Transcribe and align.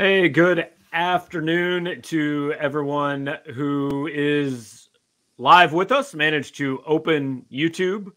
Hey, 0.00 0.30
good 0.30 0.66
afternoon 0.94 2.00
to 2.04 2.54
everyone 2.58 3.36
who 3.52 4.06
is 4.10 4.88
live 5.36 5.74
with 5.74 5.92
us, 5.92 6.14
managed 6.14 6.56
to 6.56 6.82
open 6.86 7.44
YouTube, 7.52 8.10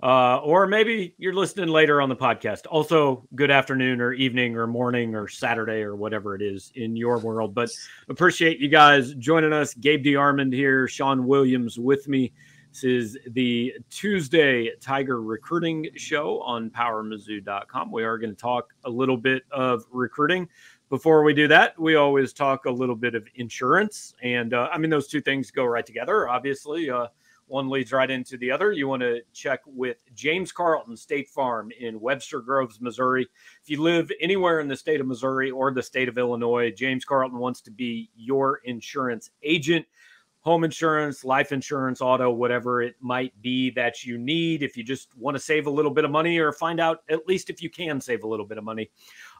uh, 0.00 0.36
or 0.36 0.68
maybe 0.68 1.12
you're 1.18 1.34
listening 1.34 1.70
later 1.70 2.00
on 2.00 2.08
the 2.08 2.14
podcast. 2.14 2.66
Also, 2.70 3.26
good 3.34 3.50
afternoon 3.50 4.00
or 4.00 4.12
evening 4.12 4.54
or 4.54 4.68
morning 4.68 5.16
or 5.16 5.26
Saturday 5.26 5.82
or 5.82 5.96
whatever 5.96 6.36
it 6.36 6.40
is 6.40 6.70
in 6.76 6.94
your 6.94 7.18
world. 7.18 7.52
But 7.52 7.70
appreciate 8.08 8.60
you 8.60 8.68
guys 8.68 9.12
joining 9.14 9.52
us. 9.52 9.74
Gabe 9.74 10.04
DeArmond 10.04 10.54
here, 10.54 10.86
Sean 10.86 11.26
Williams 11.26 11.80
with 11.80 12.06
me. 12.06 12.32
This 12.74 12.82
is 12.82 13.18
the 13.28 13.72
Tuesday 13.88 14.72
Tiger 14.80 15.22
Recruiting 15.22 15.90
Show 15.94 16.40
on 16.42 16.70
PowerMizzou.com. 16.70 17.92
We 17.92 18.02
are 18.02 18.18
going 18.18 18.34
to 18.34 18.36
talk 18.36 18.74
a 18.84 18.90
little 18.90 19.16
bit 19.16 19.44
of 19.52 19.84
recruiting. 19.92 20.48
Before 20.90 21.22
we 21.22 21.34
do 21.34 21.48
that, 21.48 21.78
we 21.78 21.96
always 21.96 22.32
talk 22.32 22.66
a 22.66 22.70
little 22.70 22.94
bit 22.94 23.14
of 23.14 23.26
insurance. 23.36 24.14
And 24.22 24.54
uh, 24.54 24.68
I 24.72 24.78
mean, 24.78 24.90
those 24.90 25.08
two 25.08 25.20
things 25.20 25.50
go 25.50 25.64
right 25.64 25.84
together, 25.84 26.28
obviously. 26.28 26.90
Uh, 26.90 27.06
one 27.46 27.68
leads 27.68 27.92
right 27.92 28.10
into 28.10 28.36
the 28.38 28.50
other. 28.50 28.72
You 28.72 28.88
want 28.88 29.02
to 29.02 29.20
check 29.32 29.60
with 29.66 29.98
James 30.14 30.50
Carlton 30.50 30.96
State 30.96 31.28
Farm 31.28 31.70
in 31.78 32.00
Webster 32.00 32.40
Groves, 32.40 32.80
Missouri. 32.80 33.26
If 33.62 33.68
you 33.68 33.82
live 33.82 34.10
anywhere 34.20 34.60
in 34.60 34.68
the 34.68 34.76
state 34.76 35.00
of 35.00 35.06
Missouri 35.06 35.50
or 35.50 35.70
the 35.70 35.82
state 35.82 36.08
of 36.08 36.16
Illinois, 36.16 36.70
James 36.70 37.04
Carlton 37.04 37.38
wants 37.38 37.60
to 37.62 37.70
be 37.70 38.10
your 38.16 38.60
insurance 38.64 39.30
agent. 39.42 39.84
Home 40.44 40.64
insurance, 40.64 41.24
life 41.24 41.52
insurance, 41.52 42.02
auto, 42.02 42.30
whatever 42.30 42.82
it 42.82 42.96
might 43.00 43.32
be 43.40 43.70
that 43.70 44.04
you 44.04 44.18
need. 44.18 44.62
If 44.62 44.76
you 44.76 44.84
just 44.84 45.16
want 45.16 45.36
to 45.36 45.42
save 45.42 45.66
a 45.66 45.70
little 45.70 45.90
bit 45.90 46.04
of 46.04 46.10
money 46.10 46.38
or 46.38 46.52
find 46.52 46.80
out 46.80 46.98
at 47.08 47.26
least 47.26 47.48
if 47.48 47.62
you 47.62 47.70
can 47.70 47.98
save 47.98 48.24
a 48.24 48.28
little 48.28 48.44
bit 48.44 48.58
of 48.58 48.64
money, 48.64 48.90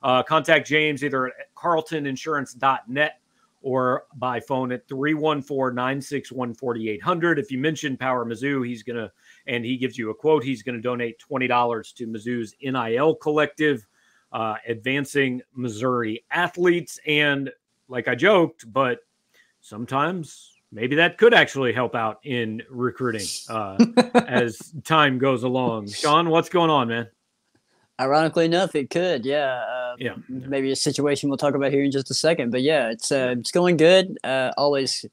uh, 0.02 0.22
contact 0.22 0.66
James 0.66 1.04
either 1.04 1.26
at 1.26 1.54
carltoninsurance.net 1.54 3.20
or 3.64 4.04
by 4.16 4.40
phone 4.40 4.72
at 4.72 4.86
314-961-4800. 4.88 7.38
If 7.38 7.50
you 7.50 7.58
mention 7.58 7.96
Power 7.96 8.26
Mizzou, 8.26 8.66
he's 8.66 8.82
going 8.82 8.96
to, 8.96 9.10
and 9.46 9.64
he 9.64 9.78
gives 9.78 9.96
you 9.98 10.10
a 10.10 10.14
quote, 10.14 10.44
he's 10.44 10.62
going 10.62 10.76
to 10.76 10.82
donate 10.82 11.18
$20 11.18 11.94
to 11.94 12.06
Mizzou's 12.06 12.54
NIL 12.62 13.14
collective, 13.16 13.86
uh, 14.32 14.56
advancing 14.68 15.40
Missouri 15.54 16.22
athletes. 16.30 17.00
And 17.06 17.50
like 17.88 18.06
I 18.06 18.14
joked, 18.14 18.70
but 18.70 18.98
sometimes 19.62 20.53
maybe 20.74 20.96
that 20.96 21.16
could 21.16 21.32
actually 21.32 21.72
help 21.72 21.94
out 21.94 22.18
in 22.24 22.62
recruiting 22.68 23.26
uh, 23.48 23.78
as 24.26 24.72
time 24.84 25.18
goes 25.18 25.44
along. 25.44 25.88
Sean, 25.88 26.28
what's 26.28 26.48
going 26.48 26.68
on, 26.68 26.88
man? 26.88 27.08
Ironically 28.00 28.44
enough, 28.46 28.74
it 28.74 28.90
could, 28.90 29.24
yeah. 29.24 29.54
Uh, 29.54 29.94
yeah. 29.98 30.16
Maybe 30.28 30.72
a 30.72 30.76
situation 30.76 31.28
we'll 31.28 31.38
talk 31.38 31.54
about 31.54 31.70
here 31.70 31.84
in 31.84 31.92
just 31.92 32.10
a 32.10 32.14
second, 32.14 32.50
but 32.50 32.62
yeah, 32.62 32.90
it's 32.90 33.12
uh, 33.12 33.36
it's 33.38 33.52
going 33.52 33.76
good. 33.76 34.18
Uh, 34.24 34.50
always, 34.56 35.06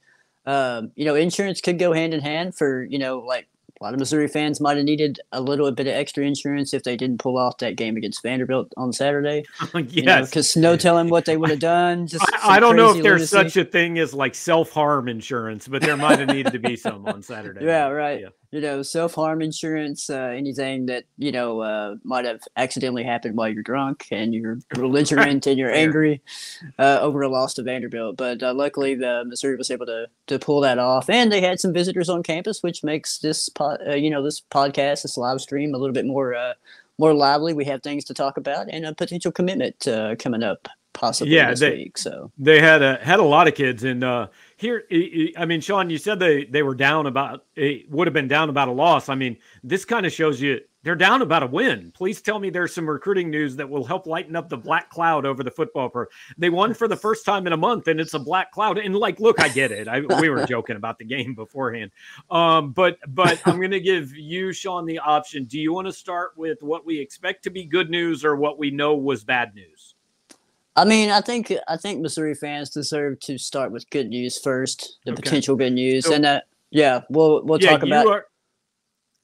um, 0.48 0.92
you 0.95 1.06
know, 1.06 1.14
insurance 1.14 1.62
could 1.62 1.78
go 1.78 1.94
hand 1.94 2.16
in 2.16 2.22
hand 2.22 2.56
for 2.56 2.84
you 2.84 2.98
know 2.98 3.20
like 3.20 3.48
a 3.81 3.83
lot 3.83 3.93
of 3.93 3.99
Missouri 3.99 4.27
fans 4.27 4.61
might 4.61 4.77
have 4.77 4.85
needed 4.85 5.19
a 5.31 5.41
little 5.41 5.71
bit 5.71 5.87
of 5.87 5.93
extra 5.93 6.23
insurance 6.23 6.71
if 6.71 6.83
they 6.83 6.95
didn't 6.95 7.17
pull 7.17 7.35
off 7.35 7.57
that 7.57 7.75
game 7.75 7.97
against 7.97 8.21
Vanderbilt 8.21 8.71
on 8.77 8.93
Saturday. 8.93 9.43
yes, 9.87 10.29
because 10.29 10.55
no 10.55 10.77
telling 10.77 11.09
what 11.09 11.25
they 11.25 11.35
would 11.35 11.49
have 11.49 11.59
done. 11.59 12.05
Just 12.11 12.23
I, 12.43 12.57
I 12.57 12.59
don't 12.59 12.75
know 12.75 12.95
if 12.95 13.02
there's 13.02 13.33
lunacy. 13.33 13.49
such 13.49 13.57
a 13.57 13.65
thing 13.65 13.97
as 13.97 14.13
like 14.13 14.35
self 14.35 14.69
harm 14.69 15.07
insurance, 15.07 15.67
but 15.67 15.81
there 15.81 15.97
might 15.97 16.19
have 16.19 16.29
needed 16.29 16.53
to 16.53 16.59
be 16.59 16.75
some 16.75 17.05
on 17.07 17.23
Saturday. 17.23 17.65
Yeah, 17.71 17.87
right. 17.87 18.21
Yeah 18.21 18.29
you 18.52 18.59
know, 18.59 18.81
self 18.81 19.16
harm 19.16 19.41
insurance, 19.41 20.09
uh, 20.09 20.33
anything 20.35 20.85
that 20.88 21.05
you 21.17 21.31
know 21.31 21.61
uh, 21.61 21.95
might 22.03 22.26
have 22.26 22.42
accidentally 22.58 23.03
happened 23.03 23.37
while 23.37 23.48
you're 23.48 23.64
drunk 23.64 24.08
and 24.11 24.33
you're 24.33 24.59
belligerent 24.71 25.48
and 25.48 25.58
you're 25.58 25.71
angry 25.71 26.21
uh, 26.77 26.99
over 27.02 27.21
a 27.21 27.30
loss 27.30 27.53
to 27.55 27.64
Vanderbilt. 27.64 28.17
But 28.17 28.43
uh, 28.43 28.53
luckily, 28.53 28.95
the 28.95 29.23
Missouri 29.26 29.55
was 29.55 29.71
able 29.71 29.86
to 29.86 30.08
to 30.27 30.37
pull 30.37 30.59
that 30.61 30.80
off, 30.80 31.09
and 31.09 31.31
they 31.31 31.42
had 31.42 31.61
some 31.61 31.73
visitors 31.73 32.09
on 32.09 32.23
campus, 32.23 32.61
which 32.61 32.83
makes 32.83 33.20
this 33.20 33.48
po- 33.48 33.77
uh, 33.87 33.95
you 33.95 34.09
know 34.09 34.21
this 34.21 34.42
podcast, 34.42 35.03
this 35.03 35.17
live 35.17 35.39
stream, 35.39 35.73
a 35.73 35.77
little 35.77 35.93
bit 35.93 36.05
more 36.05 36.36
uh, 36.36 36.53
more 36.97 37.14
lively. 37.14 37.53
We 37.53 37.65
have 37.65 37.81
things 37.81 38.03
to 38.05 38.14
talk 38.14 38.36
about 38.36 38.67
and 38.70 38.86
a 38.86 38.93
potential 38.93 39.31
commitment 39.31 39.87
coming 40.20 40.43
up 40.43 40.67
possibly 40.93 41.33
yeah, 41.33 41.49
this 41.49 41.61
they, 41.61 41.71
week. 41.71 41.97
So 41.97 42.31
they 42.37 42.59
had 42.59 42.81
a 42.81 42.99
had 43.02 43.20
a 43.20 43.23
lot 43.23 43.47
of 43.47 43.55
kids 43.55 43.86
and 43.86 44.03
here, 44.61 44.83
I 45.38 45.45
mean, 45.45 45.60
Sean, 45.60 45.89
you 45.89 45.98
said 45.98 46.20
they 46.20 46.45
they 46.45 46.61
were 46.61 46.76
down 46.76 47.08
about 47.08 47.45
it 47.55 47.89
would 47.89 48.05
have 48.05 48.14
been 48.14 48.27
down 48.27 48.48
about 48.49 48.67
a 48.67 48.72
loss. 48.72 49.10
I 49.10 49.16
mean, 49.16 49.38
this 49.64 49.86
kind 49.86 50.05
of 50.05 50.14
shows 50.14 50.39
you 50.39 50.61
they're 50.83 50.95
down 50.95 51.23
about 51.23 51.42
a 51.42 51.48
win. 51.48 51.92
Please 51.95 52.22
tell 52.22 52.38
me 52.38 52.52
there's 52.52 52.73
some 52.73 52.88
recruiting 52.88 53.32
news 53.32 53.55
that 53.55 53.67
will 53.67 53.83
help 53.83 54.05
lighten 54.05 54.36
up 54.36 54.50
the 54.50 54.58
black 54.58 54.92
cloud 54.92 55.26
over 55.26 55.44
the 55.44 55.50
football 55.50 55.89
pro. 55.89 56.05
They 56.38 56.52
won 56.52 56.76
for 56.76 56.88
the 56.88 56.95
first 56.95 57.26
time 57.26 57.48
in 57.48 57.54
a 57.54 57.58
month, 57.58 57.88
and 57.88 58.00
it's 58.00 58.14
a 58.14 58.20
black 58.20 58.52
cloud. 58.52 58.77
And 58.77 58.95
like, 58.95 59.20
look, 59.20 59.42
I 59.42 59.50
get 59.50 59.71
it. 59.71 59.88
I, 59.88 60.02
we 60.21 60.30
were 60.30 60.45
joking 60.45 60.76
about 60.76 61.00
the 61.00 61.05
game 61.05 61.33
beforehand, 61.33 61.89
um, 62.30 62.71
but 62.71 63.00
but 63.08 63.42
I'm 63.48 63.58
going 63.58 63.71
to 63.71 63.80
give 63.80 64.16
you, 64.16 64.54
Sean, 64.54 64.86
the 64.86 65.00
option. 65.00 65.45
Do 65.45 65.60
you 65.60 65.73
want 65.73 65.88
to 65.88 65.94
start 65.94 66.33
with 66.38 66.61
what 66.61 66.86
we 66.86 67.00
expect 67.00 67.44
to 67.45 67.50
be 67.50 67.66
good 67.66 67.89
news 67.89 68.23
or 68.23 68.36
what 68.36 68.60
we 68.60 68.70
know 68.70 68.95
was 68.95 69.23
bad 69.23 69.55
news? 69.55 69.80
I 70.76 70.86
mean, 70.86 71.09
I 71.09 71.21
think 71.21 71.54
I 71.67 71.77
think 71.77 72.02
Missouri 72.02 72.33
fans 72.33 72.70
deserve 72.70 73.20
to 73.21 73.37
start 73.37 73.71
with 73.71 73.89
good 73.89 74.08
news 74.08 74.39
first, 74.39 74.99
the 75.05 75.11
okay. 75.11 75.21
potential 75.21 75.55
good 75.55 75.73
news, 75.73 76.05
so, 76.05 76.14
and 76.14 76.23
that 76.23 76.45
yeah, 76.70 77.02
we'll 77.09 77.43
we'll 77.43 77.61
yeah, 77.61 77.71
talk 77.71 77.83
about. 77.83 78.08
Are, 78.08 78.26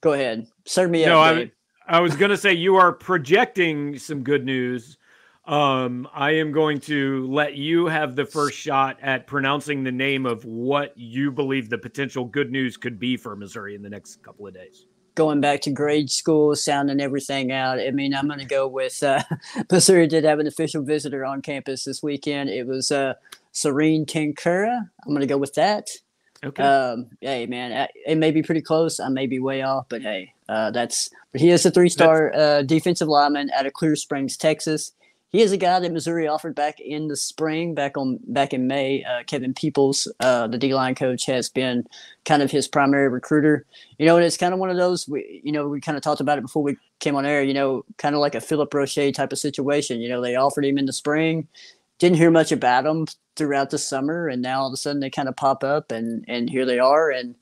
go 0.02 0.12
ahead, 0.12 0.46
serve 0.66 0.90
me 0.90 1.06
no, 1.06 1.20
up. 1.20 1.36
No, 1.36 1.42
I, 1.42 1.98
I 1.98 2.00
was 2.00 2.14
going 2.16 2.30
to 2.30 2.36
say 2.36 2.52
you 2.52 2.76
are 2.76 2.92
projecting 2.92 3.98
some 3.98 4.22
good 4.22 4.44
news. 4.44 4.98
Um, 5.46 6.06
I 6.12 6.32
am 6.32 6.52
going 6.52 6.78
to 6.80 7.26
let 7.28 7.54
you 7.54 7.86
have 7.86 8.14
the 8.14 8.26
first 8.26 8.58
shot 8.58 8.98
at 9.00 9.26
pronouncing 9.26 9.82
the 9.82 9.92
name 9.92 10.26
of 10.26 10.44
what 10.44 10.92
you 10.98 11.32
believe 11.32 11.70
the 11.70 11.78
potential 11.78 12.26
good 12.26 12.52
news 12.52 12.76
could 12.76 12.98
be 12.98 13.16
for 13.16 13.34
Missouri 13.34 13.74
in 13.74 13.80
the 13.80 13.88
next 13.88 14.22
couple 14.22 14.46
of 14.46 14.52
days 14.52 14.87
going 15.18 15.40
back 15.40 15.60
to 15.62 15.70
grade 15.70 16.10
school, 16.12 16.54
sounding 16.54 17.00
everything 17.00 17.50
out. 17.50 17.80
I 17.80 17.90
mean, 17.90 18.14
I'm 18.14 18.28
going 18.28 18.38
to 18.38 18.46
go 18.46 18.68
with 18.68 19.02
uh, 19.02 19.24
Missouri 19.70 20.06
did 20.06 20.22
have 20.22 20.38
an 20.38 20.46
official 20.46 20.82
visitor 20.84 21.24
on 21.24 21.42
campus 21.42 21.82
this 21.82 22.04
weekend. 22.04 22.50
It 22.50 22.68
was 22.68 22.92
uh, 22.92 23.14
Serene 23.50 24.06
Tankura. 24.06 24.78
I'm 24.78 25.08
going 25.08 25.20
to 25.20 25.26
go 25.26 25.36
with 25.36 25.54
that. 25.54 25.88
Okay. 26.44 26.62
Um, 26.62 27.08
hey, 27.20 27.46
man, 27.46 27.88
it 28.06 28.16
may 28.16 28.30
be 28.30 28.44
pretty 28.44 28.62
close. 28.62 29.00
I 29.00 29.08
may 29.08 29.26
be 29.26 29.40
way 29.40 29.62
off, 29.62 29.86
but 29.88 30.02
hey, 30.02 30.34
uh, 30.48 30.70
that's. 30.70 31.10
But 31.32 31.40
he 31.40 31.50
is 31.50 31.66
a 31.66 31.72
three-star 31.72 32.32
uh, 32.32 32.62
defensive 32.62 33.08
lineman 33.08 33.50
out 33.50 33.66
of 33.66 33.72
Clear 33.72 33.96
Springs, 33.96 34.36
Texas 34.36 34.92
he 35.30 35.42
is 35.42 35.52
a 35.52 35.58
guy 35.58 35.78
that 35.78 35.92
Missouri 35.92 36.26
offered 36.26 36.54
back 36.54 36.80
in 36.80 37.08
the 37.08 37.16
spring, 37.16 37.74
back 37.74 37.96
on 37.98 38.18
back 38.28 38.54
in 38.54 38.66
May. 38.66 39.04
Uh, 39.04 39.22
Kevin 39.24 39.52
Peoples, 39.52 40.10
uh, 40.20 40.46
the 40.46 40.56
D 40.56 40.74
line 40.74 40.94
coach, 40.94 41.26
has 41.26 41.50
been 41.50 41.86
kind 42.24 42.42
of 42.42 42.50
his 42.50 42.66
primary 42.66 43.08
recruiter. 43.08 43.66
You 43.98 44.06
know, 44.06 44.16
and 44.16 44.24
it's 44.24 44.38
kind 44.38 44.54
of 44.54 44.60
one 44.60 44.70
of 44.70 44.76
those. 44.76 45.06
We, 45.06 45.42
you 45.44 45.52
know, 45.52 45.68
we 45.68 45.80
kind 45.80 45.96
of 45.98 46.02
talked 46.02 46.22
about 46.22 46.38
it 46.38 46.42
before 46.42 46.62
we 46.62 46.78
came 47.00 47.14
on 47.14 47.26
air. 47.26 47.42
You 47.42 47.52
know, 47.52 47.84
kind 47.98 48.14
of 48.14 48.22
like 48.22 48.34
a 48.34 48.40
Philip 48.40 48.72
Roche 48.72 49.12
type 49.12 49.32
of 49.32 49.38
situation. 49.38 50.00
You 50.00 50.08
know, 50.08 50.22
they 50.22 50.36
offered 50.36 50.64
him 50.64 50.78
in 50.78 50.86
the 50.86 50.94
spring, 50.94 51.46
didn't 51.98 52.16
hear 52.16 52.30
much 52.30 52.50
about 52.50 52.86
him 52.86 53.06
throughout 53.36 53.68
the 53.68 53.78
summer, 53.78 54.28
and 54.28 54.40
now 54.40 54.62
all 54.62 54.68
of 54.68 54.72
a 54.72 54.78
sudden 54.78 55.00
they 55.00 55.10
kind 55.10 55.28
of 55.28 55.36
pop 55.36 55.62
up, 55.62 55.92
and 55.92 56.24
and 56.26 56.48
here 56.48 56.64
they 56.64 56.78
are, 56.78 57.10
and 57.10 57.34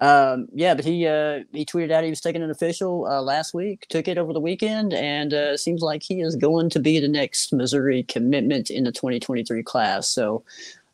um, 0.00 0.48
yeah, 0.52 0.74
but 0.74 0.84
he 0.84 1.06
uh, 1.06 1.40
he 1.52 1.64
tweeted 1.64 1.92
out 1.92 2.02
he 2.04 2.10
was 2.10 2.20
taking 2.20 2.42
an 2.42 2.50
official 2.50 3.06
uh, 3.06 3.22
last 3.22 3.54
week, 3.54 3.86
took 3.88 4.08
it 4.08 4.18
over 4.18 4.32
the 4.32 4.40
weekend, 4.40 4.92
and 4.92 5.32
uh, 5.32 5.56
seems 5.56 5.80
like 5.80 6.02
he 6.02 6.20
is 6.20 6.34
going 6.34 6.70
to 6.70 6.80
be 6.80 6.98
the 6.98 7.08
next 7.08 7.52
Missouri 7.52 8.02
commitment 8.04 8.68
in 8.68 8.84
the 8.84 8.92
2023 8.92 9.62
class. 9.62 10.08
So 10.08 10.42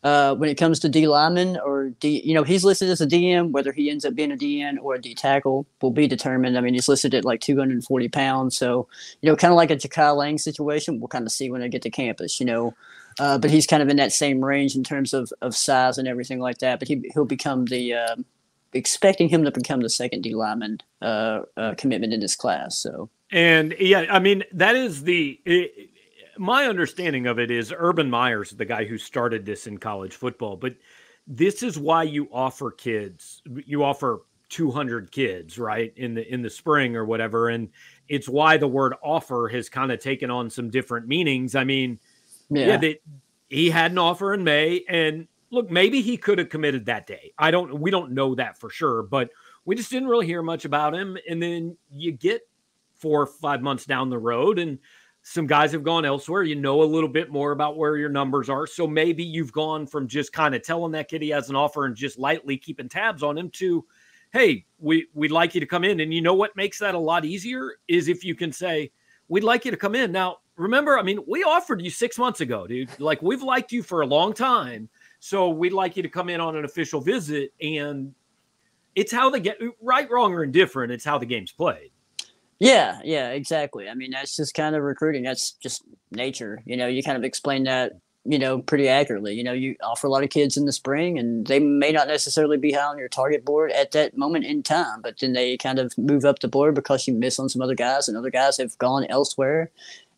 uh, 0.05 0.35
when 0.37 0.49
it 0.49 0.57
comes 0.57 0.79
to 0.81 0.89
D 0.89 1.09
lineman 1.09 1.59
or 1.59 1.89
D, 2.01 2.23
you 2.25 2.35
know, 2.35 2.45
he's 2.45 2.65
listed 2.65 2.89
as 2.89 3.01
a 3.01 3.07
DM. 3.07 3.51
Whether 3.51 3.73
he 3.73 3.91
ends 3.91 4.05
up 4.05 4.15
being 4.15 4.31
a 4.31 4.37
DN 4.37 4.77
or 4.81 4.95
a 4.95 5.01
D 5.01 5.15
tackle 5.15 5.67
will 5.81 5.91
be 5.91 6.07
determined. 6.07 6.57
I 6.57 6.61
mean, 6.61 6.75
he's 6.75 6.89
listed 6.89 7.15
at 7.15 7.25
like 7.25 7.41
240 7.41 8.09
pounds, 8.09 8.57
so 8.57 8.87
you 9.23 9.31
know, 9.31 9.37
kind 9.37 9.53
of 9.53 9.57
like 9.57 9.71
a 9.71 9.77
Jakai 9.77 10.15
Lang 10.17 10.39
situation. 10.39 11.01
We'll 11.01 11.09
kind 11.09 11.27
of 11.27 11.33
see 11.33 11.51
when 11.51 11.63
I 11.63 11.69
get 11.69 11.83
to 11.83 11.91
campus, 11.91 12.39
you 12.39 12.47
know. 12.47 12.75
Uh, 13.19 13.37
but 13.37 13.51
he's 13.51 13.67
kind 13.67 13.83
of 13.83 13.89
in 13.89 13.97
that 13.97 14.13
same 14.13 14.45
range 14.45 14.77
in 14.77 14.85
terms 14.85 15.13
of, 15.13 15.33
of 15.43 15.57
size 15.57 15.99
and 15.99 16.07
everything 16.07 16.39
like 16.39 16.59
that. 16.59 16.79
But 16.79 16.87
he 16.87 17.11
he'll 17.13 17.25
become 17.25 17.65
the 17.65 17.95
uh, 17.95 18.17
expecting 18.73 19.29
him 19.29 19.45
to 19.45 19.51
become 19.51 19.81
the 19.81 19.91
second 19.91 20.23
D 20.23 20.35
lineman 20.35 20.79
uh, 21.03 21.41
uh, 21.57 21.75
commitment 21.77 22.13
in 22.13 22.21
this 22.21 22.37
class. 22.37 22.79
So, 22.79 23.11
and 23.31 23.75
yeah, 23.79 24.07
I 24.11 24.19
mean 24.19 24.45
that 24.53 24.77
is 24.77 25.03
the 25.03 25.41
it, 25.45 25.91
my 26.39 26.67
understanding 26.67 27.27
of 27.27 27.39
it 27.39 27.51
is 27.51 27.73
Urban 27.77 28.09
Myers, 28.09 28.51
the 28.51 28.65
guy 28.65 28.85
who 28.85 28.97
started 28.97 29.45
this 29.45 29.67
in 29.67 29.79
college 29.79 30.15
football, 30.15 30.57
but 30.57 30.77
this 31.27 31.63
is 31.63 31.79
why 31.79 32.05
you 32.05 32.29
offer 32.33 32.71
kids, 32.71 33.43
you 33.67 33.85
offer 33.85 34.23
200 34.49 35.11
kids, 35.13 35.59
right 35.59 35.93
in 35.97 36.15
the 36.15 36.33
in 36.33 36.41
the 36.41 36.49
spring 36.49 36.97
or 36.97 37.05
whatever, 37.05 37.51
and 37.51 37.69
it's 38.09 38.29
why 38.29 38.57
the 38.57 38.69
word 38.69 38.95
offer 39.03 39.49
has 39.49 39.69
kind 39.69 39.93
of 39.93 40.01
taken 40.01 40.31
on 40.31 40.49
some 40.49 40.71
different 40.71 41.07
meanings. 41.07 41.55
I 41.55 41.65
mean, 41.65 41.99
yeah, 42.49 42.67
yeah 42.67 42.77
they, 42.79 43.01
he 43.49 43.69
had 43.69 43.91
an 43.91 43.99
offer 43.99 44.33
in 44.33 44.45
May, 44.45 44.85
and 44.89 45.29
look, 45.51 45.71
maybe 45.71 46.01
he 46.03 46.17
could 46.17 46.39
have 46.39 46.49
committed 46.49 46.87
that 46.87 47.07
day. 47.07 47.33
I 47.39 47.51
don't, 47.51 47.81
we 47.81 47.91
don't 47.91 48.13
know 48.13 48.35
that 48.35 48.59
for 48.59 48.71
sure, 48.71 49.03
but 49.03 49.31
we 49.65 49.75
just 49.75 49.91
didn't 49.91 50.09
really 50.09 50.27
hear 50.27 50.43
much 50.43 50.65
about 50.65 50.95
him. 50.95 51.17
And 51.29 51.43
then 51.43 51.77
you 51.91 52.13
get 52.13 52.43
four 52.99 53.23
or 53.23 53.27
five 53.27 53.63
months 53.63 53.87
down 53.87 54.11
the 54.11 54.19
road 54.19 54.59
and 54.59 54.79
some 55.23 55.47
guys 55.47 55.73
have 55.73 55.83
gone 55.83 56.05
elsewhere. 56.05 56.43
You 56.43 56.55
know 56.55 56.83
a 56.83 56.85
little 56.85 57.09
bit 57.09 57.31
more 57.31 57.53
about 57.53 57.77
where 57.77 57.97
your 57.97 58.09
numbers 58.09 58.49
are. 58.49 58.67
So 58.67 58.87
maybe 58.87 59.23
you've 59.23 59.53
gone 59.53 59.87
from 59.87 60.09
just 60.09 60.33
kind 60.33 60.55
of 60.55 60.63
telling 60.63 60.93
that 60.93 61.09
kid 61.09 61.23
he 61.23 61.29
has 61.31 61.51
an 61.51 61.57
offer 61.57 61.85
and 61.85 61.95
just 61.95 62.19
lightly 62.19 62.57
keeping 62.57 62.89
tabs 62.89 63.23
on 63.23 63.37
him 63.37 63.51
to, 63.51 63.85
hey, 64.33 64.65
we, 64.79 65.07
we'd 65.13 65.31
like 65.31 65.55
you 65.55 65.61
to 65.61 65.67
come 65.67 65.85
in. 65.85 66.01
And 66.01 66.15
you 66.15 66.23
know 66.23 66.35
what 66.35 66.57
makes 66.57 66.79
that 66.79 66.95
a 66.95 66.99
lot 66.99 67.25
easier 67.25 67.75
is 67.89 68.09
if 68.09 68.25
you 68.25 68.35
can 68.35 68.53
say, 68.53 68.91
we'd 69.29 69.45
like 69.45 69.65
you 69.65 69.71
to 69.71 69.77
come 69.77 69.95
in. 69.95 70.13
Now, 70.13 70.39
remember, 70.57 70.99
I 70.99 71.03
mean, 71.03 71.19
we 71.27 71.45
offered 71.45 71.83
you 71.83 71.91
six 71.91 72.19
months 72.19 72.41
ago, 72.41 72.67
dude. 72.67 72.99
Like 72.99 73.21
we've 73.23 73.43
liked 73.43 73.73
you 73.73 73.83
for 73.83 74.01
a 74.01 74.07
long 74.07 74.33
time. 74.33 74.89
So 75.21 75.49
we'd 75.51 75.73
like 75.73 75.97
you 75.97 76.03
to 76.03 76.09
come 76.09 76.29
in 76.29 76.41
on 76.41 76.57
an 76.57 76.65
official 76.65 77.01
visit. 77.01 77.53
And 77.61 78.15
it's 78.95 79.13
how 79.13 79.31
the 79.31 79.41
get 79.41 79.59
right, 79.81 80.11
wrong, 80.11 80.33
or 80.33 80.45
indifferent. 80.45 80.93
It's 80.93 81.05
how 81.05 81.19
the 81.19 81.27
game's 81.27 81.53
played. 81.53 81.91
Yeah, 82.61 83.01
yeah, 83.05 83.31
exactly. 83.31 83.89
I 83.89 83.95
mean, 83.95 84.11
that's 84.11 84.37
just 84.37 84.55
kind 84.55 84.75
of 84.75 84.83
recruiting. 84.83 85.23
That's 85.23 85.53
just 85.53 85.85
nature. 86.11 86.61
You 86.65 86.77
know, 86.77 86.89
you 86.89 87.03
kind 87.05 87.17
of 87.17 87.23
explain 87.23 87.65
that, 87.65 87.93
you 88.25 88.39
know, 88.39 88.59
pretty 88.59 88.89
accurately. 88.89 89.35
You 89.35 89.45
know, 89.45 89.53
you 89.53 89.77
offer 89.81 90.09
a 90.09 90.11
lot 90.11 90.25
of 90.25 90.31
kids 90.31 90.57
in 90.57 90.65
the 90.65 90.73
spring 90.73 91.19
and 91.19 91.47
they 91.47 91.61
may 91.61 91.93
not 91.93 92.09
necessarily 92.09 92.57
be 92.57 92.73
high 92.73 92.83
on 92.83 92.99
your 92.99 93.09
target 93.09 93.45
board 93.45 93.71
at 93.71 93.93
that 93.93 94.19
moment 94.19 94.45
in 94.45 94.65
time, 94.65 95.03
but 95.03 95.21
then 95.21 95.35
they 95.35 95.57
kind 95.57 95.79
of 95.79 95.97
move 95.97 96.25
up 96.25 96.41
the 96.41 96.49
board 96.49 96.75
because 96.75 97.07
you 97.07 97.15
miss 97.15 97.39
on 97.39 97.49
some 97.49 97.63
other 97.63 97.77
guys 97.77 98.09
and 98.09 98.17
other 98.17 98.31
guys 98.31 98.57
have 98.57 98.77
gone 98.79 99.05
elsewhere. 99.05 99.71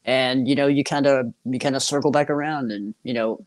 And, 0.06 0.48
you 0.48 0.54
know, 0.54 0.66
you 0.66 0.82
kind 0.82 1.06
of, 1.06 1.34
you 1.44 1.58
kind 1.58 1.76
of 1.76 1.82
circle 1.82 2.10
back 2.10 2.30
around 2.30 2.72
and, 2.72 2.94
you 3.02 3.12
know, 3.12 3.44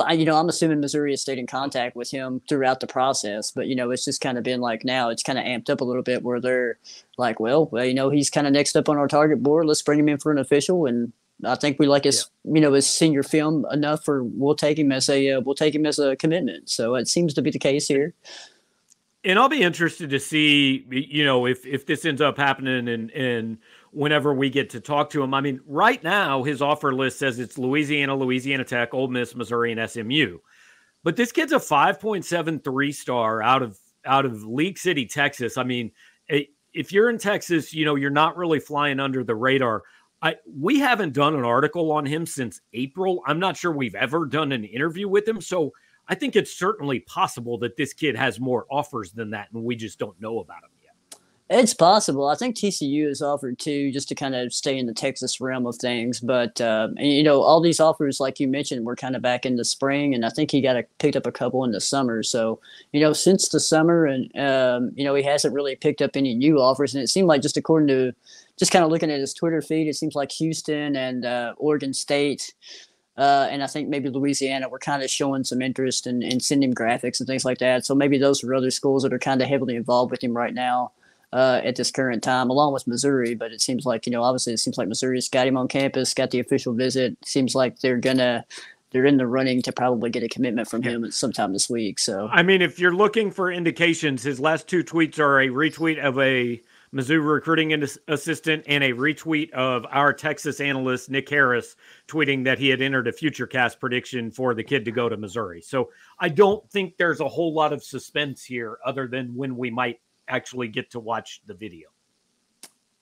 I, 0.00 0.12
you 0.12 0.24
know, 0.24 0.36
I'm 0.36 0.48
assuming 0.48 0.80
Missouri 0.80 1.12
has 1.12 1.20
stayed 1.20 1.38
in 1.38 1.46
contact 1.46 1.96
with 1.96 2.10
him 2.10 2.40
throughout 2.48 2.80
the 2.80 2.86
process, 2.86 3.50
but 3.50 3.66
you 3.66 3.74
know, 3.74 3.90
it's 3.90 4.04
just 4.04 4.20
kind 4.20 4.38
of 4.38 4.44
been 4.44 4.60
like 4.60 4.84
now 4.84 5.10
it's 5.10 5.22
kind 5.22 5.38
of 5.38 5.44
amped 5.44 5.68
up 5.68 5.80
a 5.80 5.84
little 5.84 6.02
bit 6.02 6.22
where 6.22 6.40
they're 6.40 6.78
like, 7.18 7.40
well, 7.40 7.66
well, 7.66 7.84
you 7.84 7.94
know, 7.94 8.08
he's 8.08 8.30
kind 8.30 8.46
of 8.46 8.52
next 8.52 8.76
up 8.76 8.88
on 8.88 8.96
our 8.96 9.08
target 9.08 9.42
board. 9.42 9.66
Let's 9.66 9.82
bring 9.82 9.98
him 9.98 10.08
in 10.08 10.18
for 10.18 10.32
an 10.32 10.38
official, 10.38 10.86
and 10.86 11.12
I 11.44 11.56
think 11.56 11.78
we 11.78 11.86
like 11.86 12.04
his, 12.04 12.28
yeah. 12.44 12.54
you 12.54 12.60
know, 12.60 12.72
his 12.72 12.86
senior 12.86 13.22
film 13.22 13.66
enough 13.70 14.04
for 14.04 14.24
we'll 14.24 14.54
take 14.54 14.78
him 14.78 14.92
as 14.92 15.08
a 15.08 15.32
uh, 15.32 15.40
we'll 15.40 15.54
take 15.54 15.74
him 15.74 15.86
as 15.86 15.98
a 15.98 16.16
commitment. 16.16 16.70
So 16.70 16.94
it 16.94 17.08
seems 17.08 17.34
to 17.34 17.42
be 17.42 17.50
the 17.50 17.58
case 17.58 17.88
here. 17.88 18.14
And 19.24 19.38
I'll 19.38 19.48
be 19.48 19.62
interested 19.62 20.10
to 20.10 20.18
see, 20.18 20.84
you 20.90 21.24
know, 21.24 21.46
if 21.46 21.66
if 21.66 21.86
this 21.86 22.04
ends 22.04 22.20
up 22.20 22.36
happening 22.36 22.88
and 22.88 23.10
and 23.10 23.58
whenever 23.92 24.32
we 24.34 24.50
get 24.50 24.70
to 24.70 24.80
talk 24.80 25.10
to 25.10 25.22
him. 25.22 25.34
I 25.34 25.40
mean, 25.40 25.60
right 25.66 26.02
now 26.02 26.42
his 26.42 26.62
offer 26.62 26.94
list 26.94 27.18
says 27.18 27.38
it's 27.38 27.58
Louisiana, 27.58 28.16
Louisiana 28.16 28.64
Tech, 28.64 28.92
Ole 28.94 29.08
Miss, 29.08 29.36
Missouri, 29.36 29.72
and 29.72 29.90
SMU. 29.90 30.38
But 31.04 31.16
this 31.16 31.30
kid's 31.30 31.52
a 31.52 31.58
5.73 31.58 32.94
star 32.94 33.42
out 33.42 33.62
of 33.62 33.78
out 34.04 34.24
of 34.24 34.42
League 34.44 34.78
City, 34.78 35.06
Texas. 35.06 35.56
I 35.56 35.62
mean, 35.62 35.92
eh, 36.28 36.44
if 36.72 36.90
you're 36.90 37.10
in 37.10 37.18
Texas, 37.18 37.72
you 37.72 37.84
know, 37.84 37.94
you're 37.94 38.10
not 38.10 38.36
really 38.36 38.58
flying 38.58 38.98
under 38.98 39.22
the 39.22 39.34
radar. 39.34 39.82
I 40.22 40.36
we 40.46 40.78
haven't 40.78 41.12
done 41.12 41.34
an 41.34 41.44
article 41.44 41.92
on 41.92 42.06
him 42.06 42.26
since 42.26 42.60
April. 42.72 43.22
I'm 43.26 43.38
not 43.38 43.56
sure 43.56 43.72
we've 43.72 43.94
ever 43.94 44.26
done 44.26 44.52
an 44.52 44.64
interview 44.64 45.08
with 45.08 45.28
him. 45.28 45.40
So 45.40 45.72
I 46.08 46.14
think 46.14 46.34
it's 46.34 46.56
certainly 46.56 47.00
possible 47.00 47.58
that 47.58 47.76
this 47.76 47.92
kid 47.92 48.16
has 48.16 48.40
more 48.40 48.66
offers 48.70 49.12
than 49.12 49.30
that, 49.30 49.48
and 49.52 49.62
we 49.62 49.76
just 49.76 49.98
don't 49.98 50.20
know 50.20 50.38
about 50.38 50.64
him. 50.64 50.70
It's 51.54 51.74
possible. 51.74 52.28
I 52.28 52.34
think 52.34 52.56
TCU 52.56 53.08
has 53.08 53.20
offered 53.20 53.58
too, 53.58 53.92
just 53.92 54.08
to 54.08 54.14
kind 54.14 54.34
of 54.34 54.54
stay 54.54 54.78
in 54.78 54.86
the 54.86 54.94
Texas 54.94 55.38
realm 55.38 55.66
of 55.66 55.76
things. 55.76 56.18
But 56.18 56.58
uh, 56.62 56.88
you 56.96 57.22
know, 57.22 57.42
all 57.42 57.60
these 57.60 57.78
offers, 57.78 58.20
like 58.20 58.40
you 58.40 58.48
mentioned, 58.48 58.86
were 58.86 58.96
kind 58.96 59.14
of 59.14 59.20
back 59.20 59.44
in 59.44 59.56
the 59.56 59.64
spring, 59.64 60.14
and 60.14 60.24
I 60.24 60.30
think 60.30 60.50
he 60.50 60.62
got 60.62 60.76
a, 60.76 60.84
picked 60.98 61.14
up 61.14 61.26
a 61.26 61.32
couple 61.32 61.62
in 61.64 61.72
the 61.72 61.80
summer. 61.80 62.22
So 62.22 62.58
you 62.92 63.00
know, 63.00 63.12
since 63.12 63.50
the 63.50 63.60
summer, 63.60 64.06
and 64.06 64.34
um, 64.38 64.92
you 64.94 65.04
know, 65.04 65.14
he 65.14 65.22
hasn't 65.22 65.52
really 65.52 65.76
picked 65.76 66.00
up 66.00 66.12
any 66.16 66.34
new 66.34 66.58
offers. 66.58 66.94
And 66.94 67.04
it 67.04 67.08
seemed 67.08 67.28
like 67.28 67.42
just 67.42 67.58
according 67.58 67.88
to 67.88 68.14
just 68.58 68.72
kind 68.72 68.82
of 68.82 68.90
looking 68.90 69.10
at 69.10 69.20
his 69.20 69.34
Twitter 69.34 69.60
feed, 69.60 69.88
it 69.88 69.96
seems 69.96 70.14
like 70.14 70.32
Houston 70.32 70.96
and 70.96 71.26
uh, 71.26 71.52
Oregon 71.58 71.92
State. 71.92 72.54
Uh, 73.18 73.46
and 73.50 73.62
I 73.62 73.66
think 73.66 73.90
maybe 73.90 74.08
Louisiana 74.08 74.70
were 74.70 74.78
kind 74.78 75.02
of 75.02 75.10
showing 75.10 75.44
some 75.44 75.60
interest 75.60 76.06
in, 76.06 76.22
in 76.22 76.40
sending 76.40 76.72
graphics 76.72 77.20
and 77.20 77.26
things 77.26 77.44
like 77.44 77.58
that. 77.58 77.84
So 77.84 77.94
maybe 77.94 78.16
those 78.16 78.42
are 78.42 78.54
other 78.54 78.70
schools 78.70 79.02
that 79.02 79.12
are 79.12 79.18
kind 79.18 79.42
of 79.42 79.48
heavily 79.48 79.76
involved 79.76 80.10
with 80.10 80.24
him 80.24 80.34
right 80.34 80.54
now 80.54 80.92
uh, 81.32 81.60
at 81.64 81.76
this 81.76 81.90
current 81.90 82.22
time, 82.22 82.50
along 82.50 82.72
with 82.72 82.86
Missouri. 82.86 83.34
But 83.34 83.52
it 83.52 83.60
seems 83.60 83.86
like 83.86 84.06
you 84.06 84.12
know, 84.12 84.22
obviously, 84.22 84.52
it 84.52 84.58
seems 84.58 84.78
like 84.78 84.88
Missouri's 84.88 85.28
got 85.28 85.46
him 85.46 85.56
on 85.56 85.68
campus, 85.68 86.14
got 86.14 86.30
the 86.30 86.40
official 86.40 86.74
visit. 86.74 87.16
Seems 87.24 87.54
like 87.54 87.80
they're 87.80 87.98
gonna 87.98 88.44
they're 88.90 89.06
in 89.06 89.16
the 89.16 89.26
running 89.26 89.62
to 89.62 89.72
probably 89.72 90.10
get 90.10 90.22
a 90.22 90.28
commitment 90.28 90.68
from 90.68 90.82
him 90.82 91.10
sometime 91.10 91.52
this 91.52 91.68
week. 91.68 91.98
So 91.98 92.28
I 92.30 92.42
mean, 92.42 92.62
if 92.62 92.78
you're 92.78 92.94
looking 92.94 93.30
for 93.30 93.50
indications, 93.50 94.22
his 94.22 94.38
last 94.38 94.68
two 94.68 94.84
tweets 94.84 95.18
are 95.18 95.40
a 95.40 95.48
retweet 95.48 95.98
of 95.98 96.18
a 96.18 96.60
Mizzou 96.94 97.24
recruiting 97.24 97.72
assistant 98.08 98.64
and 98.66 98.84
a 98.84 98.92
retweet 98.92 99.50
of 99.52 99.86
our 99.90 100.12
Texas 100.12 100.60
analyst 100.60 101.08
Nick 101.08 101.28
Harris 101.30 101.74
tweeting 102.06 102.44
that 102.44 102.58
he 102.58 102.68
had 102.68 102.82
entered 102.82 103.08
a 103.08 103.12
future 103.12 103.46
cast 103.46 103.80
prediction 103.80 104.30
for 104.30 104.52
the 104.52 104.62
kid 104.62 104.84
to 104.84 104.92
go 104.92 105.08
to 105.08 105.16
Missouri. 105.16 105.62
So 105.62 105.88
I 106.18 106.28
don't 106.28 106.68
think 106.70 106.98
there's 106.98 107.20
a 107.20 107.28
whole 107.28 107.54
lot 107.54 107.72
of 107.72 107.82
suspense 107.82 108.44
here 108.44 108.78
other 108.84 109.08
than 109.08 109.34
when 109.34 109.56
we 109.56 109.70
might 109.70 110.00
actually 110.32 110.68
get 110.68 110.90
to 110.90 111.00
watch 111.00 111.42
the 111.46 111.54
video. 111.54 111.88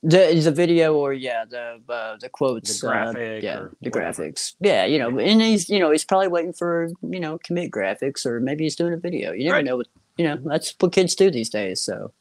The 0.03 0.41
the 0.43 0.51
video 0.51 0.95
or 0.95 1.13
yeah 1.13 1.45
the 1.45 1.79
uh, 1.87 2.17
the 2.19 2.31
quotes 2.31 2.81
the 2.81 2.87
graphic 2.87 3.45
uh, 3.45 3.47
yeah 3.47 3.57
the 3.83 3.91
whatever. 3.91 4.25
graphics 4.25 4.55
yeah 4.59 4.87
you 4.87 4.99
know 4.99 5.19
and 5.19 5.43
he's 5.43 5.69
you 5.69 5.79
know 5.79 5.91
he's 5.91 6.07
probably 6.07 6.29
waiting 6.29 6.55
for 6.55 6.89
you 7.03 7.21
know 7.21 7.37
commit 7.45 7.71
graphics 7.71 8.25
or 8.25 8.41
maybe 8.41 8.65
he's 8.65 8.77
doing 8.77 8.95
a 8.95 8.97
video 8.97 9.33
you 9.33 9.45
never 9.45 9.57
right. 9.57 9.65
know 9.67 9.77
what 9.77 9.89
you 10.17 10.25
know 10.25 10.39
that's 10.43 10.75
what 10.81 10.93
kids 10.93 11.15
do 11.15 11.31
these 11.31 11.51
days 11.51 11.83
so 11.83 12.13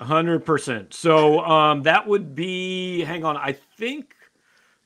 hundred 0.00 0.44
percent 0.44 0.92
so 0.92 1.38
um 1.44 1.84
that 1.84 2.08
would 2.08 2.34
be 2.34 3.02
hang 3.02 3.24
on 3.24 3.36
I 3.36 3.52
think 3.52 4.16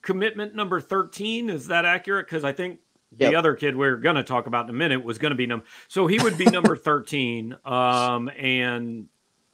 commitment 0.02 0.54
number 0.54 0.78
thirteen 0.78 1.48
is 1.48 1.68
that 1.68 1.86
accurate 1.86 2.26
because 2.26 2.44
I 2.44 2.52
think 2.52 2.80
the 3.16 3.26
yep. 3.26 3.34
other 3.34 3.54
kid 3.54 3.76
we're 3.76 3.96
going 3.96 4.16
to 4.16 4.22
talk 4.22 4.46
about 4.46 4.66
in 4.66 4.70
a 4.70 4.78
minute 4.78 5.02
was 5.02 5.18
going 5.18 5.30
to 5.30 5.36
be 5.36 5.46
number 5.46 5.64
so 5.88 6.06
he 6.06 6.18
would 6.18 6.36
be 6.36 6.44
number 6.44 6.76
13 6.76 7.56
um 7.64 8.28
and 8.30 9.08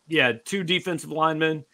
yeah, 0.08 0.32
two 0.44 0.64
defensive 0.64 1.10
linemen. 1.10 1.64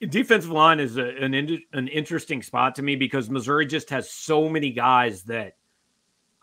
Defensive 0.00 0.50
line 0.50 0.80
is 0.80 0.96
a, 0.96 1.06
an 1.22 1.34
an 1.72 1.88
interesting 1.88 2.42
spot 2.42 2.74
to 2.74 2.82
me 2.82 2.96
because 2.96 3.30
Missouri 3.30 3.66
just 3.66 3.88
has 3.90 4.10
so 4.10 4.48
many 4.48 4.70
guys 4.70 5.22
that, 5.24 5.56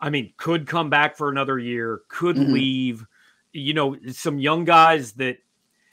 I 0.00 0.08
mean, 0.08 0.32
could 0.38 0.66
come 0.66 0.88
back 0.88 1.16
for 1.16 1.28
another 1.28 1.58
year, 1.58 2.00
could 2.08 2.36
mm-hmm. 2.36 2.52
leave. 2.52 3.06
You 3.52 3.74
know, 3.74 3.96
some 4.12 4.38
young 4.38 4.64
guys 4.64 5.12
that 5.14 5.38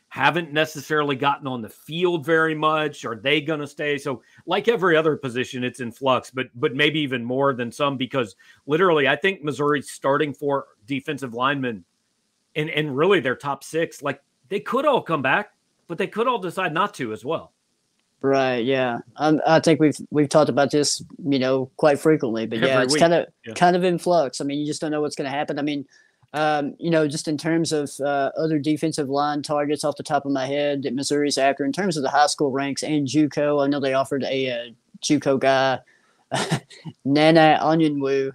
haven't 0.10 0.54
necessarily 0.54 1.16
gotten 1.16 1.48
on 1.48 1.62
the 1.62 1.70
field 1.70 2.26
very 2.26 2.56
much. 2.56 3.04
Are 3.04 3.16
they 3.16 3.42
going 3.42 3.60
to 3.60 3.68
stay? 3.68 3.98
So, 3.98 4.22
like 4.46 4.68
every 4.68 4.96
other 4.96 5.18
position, 5.18 5.64
it's 5.64 5.82
in 5.82 5.92
flux, 5.92 6.32
but 6.32 6.48
but 6.56 6.74
maybe 6.74 7.00
even 7.02 7.26
more 7.26 7.54
than 7.54 7.72
some 7.72 7.98
because 7.98 8.36
literally, 8.66 9.08
I 9.08 9.16
think 9.18 9.44
Missouri's 9.44 9.92
starting 9.92 10.34
for 10.34 10.68
defensive 10.86 11.34
linemen 11.34 11.84
and 12.56 12.70
and 12.70 12.96
really 12.96 13.20
their 13.20 13.36
top 13.36 13.64
six, 13.64 14.02
like 14.02 14.22
they 14.50 14.60
could 14.60 14.86
all 14.86 15.02
come 15.02 15.22
back, 15.22 15.54
but 15.88 15.98
they 15.98 16.08
could 16.08 16.28
all 16.28 16.40
decide 16.40 16.74
not 16.74 16.94
to 16.96 17.14
as 17.14 17.24
well. 17.24 17.52
Right. 18.22 18.66
Yeah. 18.66 19.00
Um, 19.18 19.42
I 19.46 19.60
think 19.60 19.80
we've 19.80 19.98
we've 20.10 20.30
talked 20.30 20.50
about 20.50 20.72
this, 20.72 21.04
you 21.24 21.38
know, 21.38 21.70
quite 21.78 22.00
frequently. 22.00 22.48
But 22.48 22.58
Every 22.58 22.70
yeah, 22.70 22.82
it's 22.82 22.98
kind 22.98 23.14
of 23.14 23.28
yeah. 23.46 23.54
kind 23.54 23.76
of 23.76 23.84
in 23.84 24.00
flux. 24.00 24.42
I 24.42 24.44
mean, 24.44 24.60
you 24.60 24.66
just 24.66 24.82
don't 24.82 24.92
know 24.92 25.02
what's 25.02 25.16
going 25.16 25.30
to 25.30 25.38
happen. 25.38 25.60
I 25.60 25.62
mean, 25.62 25.86
um, 26.34 26.76
you 26.80 26.90
know, 26.90 27.08
just 27.08 27.28
in 27.28 27.38
terms 27.38 27.72
of 27.72 27.92
uh, 28.00 28.32
other 28.36 28.58
defensive 28.60 29.10
line 29.10 29.44
targets 29.44 29.84
off 29.84 29.98
the 29.98 30.04
top 30.04 30.26
of 30.26 30.32
my 30.32 30.46
head 30.48 30.84
that 30.84 30.96
Missouri's 30.96 31.38
after, 31.38 31.64
in 31.64 31.72
terms 31.72 31.96
of 31.96 32.04
the 32.04 32.10
high 32.10 32.28
school 32.28 32.52
ranks 32.52 32.84
and 32.84 33.08
JUCO, 33.08 33.64
I 33.64 33.68
know 33.68 33.80
they 33.80 33.94
offered 33.94 34.24
a, 34.24 34.48
a 34.48 34.52
uh, 34.52 34.70
JUCO 35.02 35.40
guy, 35.40 35.80
Nana 37.06 37.60
Onyenwu. 37.62 38.32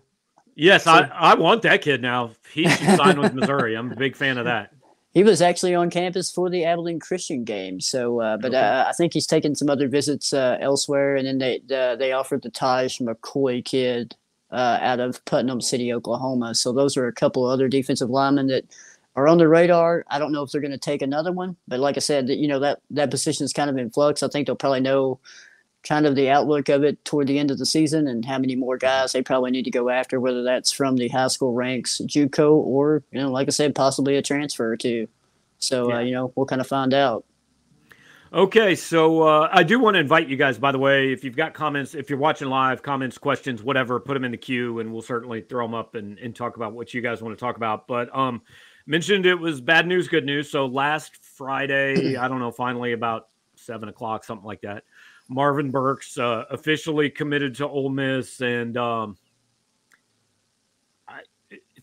Yes, 0.55 0.85
so, 0.85 0.93
I, 0.93 1.11
I 1.13 1.35
want 1.35 1.63
that 1.63 1.83
kid 1.83 2.03
now. 2.03 2.31
He 2.53 2.69
should 2.69 2.97
sign 2.97 3.21
with 3.21 3.35
Missouri. 3.35 3.75
I'm 3.75 3.91
a 3.91 3.97
big 3.97 4.17
fan 4.17 4.39
of 4.39 4.45
that. 4.45 4.73
He 5.13 5.23
was 5.23 5.43
actually 5.43 5.75
on 5.75 5.91
campus 5.91 6.31
for 6.31 6.49
the 6.49 6.65
Abilene 6.65 6.99
Christian 6.99 7.45
game. 7.45 7.81
So, 7.81 8.21
uh, 8.21 8.39
but 8.39 8.55
okay. 8.55 8.59
uh, 8.59 8.89
I 8.89 8.93
think 8.93 9.13
he's 9.13 9.27
taken 9.27 9.55
some 9.55 9.69
other 9.69 9.87
visits 9.87 10.33
uh, 10.33 10.57
elsewhere, 10.61 11.17
and 11.17 11.27
then 11.27 11.39
they 11.39 11.61
uh, 11.75 11.97
they 11.97 12.13
offered 12.13 12.43
the 12.43 12.51
Taj 12.51 12.99
McCoy 12.99 13.63
kid 13.63 14.17
uh, 14.51 14.79
out 14.81 15.01
of 15.01 15.23
Putnam 15.27 15.61
City, 15.61 15.93
Oklahoma. 15.93 16.55
So 16.55 16.73
those 16.73 16.97
are 16.97 17.07
a 17.07 17.13
couple 17.13 17.47
of 17.47 17.53
other 17.53 17.69
defensive 17.69 18.09
linemen 18.09 18.47
that 18.47 18.65
are 19.15 19.29
on 19.29 19.37
the 19.37 19.49
radar. 19.49 20.05
I 20.09 20.19
don't 20.19 20.33
know 20.33 20.43
if 20.43 20.51
they're 20.51 20.63
going 20.63 20.71
to 20.71 20.79
take 20.79 21.03
another 21.03 21.33
one, 21.33 21.57
but 21.69 21.81
like 21.81 21.99
I 21.99 22.01
said, 22.01 22.31
you 22.31 22.49
know 22.49 22.61
that 22.61 22.81
that 22.91 23.11
position 23.11 23.45
is 23.45 23.53
kind 23.53 23.69
of 23.69 23.77
in 23.77 23.91
flux. 23.91 24.23
I 24.23 24.29
think 24.29 24.47
they'll 24.47 24.57
probably 24.57 24.81
know 24.81 25.21
kind 25.83 26.07
of 26.07 26.15
the 26.15 26.31
outlook 26.31 26.69
of 26.69 26.85
it 26.85 27.05
toward 27.05 27.27
the 27.27 27.39
end 27.39 27.51
of 27.51 27.59
the 27.59 27.67
season 27.67 28.07
and 28.07 28.25
how 28.25 28.39
many 28.39 28.55
more 28.55 28.77
guys 28.77 29.13
they 29.13 29.23
probably 29.23 29.51
need 29.51 29.65
to 29.65 29.71
go 29.71 29.89
after, 29.89 30.21
whether 30.21 30.43
that's 30.43 30.71
from 30.71 30.97
the 30.97 31.09
high 31.09 31.29
school 31.29 31.53
ranks, 31.53 32.01
JUCO, 32.05 32.53
or 32.53 33.03
you 33.11 33.21
know, 33.21 33.31
like 33.31 33.49
I 33.49 33.51
said, 33.51 33.75
possibly 33.75 34.17
a 34.17 34.23
transfer 34.23 34.77
too. 34.77 35.09
So 35.59 35.87
uh, 35.87 35.89
yeah. 35.89 35.97
uh, 35.97 36.01
you 36.01 36.13
know, 36.13 36.33
we'll 36.37 36.47
kind 36.47 36.61
of 36.61 36.67
find 36.67 36.95
out. 36.95 37.25
Okay, 38.33 38.75
so 38.75 39.23
uh, 39.23 39.49
I 39.53 39.63
do 39.63 39.79
want 39.79 39.97
to 39.97 40.01
invite 40.01 40.27
you 40.27 40.39
guys. 40.39 40.57
By 40.57 40.73
the 40.73 40.79
way, 40.79 41.13
if 41.13 41.23
you've 41.23 41.37
got 41.37 41.53
comments, 41.53 41.95
if 41.95 42.09
you're 42.09 42.19
watching 42.19 42.49
live, 42.49 42.83
comments, 42.83 43.19
questions, 43.19 43.63
whatever, 43.63 44.01
put 44.01 44.15
them 44.15 44.25
in 44.25 44.31
the 44.31 44.39
queue, 44.39 44.79
and 44.79 44.91
we'll 44.91 45.03
certainly 45.03 45.43
throw 45.43 45.67
them 45.67 45.75
up 45.75 45.97
and, 45.97 46.19
and 46.19 46.35
talk 46.35 46.57
about 46.57 46.73
what 46.73 46.95
you 46.95 47.03
guys 47.03 47.21
want 47.21 47.37
to 47.37 47.41
talk 47.41 47.57
about. 47.57 47.87
But 47.87 48.15
um, 48.17 48.41
mentioned 48.87 49.27
it 49.27 49.35
was 49.35 49.61
bad 49.61 49.87
news, 49.87 50.09
good 50.09 50.25
news. 50.25 50.51
So 50.51 50.65
last 50.65 51.15
Friday, 51.37 52.17
I 52.17 52.27
don't 52.29 52.39
know, 52.39 52.53
finally 52.53 52.93
about 52.93 53.29
seven 53.57 53.91
o'clock, 53.91 54.25
something 54.25 54.47
like 54.47 54.63
that 54.63 54.85
Marvin 55.29 55.71
Burks 55.71 56.19
uh, 56.19 56.45
officially 56.51 57.11
committed 57.11 57.55
to 57.57 57.69
Ole 57.69 57.89
Miss, 57.89 58.41
and 58.41 58.77
um, 58.77 59.17
I, 61.09 61.21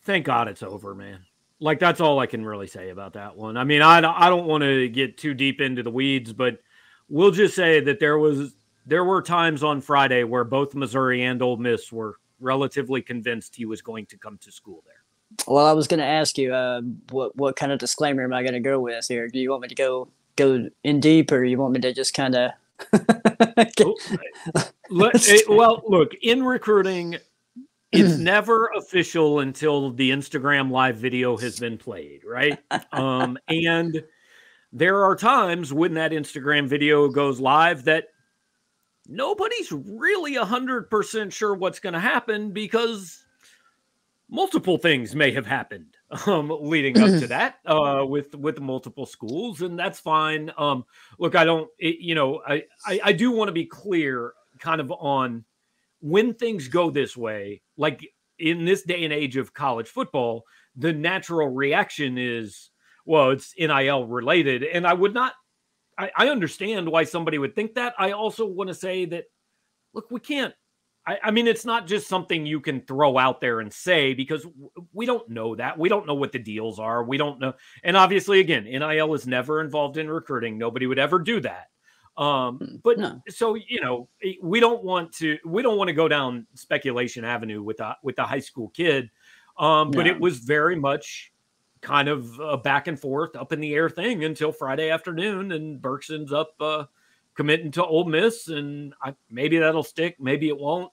thank 0.03 0.25
God 0.25 0.48
it's 0.48 0.63
over, 0.63 0.93
man. 0.93 1.19
Like 1.60 1.79
that's 1.79 2.00
all 2.00 2.19
I 2.19 2.25
can 2.25 2.46
really 2.46 2.67
say 2.67 2.89
about 2.89 3.13
that 3.13 3.36
one. 3.36 3.58
I 3.58 3.63
mean, 3.63 3.81
I 3.81 3.98
I 3.98 4.29
don't 4.29 4.46
want 4.46 4.63
to 4.63 4.88
get 4.88 5.17
too 5.17 5.34
deep 5.34 5.60
into 5.60 5.84
the 5.84 5.91
weeds, 5.91 6.31
but 6.31 6.60
we'll 7.10 7.31
just 7.31 7.55
say 7.55 7.81
that 7.81 8.00
there 8.00 8.17
was 8.17 8.53
there 8.86 9.03
were 9.03 9.22
times 9.22 9.63
on 9.63 9.81
Friday 9.81 10.24
where 10.24 10.43
both 10.43 10.74
Missouri 10.74 11.24
and 11.24 11.41
Ole 11.41 11.58
Miss 11.58 11.91
were 11.91 12.15
relatively 12.39 13.01
convinced 13.01 13.55
he 13.55 13.65
was 13.65 13.81
going 13.81 14.05
to 14.08 14.17
come 14.17 14.38
to 14.39 14.51
school 14.51 14.84
there. 14.86 14.96
Well, 15.48 15.65
I 15.65 15.74
was 15.74 15.88
going 15.88 16.00
to 16.00 16.05
ask 16.05 16.38
you, 16.38 16.53
uh, 16.53 16.81
what 17.12 17.36
what 17.36 17.55
kind 17.55 17.72
of 17.72 17.79
disclaimer 17.79 18.24
am 18.24 18.34
I 18.34 18.41
going 18.41 18.53
to 18.53 18.60
go 18.60 18.79
with 18.79 19.05
here? 19.08 19.27
Do 19.27 19.39
you 19.39 19.51
want 19.51 19.63
me 19.63 19.67
to 19.67 19.75
go 19.75 20.08
go 20.36 20.69
in 20.84 21.00
deep, 21.00 21.31
or 21.31 21.43
you 21.43 21.58
want 21.58 21.74
me 21.74 21.81
to 21.81 21.93
just 21.93 22.13
kind 22.13 22.36
of? 22.36 22.51
Well, 25.48 25.83
look, 25.88 26.13
in 26.21 26.43
recruiting, 26.43 27.17
it's 27.91 28.17
never 28.19 28.71
official 28.77 29.39
until 29.39 29.91
the 29.91 30.12
Instagram 30.12 30.71
live 30.71 30.98
video 30.98 31.38
has 31.38 31.59
been 31.59 31.77
played, 31.77 32.24
right? 32.24 32.59
Um, 32.91 33.38
and 33.48 34.03
there 34.71 35.03
are 35.03 35.15
times 35.15 35.74
when 35.74 35.95
that 35.95 36.12
Instagram 36.12 36.67
video 36.67 37.07
goes 37.07 37.39
live 37.39 37.86
that 37.86 38.05
nobody's 39.07 39.71
really 39.71 40.36
100% 40.36 41.31
sure 41.31 41.55
what's 41.55 41.79
going 41.79 41.93
to 41.93 42.00
happen 42.00 42.51
because 42.51 43.25
multiple 44.29 44.77
things 44.77 45.15
may 45.15 45.31
have 45.31 45.48
happened 45.48 45.98
um, 46.25 46.51
leading 46.62 46.98
up 47.00 47.20
to 47.20 47.28
that 47.28 47.60
uh, 47.66 48.04
with 48.06 48.36
with 48.36 48.60
multiple 48.60 49.06
schools, 49.06 49.62
and 49.62 49.78
that's 49.78 50.00
fine. 50.00 50.51
Um, 50.58 50.86
look, 51.18 51.36
I 51.36 51.44
don't, 51.44 51.70
it, 51.78 51.98
you 52.00 52.16
know, 52.16 52.42
I, 52.46 52.63
I, 52.86 53.00
I 53.06 53.13
do 53.13 53.32
want 53.32 53.50
to 53.50 53.54
be 53.54 53.66
clear, 53.66 54.34
kind 54.60 54.82
of 54.82 54.92
on 54.92 55.46
when 56.01 56.34
things 56.34 56.68
go 56.68 56.89
this 56.89 57.16
way. 57.16 57.62
Like 57.78 58.08
in 58.38 58.66
this 58.66 58.84
day 58.84 59.04
and 59.04 59.13
age 59.13 59.38
of 59.38 59.54
college 59.54 59.88
football, 59.88 60.46
the 60.75 60.94
natural 60.94 61.50
reaction 61.50 62.18
is, 62.18 62.70
well, 63.06 63.32
it's 63.32 63.54
NIL 63.58 64.08
related, 64.08 64.63
and 64.63 64.88
I 64.88 64.94
would 64.94 65.13
not. 65.13 65.34
I, 65.98 66.12
I 66.16 66.30
understand 66.30 66.89
why 66.89 67.04
somebody 67.04 67.38
would 67.38 67.56
think 67.56 67.75
that. 67.75 67.94
I 67.98 68.12
also 68.12 68.46
want 68.46 68.70
to 68.70 68.74
say 68.74 69.06
that, 69.06 69.25
look, 69.94 70.10
we 70.12 70.22
can't 70.22 70.54
I, 71.08 71.18
I, 71.24 71.32
mean, 71.32 71.48
it's 71.48 71.65
not 71.65 71.88
just 71.88 72.08
something 72.08 72.46
you 72.46 72.60
can 72.60 72.82
throw 72.82 73.18
out 73.18 73.41
there 73.41 73.62
and 73.62 73.72
say 73.74 74.13
because 74.13 74.46
we 74.94 75.06
don't 75.06 75.27
know 75.29 75.56
that. 75.56 75.77
We 75.77 75.89
don't 75.89 76.06
know 76.06 76.13
what 76.13 76.32
the 76.32 76.39
deals 76.39 76.79
are. 76.79 77.03
We 77.03 77.18
don't 77.18 77.39
know. 77.39 77.53
And 77.84 77.98
obviously, 77.98 78.39
again, 78.39 78.65
NIL 78.65 79.13
is 79.13 79.25
never 79.25 79.62
involved 79.62 79.98
in 79.98 80.10
recruiting. 80.10 80.58
Nobody 80.58 80.88
would 80.88 81.00
ever 81.00 81.20
do 81.20 81.39
that. 81.41 81.70
Um, 82.18 82.58
hmm, 82.58 82.75
but 82.84 83.00
no. 83.00 83.22
so 83.29 83.56
you 83.56 83.79
know, 83.82 84.10
we 84.41 84.60
don't 84.60 84.84
want 84.84 85.13
to. 85.13 85.38
We 85.46 85.62
don't 85.62 85.77
want 85.77 85.88
to 85.88 85.94
go 85.94 86.08
down 86.08 86.46
speculation 86.53 87.24
avenue 87.24 87.63
with 87.63 87.79
a 87.79 87.96
with 88.03 88.20
a 88.20 88.25
high 88.25 88.41
school 88.41 88.70
kid. 88.70 89.10
Um, 89.58 89.91
but 89.91 90.08
it 90.08 90.20
was 90.20 90.39
very 90.39 90.75
much 90.77 91.34
kind 91.82 92.08
of 92.08 92.39
a 92.39 92.58
back 92.58 92.88
and 92.88 93.00
forth, 93.00 93.36
up 93.36 93.53
in 93.53 93.60
the 93.60 93.74
air 93.74 93.89
thing 93.89 94.24
until 94.24 94.51
Friday 94.51 94.89
afternoon, 94.89 95.51
and 95.51 95.82
Burks 95.82 96.10
ends 96.10 96.32
up 96.32 96.53
uh, 96.60 96.86
committing 97.39 97.72
to 97.72 97.86
Ole 97.86 98.03
Miss, 98.03 98.50
and 98.50 98.93
I, 99.01 99.15
maybe 99.31 99.60
that'll 99.60 99.81
stick, 99.81 100.17
maybe 100.19 100.50
it 100.50 100.60
won't. 100.60 100.91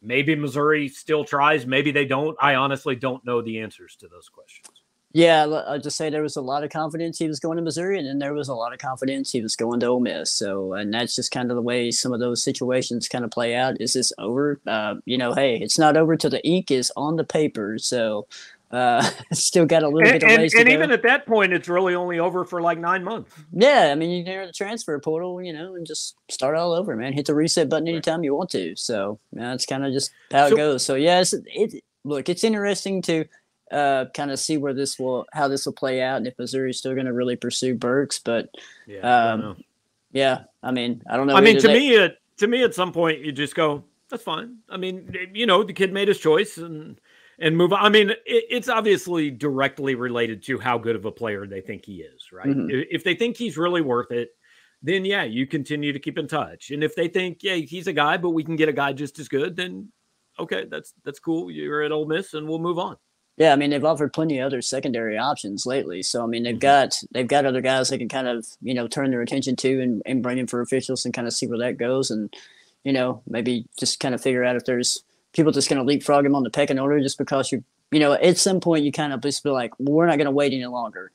Maybe 0.00 0.34
Missouri 0.34 0.88
still 0.88 1.26
tries. 1.26 1.66
Maybe 1.66 1.90
they 1.90 2.06
don't. 2.06 2.34
I 2.40 2.54
honestly 2.54 2.96
don't 2.96 3.22
know 3.26 3.42
the 3.42 3.60
answers 3.60 3.94
to 3.96 4.08
those 4.08 4.30
questions. 4.30 4.80
Yeah, 5.12 5.44
I'll 5.44 5.78
just 5.78 5.98
say 5.98 6.08
there 6.08 6.22
was 6.22 6.36
a 6.36 6.40
lot 6.40 6.64
of 6.64 6.70
confidence 6.70 7.18
he 7.18 7.28
was 7.28 7.38
going 7.38 7.58
to 7.58 7.62
Missouri, 7.62 7.98
and 7.98 8.08
then 8.08 8.18
there 8.18 8.32
was 8.32 8.48
a 8.48 8.54
lot 8.54 8.72
of 8.72 8.78
confidence 8.78 9.30
he 9.30 9.42
was 9.42 9.56
going 9.56 9.80
to 9.80 9.86
Ole 9.88 10.00
Miss. 10.00 10.34
So, 10.34 10.72
and 10.72 10.92
that's 10.92 11.14
just 11.14 11.30
kind 11.30 11.50
of 11.50 11.54
the 11.54 11.62
way 11.62 11.90
some 11.90 12.14
of 12.14 12.20
those 12.20 12.42
situations 12.42 13.06
kind 13.06 13.22
of 13.22 13.30
play 13.30 13.54
out. 13.54 13.78
Is 13.78 13.92
this 13.92 14.10
over? 14.18 14.62
Uh, 14.66 14.94
you 15.04 15.18
know, 15.18 15.34
hey, 15.34 15.58
it's 15.58 15.78
not 15.78 15.98
over 15.98 16.16
till 16.16 16.30
the 16.30 16.46
ink 16.46 16.70
is 16.70 16.90
on 16.96 17.16
the 17.16 17.24
paper. 17.24 17.76
So, 17.78 18.26
uh, 18.74 19.08
still 19.32 19.66
got 19.66 19.82
a 19.82 19.88
little 19.88 20.08
and, 20.08 20.20
bit 20.20 20.22
of 20.24 20.38
ways 20.38 20.52
and, 20.54 20.62
and 20.62 20.68
even 20.68 20.90
at 20.90 21.02
that 21.02 21.26
point, 21.26 21.52
it's 21.52 21.68
really 21.68 21.94
only 21.94 22.18
over 22.18 22.44
for 22.44 22.60
like 22.60 22.78
nine 22.78 23.04
months. 23.04 23.32
Yeah, 23.52 23.90
I 23.92 23.94
mean, 23.94 24.10
you 24.10 24.24
can 24.24 24.32
enter 24.32 24.46
the 24.46 24.52
transfer 24.52 24.98
portal, 24.98 25.40
you 25.40 25.52
know, 25.52 25.76
and 25.76 25.86
just 25.86 26.16
start 26.28 26.56
all 26.56 26.72
over, 26.72 26.96
man. 26.96 27.12
Hit 27.12 27.26
the 27.26 27.34
reset 27.34 27.68
button 27.68 27.86
anytime 27.86 28.20
right. 28.20 28.24
you 28.24 28.34
want 28.34 28.50
to. 28.50 28.74
So 28.74 29.20
yeah, 29.32 29.50
that's 29.50 29.66
kind 29.66 29.86
of 29.86 29.92
just 29.92 30.10
how 30.32 30.48
so, 30.48 30.54
it 30.54 30.56
goes. 30.56 30.84
So 30.84 30.94
yeah, 30.96 31.22
it 31.46 31.84
look, 32.02 32.28
it's 32.28 32.42
interesting 32.42 33.00
to 33.02 33.26
uh, 33.70 34.06
kind 34.12 34.32
of 34.32 34.40
see 34.40 34.56
where 34.56 34.74
this 34.74 34.98
will, 34.98 35.26
how 35.32 35.46
this 35.46 35.66
will 35.66 35.72
play 35.72 36.02
out, 36.02 36.16
and 36.16 36.26
if 36.26 36.36
Missouri's 36.36 36.78
still 36.78 36.94
going 36.94 37.06
to 37.06 37.12
really 37.12 37.36
pursue 37.36 37.76
Burks. 37.76 38.18
But 38.18 38.48
yeah, 38.86 39.32
um, 39.32 39.62
yeah, 40.12 40.44
I 40.62 40.72
mean, 40.72 41.00
I 41.08 41.16
don't 41.16 41.28
know. 41.28 41.36
I 41.36 41.40
mean, 41.40 41.58
to 41.60 41.68
they, 41.68 41.74
me, 41.74 41.94
it, 41.94 42.18
to 42.38 42.48
me, 42.48 42.64
at 42.64 42.74
some 42.74 42.92
point, 42.92 43.20
you 43.20 43.30
just 43.30 43.54
go, 43.54 43.84
that's 44.10 44.22
fine. 44.22 44.58
I 44.68 44.76
mean, 44.76 45.30
you 45.32 45.46
know, 45.46 45.62
the 45.62 45.72
kid 45.72 45.92
made 45.92 46.08
his 46.08 46.18
choice 46.18 46.56
and 46.56 46.98
and 47.38 47.56
move 47.56 47.72
on. 47.72 47.80
I 47.84 47.88
mean, 47.88 48.10
it, 48.10 48.18
it's 48.26 48.68
obviously 48.68 49.30
directly 49.30 49.94
related 49.94 50.42
to 50.44 50.58
how 50.58 50.78
good 50.78 50.96
of 50.96 51.04
a 51.04 51.12
player 51.12 51.46
they 51.46 51.60
think 51.60 51.84
he 51.84 52.02
is, 52.02 52.32
right? 52.32 52.46
Mm-hmm. 52.46 52.82
If 52.90 53.04
they 53.04 53.14
think 53.14 53.36
he's 53.36 53.56
really 53.56 53.80
worth 53.80 54.10
it, 54.10 54.30
then 54.82 55.04
yeah, 55.04 55.24
you 55.24 55.46
continue 55.46 55.92
to 55.92 55.98
keep 55.98 56.18
in 56.18 56.28
touch. 56.28 56.70
And 56.70 56.84
if 56.84 56.94
they 56.94 57.08
think, 57.08 57.38
yeah, 57.42 57.54
he's 57.54 57.86
a 57.86 57.92
guy, 57.92 58.16
but 58.16 58.30
we 58.30 58.44
can 58.44 58.56
get 58.56 58.68
a 58.68 58.72
guy 58.72 58.92
just 58.92 59.18
as 59.18 59.28
good, 59.28 59.56
then 59.56 59.90
okay, 60.38 60.66
that's 60.70 60.92
that's 61.04 61.18
cool. 61.18 61.50
You're 61.50 61.82
at 61.82 61.92
Ole 61.92 62.06
Miss, 62.06 62.34
and 62.34 62.48
we'll 62.48 62.58
move 62.58 62.78
on. 62.78 62.96
Yeah, 63.36 63.52
I 63.52 63.56
mean 63.56 63.70
they've 63.70 63.84
offered 63.84 64.12
plenty 64.12 64.38
of 64.38 64.46
other 64.46 64.62
secondary 64.62 65.18
options 65.18 65.66
lately. 65.66 66.02
So 66.02 66.22
I 66.22 66.26
mean 66.26 66.44
they've 66.44 66.54
mm-hmm. 66.54 66.60
got 66.60 67.02
they've 67.10 67.26
got 67.26 67.46
other 67.46 67.60
guys 67.60 67.88
they 67.88 67.98
can 67.98 68.08
kind 68.08 68.28
of 68.28 68.46
you 68.62 68.74
know 68.74 68.86
turn 68.86 69.10
their 69.10 69.22
attention 69.22 69.56
to 69.56 69.80
and, 69.80 70.02
and 70.06 70.22
bring 70.22 70.38
in 70.38 70.46
for 70.46 70.60
officials 70.60 71.04
and 71.04 71.12
kind 71.12 71.26
of 71.26 71.32
see 71.32 71.46
where 71.46 71.58
that 71.58 71.76
goes 71.76 72.10
and 72.10 72.32
you 72.84 72.92
know 72.92 73.22
maybe 73.26 73.66
just 73.78 73.98
kind 73.98 74.14
of 74.14 74.20
figure 74.20 74.44
out 74.44 74.54
if 74.54 74.64
there's 74.66 75.02
people 75.34 75.52
just 75.52 75.68
going 75.68 75.78
to 75.78 75.84
leapfrog 75.84 76.24
him 76.24 76.34
on 76.34 76.42
the 76.42 76.50
pecking 76.50 76.78
order 76.78 77.00
just 77.00 77.18
because 77.18 77.52
you, 77.52 77.62
you 77.90 78.00
know, 78.00 78.14
at 78.14 78.38
some 78.38 78.60
point 78.60 78.84
you 78.84 78.92
kind 78.92 79.12
of 79.12 79.20
just 79.20 79.44
be 79.44 79.50
like, 79.50 79.72
well, 79.78 79.94
we're 79.94 80.06
not 80.06 80.16
going 80.16 80.26
to 80.26 80.30
wait 80.30 80.52
any 80.52 80.66
longer. 80.66 81.12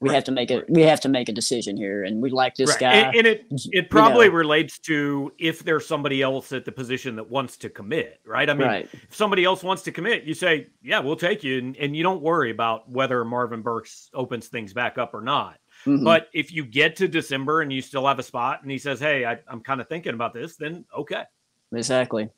We 0.00 0.08
right. 0.08 0.14
have 0.14 0.24
to 0.24 0.32
make 0.32 0.50
it. 0.50 0.64
We 0.70 0.80
have 0.82 1.00
to 1.02 1.10
make 1.10 1.28
a 1.28 1.32
decision 1.32 1.76
here, 1.76 2.04
and 2.04 2.22
we 2.22 2.30
like 2.30 2.54
this 2.54 2.70
right. 2.70 2.80
guy. 2.80 2.94
And, 2.94 3.16
and, 3.16 3.26
it 3.26 3.44
it 3.70 3.90
probably 3.90 4.26
you 4.26 4.32
know. 4.32 4.38
relates 4.38 4.78
to 4.80 5.30
if 5.38 5.62
there's 5.62 5.86
somebody 5.86 6.22
else 6.22 6.52
at 6.52 6.64
the 6.64 6.72
position 6.72 7.16
that 7.16 7.30
wants 7.30 7.58
to 7.58 7.68
commit, 7.68 8.18
right? 8.24 8.48
I 8.48 8.54
mean, 8.54 8.66
right. 8.66 8.88
if 8.90 9.14
somebody 9.14 9.44
else 9.44 9.62
wants 9.62 9.82
to 9.82 9.92
commit, 9.92 10.24
you 10.24 10.32
say, 10.32 10.68
"Yeah, 10.80 11.00
we'll 11.00 11.16
take 11.16 11.44
you," 11.44 11.58
and, 11.58 11.76
and 11.76 11.94
you 11.94 12.02
don't 12.02 12.22
worry 12.22 12.50
about 12.50 12.88
whether 12.88 13.22
Marvin 13.26 13.60
Burks 13.60 14.08
opens 14.14 14.48
things 14.48 14.72
back 14.72 14.96
up 14.96 15.12
or 15.12 15.20
not. 15.20 15.58
Mm-hmm. 15.84 16.02
But 16.02 16.28
if 16.32 16.50
you 16.50 16.64
get 16.64 16.96
to 16.96 17.06
December 17.06 17.60
and 17.60 17.70
you 17.70 17.82
still 17.82 18.06
have 18.06 18.18
a 18.18 18.22
spot, 18.22 18.62
and 18.62 18.70
he 18.70 18.78
says, 18.78 19.00
"Hey, 19.00 19.26
I, 19.26 19.38
I'm 19.48 19.60
kind 19.60 19.82
of 19.82 19.88
thinking 19.90 20.14
about 20.14 20.32
this," 20.32 20.56
then 20.56 20.86
okay, 20.96 21.24
exactly. 21.74 22.30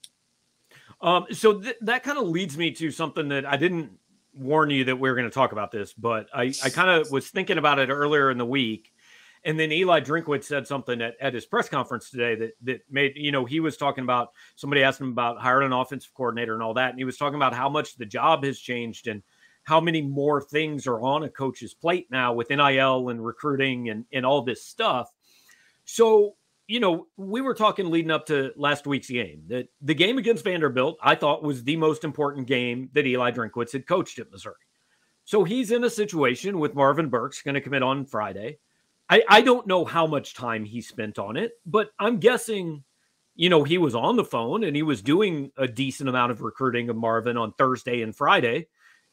Um, 1.02 1.26
so 1.32 1.60
th- 1.60 1.76
that 1.82 2.04
kind 2.04 2.18
of 2.18 2.28
leads 2.28 2.56
me 2.56 2.70
to 2.72 2.90
something 2.90 3.28
that 3.28 3.44
I 3.44 3.56
didn't 3.56 3.90
warn 4.34 4.70
you 4.70 4.84
that 4.84 4.96
we 4.96 5.10
were 5.10 5.16
going 5.16 5.28
to 5.28 5.34
talk 5.34 5.52
about 5.52 5.70
this, 5.70 5.92
but 5.92 6.28
I, 6.32 6.54
I 6.64 6.70
kind 6.70 6.90
of 6.90 7.10
was 7.10 7.28
thinking 7.28 7.58
about 7.58 7.78
it 7.78 7.90
earlier 7.90 8.30
in 8.30 8.38
the 8.38 8.46
week. 8.46 8.92
And 9.44 9.58
then 9.58 9.72
Eli 9.72 10.00
Drinkwitz 10.00 10.44
said 10.44 10.68
something 10.68 11.02
at, 11.02 11.16
at 11.20 11.34
his 11.34 11.44
press 11.44 11.68
conference 11.68 12.10
today 12.10 12.36
that 12.36 12.52
that 12.62 12.80
made, 12.88 13.14
you 13.16 13.32
know, 13.32 13.44
he 13.44 13.58
was 13.58 13.76
talking 13.76 14.04
about 14.04 14.30
somebody 14.54 14.84
asked 14.84 15.00
him 15.00 15.10
about 15.10 15.40
hiring 15.40 15.66
an 15.66 15.72
offensive 15.72 16.14
coordinator 16.14 16.54
and 16.54 16.62
all 16.62 16.74
that. 16.74 16.90
And 16.90 16.98
he 16.98 17.04
was 17.04 17.16
talking 17.16 17.34
about 17.34 17.52
how 17.52 17.68
much 17.68 17.96
the 17.96 18.06
job 18.06 18.44
has 18.44 18.60
changed 18.60 19.08
and 19.08 19.20
how 19.64 19.80
many 19.80 20.00
more 20.00 20.40
things 20.40 20.86
are 20.86 21.00
on 21.00 21.24
a 21.24 21.28
coach's 21.28 21.74
plate 21.74 22.06
now 22.10 22.32
with 22.32 22.50
NIL 22.50 23.08
and 23.08 23.24
recruiting 23.24 23.90
and, 23.90 24.04
and 24.12 24.24
all 24.24 24.42
this 24.42 24.64
stuff. 24.64 25.10
So 25.84 26.36
you 26.72 26.80
know, 26.80 27.06
we 27.18 27.42
were 27.42 27.52
talking 27.52 27.90
leading 27.90 28.10
up 28.10 28.24
to 28.24 28.50
last 28.56 28.86
week's 28.86 29.10
game 29.10 29.42
that 29.48 29.68
the 29.82 29.92
game 29.92 30.16
against 30.16 30.42
Vanderbilt, 30.42 30.96
I 31.02 31.14
thought 31.14 31.42
was 31.42 31.62
the 31.62 31.76
most 31.76 32.02
important 32.02 32.46
game 32.46 32.88
that 32.94 33.06
Eli 33.06 33.30
Drinkwitz 33.30 33.72
had 33.72 33.86
coached 33.86 34.18
at 34.18 34.32
Missouri. 34.32 34.54
So 35.24 35.44
he's 35.44 35.70
in 35.70 35.84
a 35.84 35.90
situation 35.90 36.58
with 36.58 36.74
Marvin 36.74 37.10
Burks 37.10 37.42
going 37.42 37.56
to 37.56 37.60
commit 37.60 37.82
on 37.82 38.06
Friday. 38.06 38.56
I, 39.10 39.22
I 39.28 39.42
don't 39.42 39.66
know 39.66 39.84
how 39.84 40.06
much 40.06 40.32
time 40.32 40.64
he 40.64 40.80
spent 40.80 41.18
on 41.18 41.36
it, 41.36 41.52
but 41.66 41.90
I'm 41.98 42.16
guessing, 42.16 42.84
you 43.34 43.50
know, 43.50 43.64
he 43.64 43.76
was 43.76 43.94
on 43.94 44.16
the 44.16 44.24
phone 44.24 44.64
and 44.64 44.74
he 44.74 44.82
was 44.82 45.02
doing 45.02 45.52
a 45.58 45.68
decent 45.68 46.08
amount 46.08 46.32
of 46.32 46.40
recruiting 46.40 46.88
of 46.88 46.96
Marvin 46.96 47.36
on 47.36 47.52
Thursday 47.52 48.00
and 48.00 48.16
Friday 48.16 48.68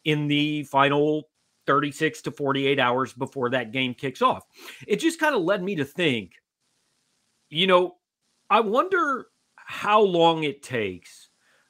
in 0.05 0.29
the 0.29 0.63
final 0.63 1.23
36 1.67 2.21
to 2.21 2.31
48 2.31 2.79
hours 2.79 3.11
before 3.11 3.49
that 3.49 3.73
game 3.73 3.93
kicks 3.93 4.21
off. 4.21 4.45
It 4.87 5.01
just 5.01 5.19
kind 5.19 5.35
of 5.35 5.41
led 5.41 5.61
me 5.61 5.75
to 5.75 5.83
think 5.83 6.35
you 7.50 7.68
know, 7.68 7.96
I 8.50 8.62
wonder 8.62 9.27
how 9.56 10.01
long 10.01 10.44
it 10.44 10.63
takes 10.63 11.29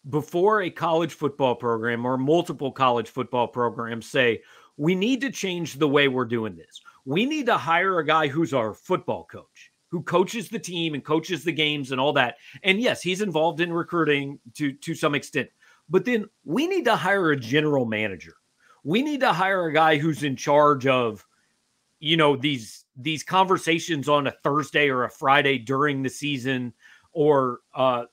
before 0.09 0.61
a 0.61 0.69
college 0.69 1.13
football 1.13 1.55
program 1.55 2.05
or 2.05 2.17
multiple 2.17 2.71
college 2.71 3.09
football 3.09 3.47
programs 3.47 4.05
say, 4.05 4.41
we 4.77 4.95
need 4.95 5.19
to 5.21 5.29
change 5.29 5.75
the 5.75 5.89
way 5.89 6.07
we're 6.07 6.25
doing 6.25 6.55
this. 6.55 6.81
We 7.05 7.25
need 7.25 7.47
to 7.47 7.57
hire 7.57 7.99
a 7.99 8.05
guy 8.05 8.27
who's 8.27 8.53
our 8.53 8.73
football 8.73 9.25
coach, 9.25 9.71
who 9.89 10.01
coaches 10.03 10.47
the 10.47 10.59
team 10.59 10.93
and 10.93 11.03
coaches 11.03 11.43
the 11.43 11.51
games 11.51 11.91
and 11.91 11.99
all 11.99 12.13
that. 12.13 12.35
And 12.63 12.79
yes, 12.79 13.01
he's 13.01 13.21
involved 13.21 13.59
in 13.59 13.73
recruiting 13.73 14.39
to, 14.55 14.71
to 14.71 14.95
some 14.95 15.15
extent. 15.15 15.49
But 15.89 16.05
then 16.05 16.29
we 16.45 16.67
need 16.67 16.85
to 16.85 16.95
hire 16.95 17.31
a 17.31 17.39
general 17.39 17.85
manager. 17.85 18.35
We 18.83 19.01
need 19.01 19.19
to 19.19 19.33
hire 19.33 19.65
a 19.65 19.73
guy 19.73 19.97
who's 19.97 20.23
in 20.23 20.37
charge 20.37 20.87
of, 20.87 21.25
you 21.99 22.17
know, 22.17 22.35
these 22.35 22.85
these 22.95 23.23
conversations 23.23 24.09
on 24.09 24.27
a 24.27 24.31
Thursday 24.43 24.89
or 24.89 25.03
a 25.03 25.09
Friday 25.09 25.57
during 25.57 26.01
the 26.03 26.09
season 26.09 26.73
or 27.13 27.59
uh, 27.73 28.05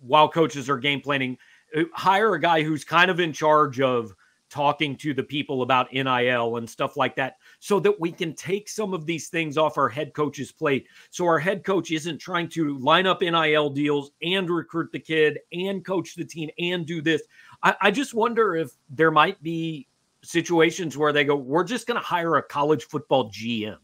while 0.00 0.28
coaches 0.28 0.68
are 0.68 0.78
game 0.78 1.00
planning, 1.00 1.36
uh, 1.76 1.82
hire 1.94 2.34
a 2.34 2.40
guy 2.40 2.62
who's 2.62 2.84
kind 2.84 3.10
of 3.10 3.20
in 3.20 3.32
charge 3.32 3.80
of 3.80 4.14
talking 4.52 4.94
to 4.94 5.14
the 5.14 5.22
people 5.22 5.62
about 5.62 5.90
NIL 5.94 6.56
and 6.56 6.68
stuff 6.68 6.94
like 6.98 7.16
that 7.16 7.36
so 7.58 7.80
that 7.80 7.98
we 7.98 8.12
can 8.12 8.34
take 8.34 8.68
some 8.68 8.92
of 8.92 9.06
these 9.06 9.28
things 9.28 9.56
off 9.56 9.78
our 9.78 9.88
head 9.88 10.12
coach's 10.12 10.52
plate. 10.52 10.86
So 11.08 11.24
our 11.24 11.38
head 11.38 11.64
coach 11.64 11.90
isn't 11.90 12.18
trying 12.18 12.48
to 12.50 12.76
line 12.78 13.06
up 13.06 13.22
NIL 13.22 13.70
deals 13.70 14.10
and 14.20 14.50
recruit 14.50 14.92
the 14.92 14.98
kid 14.98 15.38
and 15.54 15.82
coach 15.82 16.14
the 16.14 16.24
team 16.24 16.50
and 16.58 16.84
do 16.84 17.00
this. 17.00 17.22
I, 17.62 17.74
I 17.80 17.90
just 17.90 18.12
wonder 18.12 18.54
if 18.54 18.72
there 18.90 19.10
might 19.10 19.42
be 19.42 19.88
situations 20.22 20.96
where 20.96 21.12
they 21.12 21.24
go, 21.24 21.36
we're 21.36 21.64
just 21.64 21.86
going 21.86 21.98
to 21.98 22.06
hire 22.06 22.36
a 22.36 22.42
college 22.42 22.84
football 22.84 23.30
GM. 23.30 23.76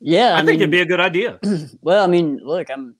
Yeah, 0.00 0.34
I, 0.34 0.34
I 0.34 0.36
think 0.38 0.46
mean, 0.46 0.56
it'd 0.56 0.70
be 0.70 0.80
a 0.80 0.86
good 0.86 1.00
idea. 1.00 1.38
Well, 1.80 2.04
I 2.04 2.06
mean, 2.06 2.38
look, 2.42 2.70
I'm 2.70 2.94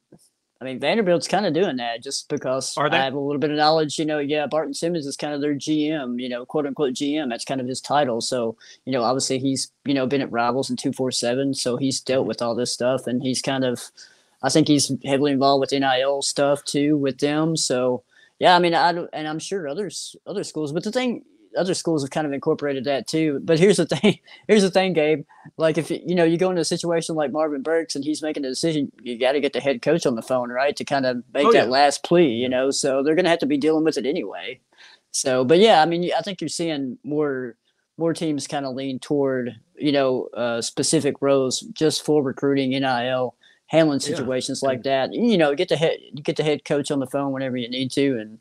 I 0.65 0.69
mean, 0.69 0.81
Vanderbilt's 0.81 1.29
kind 1.29 1.45
of 1.45 1.53
doing 1.53 1.77
that 1.77 2.03
just 2.03 2.27
because 2.31 2.75
I 2.79 2.97
have 2.97 3.13
a 3.13 3.19
little 3.19 3.39
bit 3.39 3.51
of 3.51 3.59
knowledge. 3.59 3.99
You 3.99 4.07
know, 4.07 4.19
yeah, 4.19 4.47
Barton 4.47 4.73
Simmons 4.73 5.05
is 5.05 5.15
kind 5.15 5.35
of 5.35 5.43
their 5.43 5.55
GM, 5.55 6.19
you 6.19 6.31
know, 6.31 6.47
quote 6.47 6.65
unquote 6.65 6.95
GM. 6.95 7.29
That's 7.29 7.45
kind 7.45 7.61
of 7.61 7.67
his 7.67 7.83
title. 7.83 8.23
So, 8.23 8.57
you 8.87 8.93
know, 8.93 9.03
obviously 9.03 9.39
he's, 9.39 9.71
you 9.85 9.93
know, 9.93 10.07
been 10.07 10.23
at 10.23 10.33
Rivals 10.33 10.71
and 10.71 10.79
247. 10.79 11.53
So 11.53 11.77
he's 11.77 12.01
dealt 12.01 12.27
with 12.27 12.41
all 12.41 12.55
this 12.55 12.73
stuff 12.73 13.07
and 13.07 13.23
he's 13.23 13.43
kind 13.43 13.63
of, 13.63 13.91
I 14.43 14.49
think 14.49 14.67
he's 14.67 14.91
heavily 15.05 15.33
involved 15.33 15.61
with 15.61 15.73
NIL 15.73 16.23
stuff 16.23 16.65
too 16.65 16.97
with 16.97 17.19
them. 17.19 17.59
So, 17.59 18.03
yeah, 18.39 18.57
I 18.57 18.59
mean, 18.59 18.75
I 18.75 18.89
and 19.13 19.29
I'm 19.29 19.39
sure 19.39 19.69
others 19.69 20.17
other 20.27 20.45
schools, 20.45 20.73
but 20.73 20.83
the 20.83 20.93
thing 20.93 21.25
other 21.57 21.75
schools 21.75 22.03
have 22.03 22.11
kind 22.11 22.27
of 22.27 22.33
incorporated 22.33 22.85
that 22.85 23.07
too. 23.07 23.41
But 23.43 23.59
here's 23.59 23.77
the 23.77 23.87
thing. 23.87 24.19
Here's 24.49 24.63
the 24.63 24.71
thing, 24.71 24.93
Gabe. 24.93 25.25
Like 25.57 25.79
if 25.79 25.91
you 25.91 26.15
know 26.15 26.25
you 26.25 26.37
go 26.37 26.51
into 26.51 26.61
a 26.61 26.65
situation 26.65 27.15
like 27.15 27.33
Marvin 27.33 27.63
Burks 27.63 27.95
and 27.95 28.05
he's 28.05 28.23
making 28.23 28.45
a 28.45 28.49
decision, 28.49 28.93
you 29.03 29.19
got 29.19 29.33
to 29.33 29.41
get 29.41 29.53
the 29.53 29.61
head 29.61 29.83
coach 29.83 30.07
on 30.07 30.17
the 30.17 30.23
phone, 30.23 30.51
right, 30.51 30.77
to 30.77 30.85
kind 30.85 31.07
of 31.07 31.23
make 31.33 31.47
oh, 31.47 31.53
that 31.53 31.65
yeah. 31.65 31.71
last 31.71 32.03
plea. 32.05 32.29
You 32.29 32.49
know, 32.49 32.71
so 32.71 33.03
they're 33.03 33.15
going 33.15 33.25
to 33.25 33.31
have 33.31 33.39
to 33.41 33.47
be 33.47 33.57
dealing 33.57 33.85
with 33.85 33.97
it 33.97 34.07
anyway. 34.07 34.61
So, 35.13 35.45
but 35.45 35.59
yeah, 35.59 35.81
I 35.81 35.87
mean, 35.87 36.11
I 36.17 36.23
think 36.23 36.41
you're 36.41 36.49
seeing 36.49 36.99
more 37.05 37.57
more 37.97 38.13
teams 38.13 38.47
kind 38.47 38.67
of 38.67 38.75
lean 38.75 38.99
toward 38.99 39.57
you 39.77 39.93
know 39.93 40.29
uh, 40.35 40.61
specific 40.61 41.17
roles 41.21 41.61
just 41.61 42.05
for 42.05 42.23
recruiting 42.23 42.71
NIL 42.71 43.35
handling 43.67 44.01
situations 44.01 44.61
yeah. 44.63 44.69
like 44.69 44.83
that. 44.85 45.13
You 45.13 45.39
know, 45.39 45.55
get 45.55 45.69
the 45.69 45.77
head 45.77 45.99
get 46.23 46.37
the 46.37 46.45
head 46.45 46.65
coach 46.65 46.91
on 46.91 47.01
the 47.01 47.07
phone 47.07 47.33
whenever 47.33 47.57
you 47.57 47.69
need 47.69 47.91
to, 47.93 48.19
and 48.19 48.39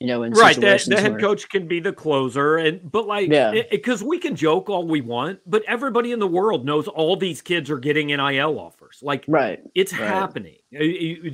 you 0.00 0.06
know, 0.06 0.22
in 0.22 0.32
right, 0.32 0.54
the, 0.54 0.84
the 0.86 1.00
head 1.00 1.12
where, 1.12 1.20
coach 1.20 1.48
can 1.48 1.66
be 1.66 1.80
the 1.80 1.92
closer, 1.92 2.56
and 2.56 2.90
but 2.90 3.06
like, 3.06 3.30
yeah, 3.30 3.62
because 3.70 4.02
we 4.02 4.18
can 4.18 4.36
joke 4.36 4.68
all 4.68 4.86
we 4.86 5.00
want, 5.00 5.40
but 5.46 5.62
everybody 5.66 6.12
in 6.12 6.18
the 6.18 6.26
world 6.26 6.64
knows 6.64 6.88
all 6.88 7.16
these 7.16 7.40
kids 7.42 7.70
are 7.70 7.78
getting 7.78 8.08
NIL 8.08 8.58
offers. 8.58 9.00
Like, 9.02 9.24
right, 9.28 9.60
it's 9.74 9.92
right. 9.92 10.08
happening. 10.08 10.56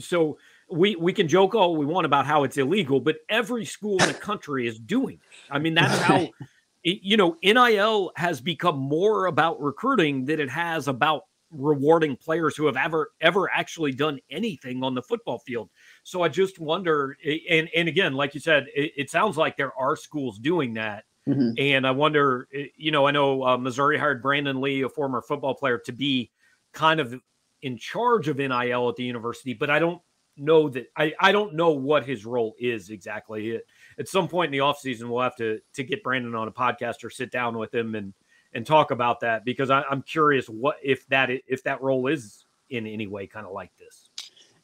So 0.01 0.39
we 0.71 0.97
we 0.97 1.13
can 1.13 1.29
joke 1.29 1.55
all 1.55 1.77
we 1.77 1.87
want 1.87 2.07
about 2.07 2.27
how 2.27 2.45
it's 2.45 2.57
illegal, 2.57 3.01
but 3.01 3.19
every 3.29 3.65
school 3.65 3.99
in 4.03 4.09
the 4.09 4.15
country 4.15 4.67
is 4.67 4.79
doing. 4.79 5.17
It. 5.17 5.21
I 5.51 5.59
mean, 5.59 5.75
that's 5.75 5.99
how. 5.99 6.29
you 6.85 7.17
know, 7.17 7.37
NIL 7.45 8.11
has 8.17 8.41
become 8.41 8.77
more 8.77 9.27
about 9.27 9.63
recruiting 9.63 10.25
than 10.25 10.41
it 10.41 10.51
has 10.51 10.89
about 10.89 11.27
rewarding 11.53 12.17
players 12.17 12.57
who 12.57 12.67
have 12.67 12.77
ever 12.77 13.11
ever 13.21 13.51
actually 13.53 13.93
done 13.93 14.19
anything 14.31 14.83
on 14.83 14.95
the 14.95 15.03
football 15.03 15.39
field. 15.39 15.71
So 16.03 16.23
I 16.23 16.29
just 16.29 16.59
wonder, 16.59 17.17
and 17.49 17.69
and 17.77 17.89
again, 17.89 18.15
like 18.15 18.35
you 18.35 18.41
said, 18.41 18.67
it, 18.75 18.93
it 18.97 19.11
sounds 19.11 19.37
like 19.37 19.57
there 19.57 19.77
are 19.79 19.97
schools 19.97 20.39
doing 20.39 20.75
that. 20.75 21.05
Mm-hmm. 21.29 21.51
And 21.57 21.87
I 21.87 21.93
wonder, 21.93 22.49
you 22.77 22.91
know, 22.91 23.07
I 23.07 23.13
know 23.13 23.45
uh, 23.45 23.57
Missouri 23.57 23.97
hired 23.97 24.23
Brandon 24.23 24.61
Lee, 24.61 24.83
a 24.83 24.89
former 24.89 25.23
football 25.23 25.55
player, 25.55 25.81
to 25.87 25.93
be 25.93 26.33
kind 26.73 26.99
of 26.99 27.15
in 27.63 27.79
charge 27.79 28.27
of 28.27 28.39
NIL 28.39 28.89
at 28.89 28.97
the 28.97 29.05
university, 29.05 29.55
but 29.55 29.71
I 29.71 29.79
don't 29.79 30.03
know 30.37 30.69
that 30.71 30.87
I, 30.97 31.13
I 31.21 31.33
don't 31.33 31.55
know 31.55 31.71
what 31.71 32.05
his 32.05 32.25
role 32.25 32.55
is 32.59 32.91
exactly. 32.91 33.51
It, 33.51 33.67
At 33.99 34.09
some 34.09 34.29
point 34.29 34.53
in 34.53 34.59
the 34.59 34.65
offseason, 34.65 35.09
we'll 35.09 35.23
have 35.23 35.37
to 35.37 35.61
to 35.75 35.85
get 35.85 36.03
Brandon 36.03 36.35
on 36.35 36.49
a 36.49 36.53
podcast 36.53 37.05
or 37.05 37.11
sit 37.11 37.31
down 37.31 37.57
with 37.57 37.75
him 37.75 37.95
and 37.95 38.15
and 38.55 38.67
talk 38.67 38.91
about 38.91 39.21
that 39.21 39.45
because 39.45 39.71
I, 39.71 39.83
I'm 39.83 40.03
curious 40.03 40.47
what 40.47 40.77
if 40.83 41.07
that 41.09 41.31
if 41.47 41.63
that 41.65 41.81
role 41.83 42.07
is 42.07 42.45
in 42.71 42.87
any 42.87 43.07
way 43.07 43.27
kind 43.27 43.47
of 43.47 43.53
like 43.53 43.71
this. 43.79 44.09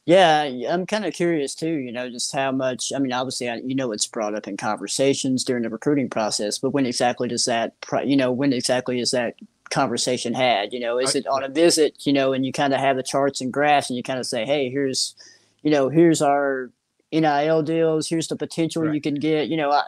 Yeah, 0.05 0.49
I'm 0.67 0.87
kind 0.87 1.05
of 1.05 1.13
curious 1.13 1.53
too. 1.53 1.75
You 1.75 1.91
know, 1.91 2.09
just 2.09 2.33
how 2.33 2.51
much. 2.51 2.91
I 2.95 2.99
mean, 2.99 3.13
obviously, 3.13 3.47
I, 3.47 3.57
you 3.57 3.75
know, 3.75 3.91
it's 3.91 4.07
brought 4.07 4.33
up 4.33 4.47
in 4.47 4.57
conversations 4.57 5.43
during 5.43 5.63
the 5.63 5.69
recruiting 5.69 6.09
process, 6.09 6.57
but 6.57 6.71
when 6.71 6.87
exactly 6.87 7.27
does 7.27 7.45
that? 7.45 7.73
You 8.03 8.17
know, 8.17 8.31
when 8.31 8.51
exactly 8.51 8.99
is 8.99 9.11
that 9.11 9.35
conversation 9.69 10.33
had? 10.33 10.73
You 10.73 10.79
know, 10.79 10.97
is 10.97 11.13
it 11.13 11.27
on 11.27 11.43
a 11.43 11.49
visit? 11.49 12.07
You 12.07 12.13
know, 12.13 12.33
and 12.33 12.43
you 12.43 12.51
kind 12.51 12.73
of 12.73 12.79
have 12.79 12.95
the 12.95 13.03
charts 13.03 13.39
and 13.39 13.53
graphs, 13.53 13.91
and 13.91 13.97
you 13.97 14.03
kind 14.03 14.19
of 14.19 14.25
say, 14.25 14.45
"Hey, 14.45 14.71
here's, 14.71 15.13
you 15.61 15.69
know, 15.69 15.89
here's 15.89 16.23
our 16.23 16.71
NIL 17.11 17.61
deals. 17.61 18.09
Here's 18.09 18.29
the 18.29 18.35
potential 18.35 18.83
right. 18.83 18.95
you 18.95 19.01
can 19.01 19.13
get." 19.13 19.47
You 19.47 19.57
know, 19.57 19.69
I, 19.69 19.83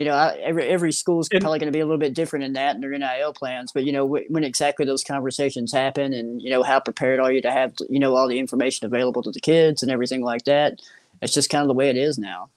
you 0.00 0.06
know, 0.06 0.34
every 0.40 0.66
every 0.66 0.92
school's 0.92 1.28
and, 1.30 1.42
probably 1.42 1.58
going 1.58 1.70
to 1.70 1.76
be 1.76 1.80
a 1.80 1.84
little 1.84 1.98
bit 1.98 2.14
different 2.14 2.46
in 2.46 2.54
that 2.54 2.74
and 2.74 2.82
their 2.82 2.96
NIL 2.96 3.34
plans. 3.34 3.70
But 3.70 3.84
you 3.84 3.92
know, 3.92 4.06
when 4.06 4.44
exactly 4.44 4.86
those 4.86 5.04
conversations 5.04 5.72
happen, 5.72 6.14
and 6.14 6.40
you 6.40 6.48
know, 6.48 6.62
how 6.62 6.80
prepared 6.80 7.20
are 7.20 7.30
you 7.30 7.42
to 7.42 7.52
have 7.52 7.74
you 7.90 7.98
know 8.00 8.16
all 8.16 8.26
the 8.26 8.38
information 8.38 8.86
available 8.86 9.22
to 9.22 9.30
the 9.30 9.40
kids 9.40 9.82
and 9.82 9.92
everything 9.92 10.22
like 10.22 10.44
that? 10.46 10.80
It's 11.20 11.34
just 11.34 11.50
kind 11.50 11.60
of 11.60 11.68
the 11.68 11.74
way 11.74 11.90
it 11.90 11.98
is 11.98 12.16
now. 12.16 12.48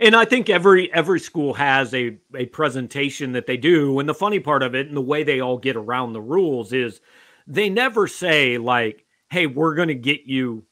And 0.00 0.16
I 0.16 0.24
think 0.24 0.48
every 0.48 0.90
every 0.94 1.20
school 1.20 1.52
has 1.54 1.92
a 1.92 2.16
a 2.34 2.46
presentation 2.46 3.32
that 3.32 3.46
they 3.46 3.58
do. 3.58 3.98
And 3.98 4.08
the 4.08 4.14
funny 4.14 4.40
part 4.40 4.62
of 4.62 4.74
it, 4.74 4.86
and 4.88 4.96
the 4.96 5.02
way 5.02 5.24
they 5.24 5.40
all 5.40 5.58
get 5.58 5.76
around 5.76 6.14
the 6.14 6.22
rules, 6.22 6.72
is 6.72 7.02
they 7.46 7.68
never 7.68 8.06
say 8.06 8.56
like, 8.56 9.04
"Hey, 9.30 9.46
we're 9.46 9.74
going 9.74 9.88
to 9.88 9.94
get 9.94 10.22
you 10.22 10.64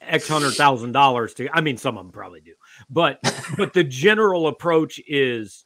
X 0.00 0.26
hundred 0.26 0.54
thousand 0.54 0.90
dollars 0.90 1.32
to." 1.34 1.48
I 1.56 1.60
mean, 1.60 1.76
some 1.76 1.96
of 1.96 2.04
them 2.04 2.12
probably 2.12 2.40
do 2.40 2.54
but 2.90 3.18
but 3.56 3.72
the 3.72 3.84
general 3.84 4.46
approach 4.46 5.00
is 5.06 5.64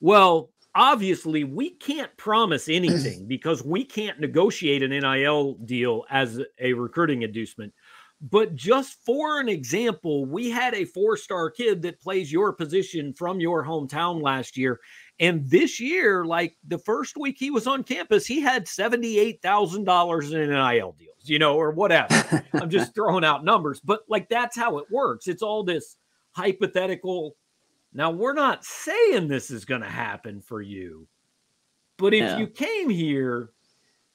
well 0.00 0.50
obviously 0.74 1.44
we 1.44 1.70
can't 1.70 2.14
promise 2.16 2.68
anything 2.68 3.26
because 3.26 3.64
we 3.64 3.84
can't 3.84 4.20
negotiate 4.20 4.82
an 4.82 4.90
NIL 4.90 5.54
deal 5.64 6.04
as 6.10 6.40
a 6.60 6.72
recruiting 6.74 7.22
inducement. 7.22 7.72
But 8.22 8.54
just 8.54 8.98
for 9.06 9.40
an 9.40 9.48
example, 9.48 10.26
we 10.26 10.50
had 10.50 10.74
a 10.74 10.84
four 10.84 11.16
star 11.16 11.50
kid 11.50 11.80
that 11.82 12.02
plays 12.02 12.30
your 12.30 12.52
position 12.52 13.14
from 13.14 13.40
your 13.40 13.64
hometown 13.64 14.22
last 14.22 14.58
year. 14.58 14.78
And 15.18 15.48
this 15.48 15.80
year, 15.80 16.24
like 16.26 16.56
the 16.66 16.78
first 16.78 17.16
week 17.16 17.36
he 17.38 17.50
was 17.50 17.66
on 17.66 17.82
campus, 17.82 18.26
he 18.26 18.40
had 18.40 18.66
$78,000 18.66 20.32
in 20.32 20.50
NIL 20.50 20.96
deals, 20.98 21.16
you 21.24 21.38
know, 21.38 21.56
or 21.56 21.70
whatever. 21.70 22.44
I'm 22.52 22.70
just 22.70 22.94
throwing 22.94 23.24
out 23.24 23.44
numbers, 23.44 23.80
but 23.80 24.00
like 24.08 24.28
that's 24.28 24.56
how 24.56 24.78
it 24.78 24.86
works. 24.90 25.26
It's 25.26 25.42
all 25.42 25.64
this 25.64 25.96
hypothetical. 26.32 27.36
Now, 27.92 28.10
we're 28.10 28.34
not 28.34 28.64
saying 28.64 29.28
this 29.28 29.50
is 29.50 29.64
going 29.64 29.80
to 29.80 29.88
happen 29.88 30.40
for 30.40 30.62
you, 30.62 31.08
but 31.96 32.14
if 32.14 32.20
yeah. 32.20 32.38
you 32.38 32.46
came 32.46 32.88
here, 32.88 33.50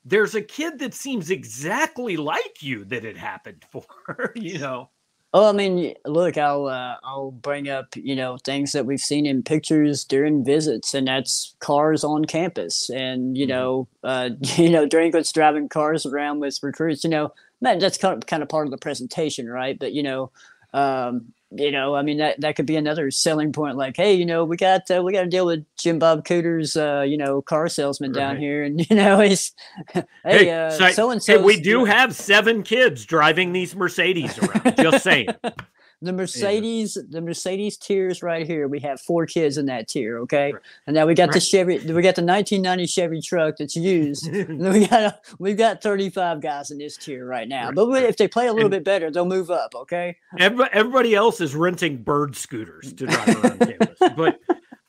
there's 0.05 0.35
a 0.35 0.41
kid 0.41 0.79
that 0.79 0.93
seems 0.93 1.29
exactly 1.29 2.15
like 2.15 2.61
you 2.61 2.85
that 2.85 3.03
it 3.03 3.17
happened 3.17 3.65
for, 3.71 4.31
you 4.35 4.59
know. 4.59 4.89
Oh, 5.37 5.49
I 5.49 5.51
mean, 5.51 5.95
look, 6.05 6.37
I'll 6.37 6.67
uh, 6.67 6.95
I'll 7.03 7.31
bring 7.31 7.67
up 7.67 7.87
you 7.97 8.15
know 8.15 8.37
things 8.45 8.71
that 8.71 8.85
we've 8.85 9.01
seen 9.01 9.25
in 9.25 9.43
pictures 9.43 10.05
during 10.05 10.45
visits, 10.45 10.93
and 10.93 11.09
that's 11.09 11.55
cars 11.59 12.05
on 12.05 12.23
campus, 12.23 12.89
and 12.89 13.37
you 13.37 13.45
mm-hmm. 13.45 13.49
know, 13.49 13.87
uh, 14.01 14.29
you 14.55 14.69
know, 14.69 14.85
delinquents 14.85 15.33
driving 15.33 15.67
cars 15.67 16.05
around 16.05 16.39
with 16.39 16.57
recruits. 16.63 17.03
You 17.03 17.09
know, 17.09 17.33
man, 17.59 17.79
that's 17.79 17.97
kind 17.97 18.15
of 18.15 18.27
kind 18.27 18.43
of 18.43 18.47
part 18.47 18.65
of 18.65 18.71
the 18.71 18.77
presentation, 18.77 19.49
right? 19.49 19.77
But 19.77 19.91
you 19.91 20.03
know, 20.03 20.31
um, 20.73 21.33
you 21.51 21.71
know, 21.71 21.95
I 21.95 22.01
mean 22.01 22.17
that 22.17 22.41
that 22.41 22.55
could 22.55 22.65
be 22.65 22.75
another 22.75 23.11
selling 23.11 23.51
point. 23.51 23.77
Like, 23.77 23.97
hey, 23.97 24.13
you 24.13 24.25
know, 24.25 24.43
we 24.45 24.57
got 24.57 24.89
uh, 24.89 25.01
we 25.03 25.13
got 25.13 25.21
to 25.21 25.29
deal 25.29 25.45
with 25.45 25.65
Jim 25.77 25.99
Bob 25.99 26.25
Cooter's, 26.25 26.75
uh, 26.75 27.03
you 27.07 27.17
know, 27.17 27.41
car 27.41 27.69
salesman 27.69 28.11
right. 28.11 28.19
down 28.19 28.37
here, 28.37 28.63
and 28.63 28.85
you 28.89 28.95
know, 28.95 29.19
he's 29.19 29.53
hey, 30.23 30.69
so 30.71 31.11
and 31.11 31.21
so. 31.21 31.41
We 31.41 31.59
do 31.59 31.85
have 31.85 32.15
seven 32.15 32.63
kids 32.63 33.05
driving 33.05 33.53
these 33.53 33.75
Mercedes 33.75 34.37
around. 34.39 34.77
just 34.77 35.03
saying. 35.03 35.27
the 36.01 36.13
Mercedes, 36.13 36.97
yeah. 36.97 37.03
the 37.09 37.21
Mercedes 37.21 37.77
tiers 37.77 38.21
right 38.21 38.45
here. 38.45 38.67
We 38.67 38.79
have 38.81 39.01
four 39.01 39.25
kids 39.25 39.57
in 39.57 39.65
that 39.67 39.87
tier, 39.87 40.19
okay. 40.19 40.53
Right. 40.53 40.61
And 40.87 40.95
now 40.95 41.05
we 41.05 41.13
got 41.13 41.29
right. 41.29 41.33
the 41.33 41.39
Chevy, 41.39 41.77
we 41.77 42.01
got 42.01 42.15
the 42.15 42.23
1990 42.23 42.85
Chevy 42.87 43.21
truck 43.21 43.57
that's 43.57 43.75
used. 43.75 44.27
and 44.33 44.59
we 44.59 44.87
got 44.87 45.25
we've 45.39 45.57
got 45.57 45.81
35 45.81 46.41
guys 46.41 46.71
in 46.71 46.77
this 46.77 46.97
tier 46.97 47.25
right 47.25 47.47
now. 47.47 47.67
Right. 47.67 47.75
But 47.75 48.03
if 48.03 48.17
they 48.17 48.27
play 48.27 48.47
a 48.47 48.53
little 48.53 48.65
and 48.65 48.71
bit 48.71 48.83
better, 48.83 49.11
they'll 49.11 49.25
move 49.25 49.51
up, 49.51 49.73
okay. 49.75 50.17
Everybody 50.37 50.69
everybody 50.73 51.15
else 51.15 51.41
is 51.41 51.55
renting 51.55 52.03
bird 52.03 52.35
scooters 52.35 52.93
to 52.93 53.07
drive 53.07 53.43
around 53.43 53.59
campus. 53.59 53.99
But 54.15 54.39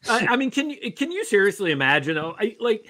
I, 0.08 0.26
I, 0.30 0.36
mean, 0.36 0.50
can 0.50 0.70
you 0.70 0.92
can 0.92 1.10
you 1.10 1.24
seriously 1.24 1.70
imagine? 1.70 2.18
Oh, 2.18 2.34
I, 2.38 2.56
like. 2.60 2.86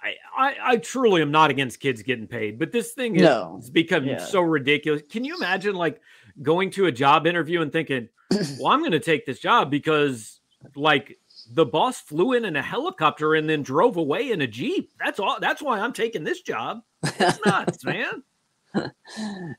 I, 0.00 0.14
I, 0.36 0.56
I, 0.62 0.76
truly 0.76 1.22
am 1.22 1.32
not 1.32 1.50
against 1.50 1.80
kids 1.80 2.04
getting 2.04 2.28
paid, 2.28 2.56
but 2.56 2.70
this 2.70 2.92
thing 2.92 3.16
is, 3.16 3.22
no. 3.22 3.60
become 3.72 4.04
yeah. 4.04 4.18
so 4.18 4.40
ridiculous. 4.40 5.02
Can 5.10 5.24
you 5.24 5.36
imagine 5.36 5.74
like 5.74 6.00
going 6.42 6.70
to 6.72 6.86
a 6.86 6.92
job 6.92 7.26
interview 7.26 7.62
and 7.62 7.72
thinking, 7.72 8.08
well, 8.58 8.72
I'm 8.72 8.80
going 8.80 8.92
to 8.92 9.00
take 9.00 9.26
this 9.26 9.40
job 9.40 9.70
because 9.70 10.40
like 10.74 11.16
the 11.50 11.66
boss 11.66 12.00
flew 12.00 12.34
in 12.34 12.44
in 12.44 12.56
a 12.56 12.62
helicopter 12.62 13.34
and 13.34 13.48
then 13.48 13.62
drove 13.62 13.96
away 13.96 14.30
in 14.30 14.40
a 14.40 14.46
Jeep. 14.46 14.90
That's 15.02 15.18
all. 15.18 15.38
That's 15.40 15.62
why 15.62 15.80
I'm 15.80 15.92
taking 15.92 16.24
this 16.24 16.42
job. 16.42 16.80
It's 17.02 17.40
nuts, 17.46 17.84
man. 17.84 18.22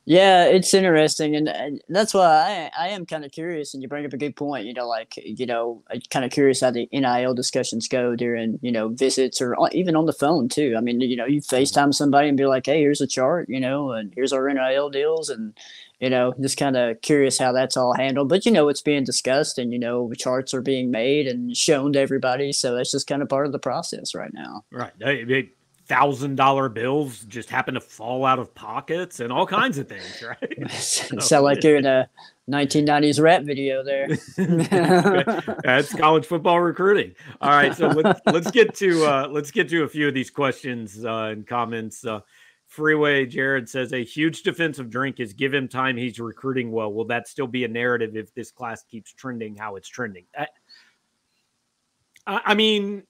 Yeah, 0.06 0.46
it's 0.46 0.74
interesting, 0.74 1.36
and, 1.36 1.50
and 1.50 1.82
that's 1.90 2.14
why 2.14 2.70
I 2.78 2.86
I 2.86 2.88
am 2.90 3.06
kind 3.06 3.26
of 3.26 3.32
curious. 3.32 3.74
And 3.74 3.82
you 3.82 3.90
bring 3.90 4.06
up 4.06 4.14
a 4.14 4.18
good 4.18 4.36
point. 4.36 4.66
You 4.66 4.74
know, 4.74 4.88
like 4.88 5.14
you 5.18 5.46
know, 5.46 5.84
kind 6.10 6.26
of 6.26 6.32
curious 6.32 6.62
how 6.62 6.72
the 6.72 6.88
NIL 6.92 7.34
discussions 7.34 7.88
go 7.88 8.16
during 8.16 8.60
you 8.62 8.72
know 8.72 8.90
visits 8.90 9.42
or 9.42 9.56
even 9.72 9.96
on 9.96 10.06
the 10.06 10.14
phone 10.14 10.48
too. 10.48 10.76
I 10.78 10.82
mean, 10.82 11.02
you 11.02 11.16
know, 11.16 11.26
you 11.26 11.42
mm-hmm. 11.42 11.56
FaceTime 11.56 11.94
somebody 11.94 12.28
and 12.28 12.38
be 12.38 12.46
like, 12.46 12.68
"Hey, 12.68 12.82
here's 12.82 13.02
a 13.02 13.08
chart," 13.08 13.50
you 13.50 13.60
know, 13.60 13.92
and 13.92 14.14
here's 14.16 14.34
our 14.34 14.48
NIL 14.52 14.90
deals, 14.90 15.30
and 15.30 15.58
you 16.00 16.10
know, 16.10 16.34
just 16.40 16.58
kind 16.58 16.78
of 16.78 17.02
curious 17.02 17.38
how 17.38 17.52
that's 17.52 17.76
all 17.76 17.94
handled. 17.94 18.30
But 18.30 18.46
you 18.46 18.52
know, 18.52 18.70
it's 18.70 18.82
being 18.82 19.04
discussed, 19.04 19.58
and 19.58 19.74
you 19.74 19.80
know, 19.80 20.12
charts 20.18 20.54
are 20.54 20.62
being 20.62 20.92
made 20.92 21.28
and 21.28 21.56
shown 21.58 21.94
to 21.94 22.00
everybody. 22.00 22.54
So 22.54 22.76
that's 22.76 22.92
just 22.92 23.08
kind 23.08 23.22
of 23.22 23.30
part 23.30 23.48
of 23.48 23.52
the 23.52 23.60
process 23.60 24.14
right 24.14 24.34
now. 24.34 24.64
Right 24.72 24.94
thousand 25.90 26.36
dollar 26.36 26.70
bills 26.70 27.22
just 27.22 27.50
happen 27.50 27.74
to 27.74 27.82
fall 27.82 28.24
out 28.24 28.38
of 28.38 28.54
pockets 28.54 29.20
and 29.20 29.34
all 29.34 29.48
kinds 29.48 29.80
of 29.80 29.90
things, 29.90 30.24
right? 30.42 30.72
Sound 30.80 31.44
like 31.44 31.64
you're 31.64 31.78
in 31.78 31.88
a 31.88 32.08
1990s 32.50 33.20
rap 33.20 33.42
video 33.42 33.84
there. 33.84 34.08
That's 35.64 35.94
college 35.94 36.26
football 36.26 36.62
recruiting. 36.62 37.16
All 37.42 37.50
right, 37.50 37.76
so 37.76 37.88
let's, 37.88 38.22
let's 38.28 38.52
get 38.52 38.76
to 38.76 39.04
uh, 39.04 39.28
let's 39.30 39.52
get 39.52 39.68
to 39.70 39.84
a 39.84 39.90
few 39.90 40.08
of 40.08 40.14
these 40.14 40.30
questions 40.30 41.04
uh, 41.04 41.32
and 41.32 41.46
comments. 41.46 42.06
Uh, 42.06 42.22
Freeway 42.68 43.26
Jared 43.26 43.68
says 43.68 43.92
a 43.94 44.04
huge 44.04 44.44
defensive 44.44 44.92
drink 44.92 45.20
is 45.20 45.34
give 45.34 45.52
him 45.52 45.68
time. 45.68 45.98
He's 45.98 46.20
recruiting 46.20 46.72
well. 46.72 46.94
Will 46.94 47.06
that 47.06 47.28
still 47.28 47.48
be 47.48 47.64
a 47.64 47.68
narrative 47.68 48.16
if 48.16 48.32
this 48.36 48.52
class 48.52 48.84
keeps 48.84 49.12
trending 49.12 49.56
how 49.56 49.76
it's 49.76 49.90
trending? 49.90 50.26
I, 50.38 50.48
I 52.28 52.54
mean, 52.54 53.04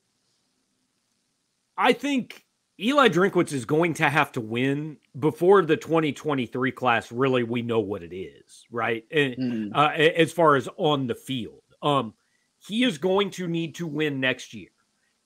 I 1.78 1.92
think 1.92 2.46
Eli 2.82 3.10
Drinkwitz 3.10 3.52
is 3.52 3.66
going 3.66 3.94
to 3.96 4.10
have 4.10 4.32
to 4.32 4.42
win 4.42 4.98
before 5.20 5.64
the 5.64 5.76
2023 5.76 6.72
class. 6.72 7.12
Really, 7.12 7.44
we 7.44 7.62
know 7.62 7.82
what 7.82 8.04
it 8.04 8.16
is, 8.16 8.66
right? 8.72 9.04
Mm. 9.12 9.72
Uh, 9.76 9.90
as 9.90 10.32
far 10.32 10.56
as 10.56 10.70
on 10.78 11.06
the 11.06 11.16
field, 11.16 11.62
um, 11.82 12.14
he 12.58 12.84
is 12.84 12.98
going 12.98 13.32
to 13.32 13.48
need 13.48 13.76
to 13.76 13.88
win 13.88 14.22
next 14.22 14.54
year, 14.54 14.70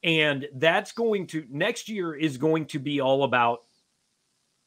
and 0.04 0.48
that's 0.56 0.94
going 0.94 1.28
to 1.28 1.46
next 1.50 1.89
year 1.89 2.16
is 2.16 2.38
going 2.38 2.66
to 2.68 2.80
be 2.80 3.02
all 3.02 3.24
about 3.24 3.60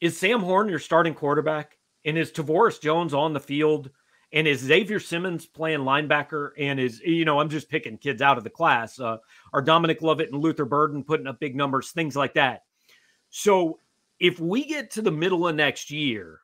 is 0.01 0.17
Sam 0.17 0.41
Horn 0.41 0.69
your 0.69 0.79
starting 0.79 1.15
quarterback, 1.15 1.79
and 2.05 2.17
is 2.17 2.31
Tavorus 2.31 2.81
Jones 2.81 3.15
on 3.15 3.33
the 3.33 3.41
field, 3.41 3.91
and 4.33 4.47
is 4.47 4.61
Xavier 4.61 5.01
Simmons 5.01 5.45
playing 5.45 5.81
linebacker, 5.81 6.51
and 6.57 6.79
is 6.79 7.01
you 7.01 7.25
know 7.25 7.41
I'm 7.41 7.49
just 7.49 7.69
picking 7.69 7.99
kids 7.99 8.23
out 8.23 8.39
of 8.39 8.45
the 8.45 8.51
class. 8.51 9.01
Uh, 9.01 9.17
are 9.53 9.63
Dominic 9.63 10.03
Lovett 10.03 10.31
and 10.31 10.41
Luther 10.41 10.67
Burden 10.67 11.03
putting 11.03 11.27
up 11.27 11.41
big 11.41 11.57
numbers, 11.57 11.91
things 11.91 12.15
like 12.15 12.35
that 12.35 12.63
so 13.39 13.81
if 14.19 14.41
we 14.41 14.65
get 14.65 14.93
to 14.93 15.03
the 15.03 15.11
middle 15.11 15.47
of 15.47 15.55
next 15.55 15.91
year 15.91 16.41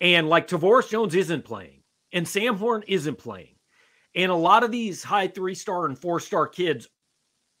and 0.00 0.28
like 0.28 0.46
Tavorus 0.46 0.88
Jones 0.88 1.16
isn't 1.16 1.44
playing 1.44 1.82
and 2.12 2.26
Sam 2.26 2.56
Horn 2.56 2.84
isn't 2.86 3.18
playing, 3.18 3.56
and 4.14 4.30
a 4.30 4.36
lot 4.36 4.62
of 4.62 4.70
these 4.70 5.02
high 5.02 5.26
three 5.26 5.56
star 5.56 5.86
and 5.86 5.98
four 5.98 6.20
star 6.20 6.46
kids 6.46 6.86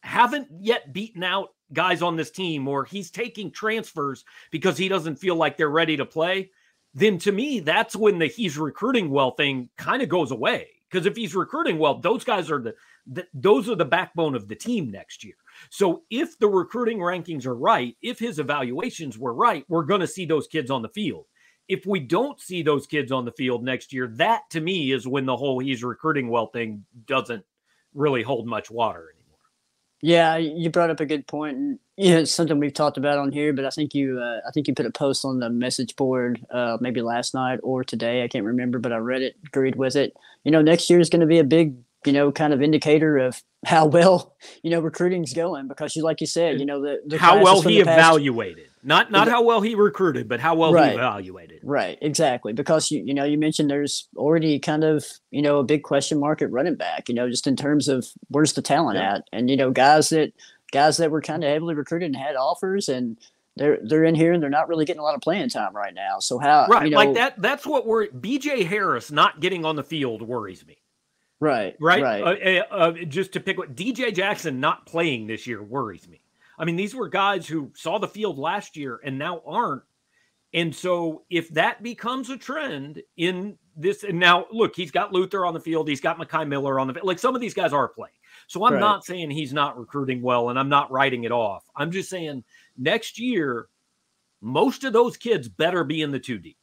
haven't 0.04 0.46
yet 0.60 0.92
beaten 0.92 1.24
out 1.24 1.48
guys 1.72 2.00
on 2.00 2.14
this 2.14 2.30
team, 2.30 2.68
or 2.68 2.84
he's 2.84 3.10
taking 3.10 3.50
transfers 3.50 4.24
because 4.52 4.78
he 4.78 4.86
doesn't 4.86 5.16
feel 5.16 5.34
like 5.34 5.56
they're 5.56 5.68
ready 5.68 5.96
to 5.96 6.06
play, 6.06 6.52
then 6.94 7.18
to 7.18 7.32
me, 7.32 7.58
that's 7.58 7.96
when 7.96 8.20
the 8.20 8.28
he's 8.28 8.56
recruiting 8.56 9.10
well 9.10 9.32
thing 9.32 9.68
kind 9.76 10.00
of 10.00 10.08
goes 10.08 10.30
away. 10.30 10.68
Because 10.88 11.06
if 11.06 11.16
he's 11.16 11.34
recruiting 11.34 11.76
well, 11.76 11.98
those 11.98 12.22
guys 12.22 12.52
are 12.52 12.62
the, 12.62 12.76
the 13.04 13.26
those 13.34 13.68
are 13.68 13.74
the 13.74 13.84
backbone 13.84 14.36
of 14.36 14.46
the 14.46 14.54
team 14.54 14.92
next 14.92 15.24
year. 15.24 15.34
So 15.70 16.02
if 16.10 16.38
the 16.38 16.48
recruiting 16.48 16.98
rankings 16.98 17.46
are 17.46 17.54
right, 17.54 17.96
if 18.02 18.18
his 18.18 18.38
evaluations 18.38 19.18
were 19.18 19.34
right, 19.34 19.64
we're 19.68 19.84
going 19.84 20.00
to 20.00 20.06
see 20.06 20.26
those 20.26 20.46
kids 20.46 20.70
on 20.70 20.82
the 20.82 20.88
field. 20.88 21.26
If 21.68 21.84
we 21.84 22.00
don't 22.00 22.40
see 22.40 22.62
those 22.62 22.86
kids 22.86 23.12
on 23.12 23.24
the 23.24 23.32
field 23.32 23.62
next 23.62 23.92
year, 23.92 24.06
that 24.16 24.42
to 24.50 24.60
me 24.60 24.92
is 24.92 25.06
when 25.06 25.26
the 25.26 25.36
whole 25.36 25.58
he's 25.58 25.84
recruiting 25.84 26.28
well 26.28 26.46
thing 26.46 26.84
doesn't 27.06 27.44
really 27.94 28.22
hold 28.22 28.46
much 28.46 28.70
water 28.70 29.12
anymore. 29.14 29.38
Yeah, 30.00 30.36
you 30.36 30.70
brought 30.70 30.90
up 30.90 31.00
a 31.00 31.06
good 31.06 31.26
point. 31.26 31.56
And, 31.56 31.78
yeah, 31.96 32.18
it's 32.18 32.30
something 32.30 32.58
we've 32.58 32.72
talked 32.72 32.96
about 32.96 33.18
on 33.18 33.32
here, 33.32 33.52
but 33.52 33.64
I 33.64 33.70
think 33.70 33.94
you, 33.94 34.18
uh, 34.18 34.40
I 34.46 34.50
think 34.52 34.68
you 34.68 34.74
put 34.74 34.86
a 34.86 34.90
post 34.90 35.24
on 35.24 35.40
the 35.40 35.50
message 35.50 35.96
board, 35.96 36.40
uh, 36.50 36.78
maybe 36.80 37.02
last 37.02 37.34
night 37.34 37.58
or 37.62 37.82
today. 37.84 38.22
I 38.22 38.28
can't 38.28 38.44
remember, 38.44 38.78
but 38.78 38.92
I 38.92 38.96
read 38.98 39.22
it, 39.22 39.34
agreed 39.46 39.76
with 39.76 39.96
it. 39.96 40.14
You 40.44 40.52
know, 40.52 40.62
next 40.62 40.88
year 40.88 41.00
is 41.00 41.10
going 41.10 41.20
to 41.20 41.26
be 41.26 41.40
a 41.40 41.44
big 41.44 41.74
you 42.04 42.12
know, 42.12 42.32
kind 42.32 42.52
of 42.52 42.62
indicator 42.62 43.18
of 43.18 43.42
how 43.66 43.86
well, 43.86 44.36
you 44.62 44.70
know, 44.70 44.80
recruiting's 44.80 45.32
going 45.32 45.68
because 45.68 45.96
you, 45.96 46.02
like 46.02 46.20
you 46.20 46.26
said, 46.26 46.60
you 46.60 46.66
know, 46.66 46.80
the, 46.80 47.00
the 47.06 47.18
how 47.18 47.42
well 47.42 47.60
he 47.60 47.80
evaluated, 47.80 48.68
not, 48.82 49.10
not 49.10 49.28
how 49.28 49.42
well 49.42 49.60
he 49.60 49.74
recruited, 49.74 50.28
but 50.28 50.38
how 50.38 50.54
well 50.54 50.72
right, 50.72 50.90
he 50.90 50.94
evaluated. 50.94 51.60
Right. 51.64 51.98
Exactly. 52.00 52.52
Because 52.52 52.90
you, 52.90 53.02
you 53.04 53.14
know, 53.14 53.24
you 53.24 53.36
mentioned 53.36 53.68
there's 53.68 54.08
already 54.16 54.58
kind 54.58 54.84
of, 54.84 55.04
you 55.30 55.42
know, 55.42 55.58
a 55.58 55.64
big 55.64 55.82
question 55.82 56.20
mark 56.20 56.40
at 56.40 56.52
running 56.52 56.76
back, 56.76 57.08
you 57.08 57.14
know, 57.14 57.28
just 57.28 57.46
in 57.46 57.56
terms 57.56 57.88
of 57.88 58.06
where's 58.28 58.52
the 58.52 58.62
talent 58.62 58.98
yeah. 58.98 59.16
at 59.16 59.28
and, 59.32 59.50
you 59.50 59.56
know, 59.56 59.70
guys 59.70 60.10
that, 60.10 60.32
guys 60.70 60.98
that 60.98 61.10
were 61.10 61.22
kind 61.22 61.42
of 61.42 61.50
heavily 61.50 61.74
recruited 61.74 62.06
and 62.06 62.16
had 62.16 62.36
offers 62.36 62.88
and, 62.88 63.18
they're 63.56 63.78
they're 63.82 64.04
in 64.04 64.14
here 64.14 64.32
and 64.32 64.40
they're 64.42 64.48
not 64.48 64.68
really 64.68 64.84
getting 64.84 65.00
a 65.00 65.02
lot 65.02 65.16
of 65.16 65.20
playing 65.20 65.48
time 65.48 65.74
right 65.74 65.92
now. 65.92 66.20
So 66.20 66.38
how 66.38 66.66
right 66.68 66.84
you 66.84 66.90
know, 66.90 66.96
like 66.96 67.14
that 67.14 67.42
that's 67.42 67.66
what 67.66 67.86
we're 67.86 68.06
BJ 68.06 68.64
Harris 68.64 69.10
not 69.10 69.40
getting 69.40 69.64
on 69.64 69.74
the 69.74 69.82
field 69.82 70.22
worries 70.22 70.64
me. 70.64 70.78
Right. 71.40 71.76
Right. 71.80 72.02
Right. 72.02 72.22
Uh, 72.22 72.36
eh, 72.40 72.62
uh, 72.70 72.92
just 73.06 73.32
to 73.32 73.40
pick 73.40 73.58
what 73.58 73.76
DJ 73.76 74.12
Jackson 74.12 74.60
not 74.60 74.86
playing 74.86 75.26
this 75.26 75.46
year 75.46 75.62
worries 75.62 76.08
me. 76.08 76.20
I 76.58 76.64
mean, 76.64 76.76
these 76.76 76.94
were 76.94 77.08
guys 77.08 77.46
who 77.46 77.70
saw 77.74 77.98
the 77.98 78.08
field 78.08 78.38
last 78.38 78.76
year 78.76 79.00
and 79.04 79.18
now 79.18 79.42
aren't. 79.46 79.82
And 80.54 80.74
so 80.74 81.22
if 81.30 81.48
that 81.50 81.82
becomes 81.82 82.30
a 82.30 82.36
trend 82.36 83.02
in 83.16 83.56
this, 83.76 84.02
and 84.02 84.18
now 84.18 84.46
look, 84.50 84.74
he's 84.74 84.90
got 84.90 85.12
Luther 85.12 85.46
on 85.46 85.54
the 85.54 85.60
field, 85.60 85.88
he's 85.88 86.00
got 86.00 86.18
Mekhi 86.18 86.48
Miller 86.48 86.80
on 86.80 86.88
the 86.88 86.94
field. 86.94 87.06
Like 87.06 87.18
some 87.18 87.34
of 87.34 87.40
these 87.40 87.54
guys 87.54 87.72
are 87.72 87.86
playing. 87.86 88.14
So 88.48 88.64
I'm 88.64 88.74
right. 88.74 88.80
not 88.80 89.04
saying 89.04 89.30
he's 89.30 89.52
not 89.52 89.78
recruiting 89.78 90.22
well 90.22 90.48
and 90.48 90.58
I'm 90.58 90.70
not 90.70 90.90
writing 90.90 91.24
it 91.24 91.32
off. 91.32 91.64
I'm 91.76 91.92
just 91.92 92.10
saying 92.10 92.42
next 92.76 93.18
year, 93.18 93.68
most 94.40 94.84
of 94.84 94.92
those 94.92 95.16
kids 95.16 95.48
better 95.48 95.84
be 95.84 96.02
in 96.02 96.10
the 96.10 96.20
2D. 96.20 96.56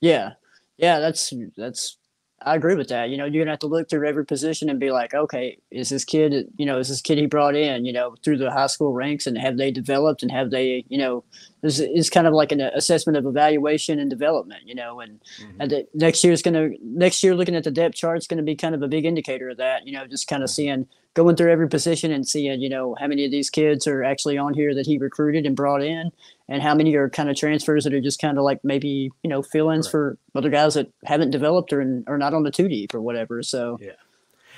Yeah. 0.00 0.32
Yeah, 0.76 0.98
that's 0.98 1.32
that's 1.56 1.96
I 2.42 2.56
agree 2.56 2.74
with 2.74 2.88
that. 2.88 3.08
You 3.08 3.16
know, 3.16 3.24
you're 3.24 3.42
gonna 3.42 3.52
have 3.52 3.60
to 3.60 3.66
look 3.66 3.88
through 3.88 4.06
every 4.06 4.26
position 4.26 4.68
and 4.68 4.78
be 4.78 4.90
like, 4.90 5.14
okay, 5.14 5.56
is 5.70 5.88
this 5.88 6.04
kid, 6.04 6.46
you 6.56 6.66
know, 6.66 6.78
is 6.78 6.88
this 6.88 7.00
kid 7.00 7.16
he 7.16 7.26
brought 7.26 7.56
in, 7.56 7.86
you 7.86 7.92
know, 7.92 8.16
through 8.22 8.36
the 8.38 8.50
high 8.50 8.66
school 8.66 8.92
ranks, 8.92 9.26
and 9.26 9.38
have 9.38 9.56
they 9.56 9.70
developed, 9.70 10.22
and 10.22 10.30
have 10.30 10.50
they, 10.50 10.84
you 10.88 10.98
know, 10.98 11.24
is 11.62 11.80
is 11.80 12.10
kind 12.10 12.26
of 12.26 12.34
like 12.34 12.52
an 12.52 12.60
assessment 12.60 13.16
of 13.16 13.24
evaluation 13.24 13.98
and 13.98 14.10
development, 14.10 14.62
you 14.66 14.74
know, 14.74 15.00
and 15.00 15.20
mm-hmm. 15.40 15.60
and 15.60 15.70
the, 15.70 15.86
next 15.94 16.22
year 16.22 16.32
is 16.32 16.42
gonna 16.42 16.70
next 16.82 17.22
year 17.22 17.34
looking 17.34 17.56
at 17.56 17.64
the 17.64 17.70
depth 17.70 17.94
chart 17.94 18.18
is 18.18 18.26
gonna 18.26 18.42
be 18.42 18.56
kind 18.56 18.74
of 18.74 18.82
a 18.82 18.88
big 18.88 19.06
indicator 19.06 19.48
of 19.48 19.56
that, 19.56 19.86
you 19.86 19.92
know, 19.92 20.06
just 20.06 20.28
kind 20.28 20.42
of 20.42 20.50
seeing 20.50 20.86
going 21.14 21.36
through 21.36 21.50
every 21.50 21.68
position 21.68 22.12
and 22.12 22.28
seeing, 22.28 22.60
you 22.60 22.68
know, 22.68 22.96
how 22.98 23.06
many 23.06 23.24
of 23.24 23.30
these 23.30 23.48
kids 23.48 23.86
are 23.86 24.02
actually 24.02 24.36
on 24.36 24.52
here 24.52 24.74
that 24.74 24.84
he 24.84 24.98
recruited 24.98 25.46
and 25.46 25.56
brought 25.56 25.82
in, 25.82 26.10
and 26.48 26.62
how 26.62 26.74
many 26.74 26.94
are 26.94 27.08
kind 27.08 27.30
of 27.30 27.36
transfers 27.36 27.84
that 27.84 27.94
are 27.94 28.00
just 28.00 28.20
kind 28.20 28.38
of 28.38 28.44
like 28.44 28.60
maybe 28.62 29.10
you 29.22 29.30
know 29.30 29.42
fill-ins 29.42 29.86
right. 29.86 29.90
for 29.90 30.18
other 30.34 30.50
guys 30.50 30.74
that 30.74 30.92
haven't 31.04 31.30
developed 31.30 31.72
or 31.72 32.02
or 32.06 32.18
not 32.18 32.34
on 32.34 32.42
the 32.42 32.50
two 32.50 32.68
deep 32.68 32.94
or 32.94 33.00
whatever. 33.00 33.42
So 33.42 33.78
yeah, 33.80 33.92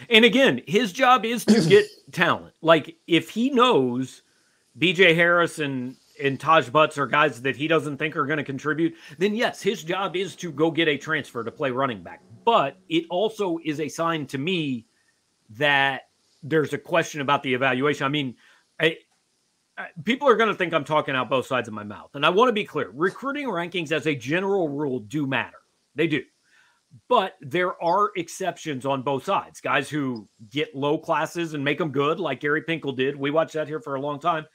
and 0.09 0.25
again, 0.25 0.63
his 0.67 0.93
job 0.93 1.25
is 1.25 1.45
to 1.47 1.61
get 1.69 1.87
talent. 2.13 2.55
Like 2.61 2.97
if 3.07 3.31
he 3.31 3.51
knows 3.51 4.23
B.J. 4.79 5.15
Harris 5.15 5.59
and 5.59 5.97
and 6.23 6.41
Taj 6.41 6.71
Butts 6.71 6.97
are 6.97 7.07
guys 7.07 7.43
that 7.43 7.57
he 7.57 7.69
doesn't 7.69 7.99
think 7.99 8.17
are 8.17 8.27
going 8.27 8.39
to 8.39 8.45
contribute, 8.45 8.95
then 9.19 9.35
yes, 9.35 9.61
his 9.61 9.83
job 9.83 10.17
is 10.17 10.35
to 10.37 10.51
go 10.51 10.71
get 10.71 10.89
a 10.89 10.97
transfer 10.97 11.45
to 11.45 11.51
play 11.51 11.71
running 11.71 12.03
back. 12.03 12.23
But 12.45 12.79
it 12.89 13.05
also 13.11 13.59
is 13.65 13.81
a 13.81 13.89
sign 13.89 14.27
to 14.29 14.39
me 14.39 14.87
that 15.51 16.09
there's 16.43 16.73
a 16.73 16.79
question 16.79 17.21
about 17.21 17.43
the 17.43 17.53
evaluation. 17.53 18.07
I 18.07 18.09
mean, 18.09 18.37
I, 18.81 18.99
people 20.05 20.29
are 20.29 20.37
going 20.37 20.49
to 20.49 20.55
think 20.55 20.73
I'm 20.73 20.85
talking 20.85 21.15
out 21.15 21.29
both 21.29 21.47
sides 21.47 21.69
of 21.69 21.75
my 21.75 21.85
mouth. 21.85 22.11
And 22.15 22.25
I 22.25 22.31
want 22.31 22.49
to 22.49 22.53
be 22.53 22.65
clear 22.65 22.91
recruiting 22.93 23.47
rankings, 23.47 23.93
as 23.93 24.07
a 24.07 24.15
general 24.15 24.69
rule, 24.69 25.01
do 25.01 25.27
matter. 25.27 25.59
They 25.95 26.07
do. 26.07 26.23
But 27.09 27.35
there 27.41 27.83
are 27.83 28.11
exceptions 28.17 28.87
on 28.87 29.03
both 29.03 29.25
sides. 29.25 29.61
Guys 29.61 29.91
who 29.91 30.29
get 30.51 30.75
low 30.75 30.97
classes 30.97 31.55
and 31.55 31.65
make 31.65 31.79
them 31.79 31.91
good, 31.91 32.19
like 32.19 32.41
Gary 32.41 32.63
Pinkel 32.63 32.97
did. 32.97 33.17
We 33.17 33.31
watched 33.31 33.55
that 33.55 33.69
here 33.69 33.81
for 33.81 33.97
a 33.97 34.01
long 34.01 34.19
time. 34.19 34.47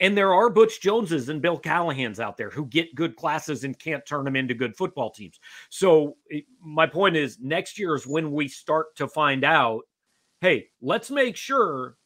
And 0.00 0.16
there 0.16 0.32
are 0.34 0.50
Butch 0.50 0.80
Joneses 0.80 1.28
and 1.28 1.42
Bill 1.42 1.58
Callahan's 1.58 2.20
out 2.20 2.36
there 2.36 2.50
who 2.50 2.66
get 2.66 2.94
good 2.94 3.16
classes 3.16 3.64
and 3.64 3.78
can't 3.78 4.04
turn 4.04 4.24
them 4.24 4.34
into 4.34 4.54
good 4.54 4.76
football 4.76 5.10
teams. 5.10 5.38
So, 5.68 6.16
eh, 6.32 6.40
my 6.60 6.86
point 6.86 7.16
is 7.16 7.38
next 7.40 7.78
year 7.78 7.94
is 7.94 8.06
when 8.06 8.32
we 8.32 8.48
start 8.48 8.96
to 8.96 9.06
find 9.06 9.44
out 9.44 9.82
hey, 10.40 10.66
let's 10.82 11.10
make 11.10 11.36
sure 11.36 11.96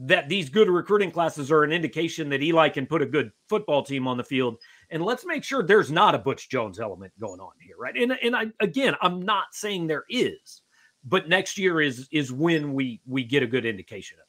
that 0.00 0.28
these 0.28 0.48
good 0.48 0.68
recruiting 0.68 1.10
classes 1.10 1.50
are 1.50 1.64
an 1.64 1.72
indication 1.72 2.28
that 2.28 2.42
Eli 2.42 2.68
can 2.68 2.86
put 2.86 3.02
a 3.02 3.06
good 3.06 3.32
football 3.48 3.82
team 3.82 4.06
on 4.06 4.16
the 4.16 4.24
field. 4.24 4.56
And 4.90 5.04
let's 5.04 5.26
make 5.26 5.42
sure 5.42 5.62
there's 5.62 5.90
not 5.90 6.14
a 6.14 6.18
Butch 6.18 6.48
Jones 6.48 6.78
element 6.78 7.12
going 7.18 7.40
on 7.40 7.50
here, 7.60 7.76
right? 7.78 7.96
And 7.96 8.12
and 8.22 8.36
I 8.36 8.46
again, 8.60 8.94
I'm 9.02 9.20
not 9.20 9.46
saying 9.52 9.86
there 9.86 10.04
is, 10.08 10.62
but 11.04 11.28
next 11.28 11.58
year 11.58 11.80
is 11.80 12.08
is 12.12 12.30
when 12.30 12.74
we 12.74 13.00
we 13.06 13.24
get 13.24 13.42
a 13.42 13.46
good 13.46 13.66
indication 13.66 14.18
of. 14.20 14.27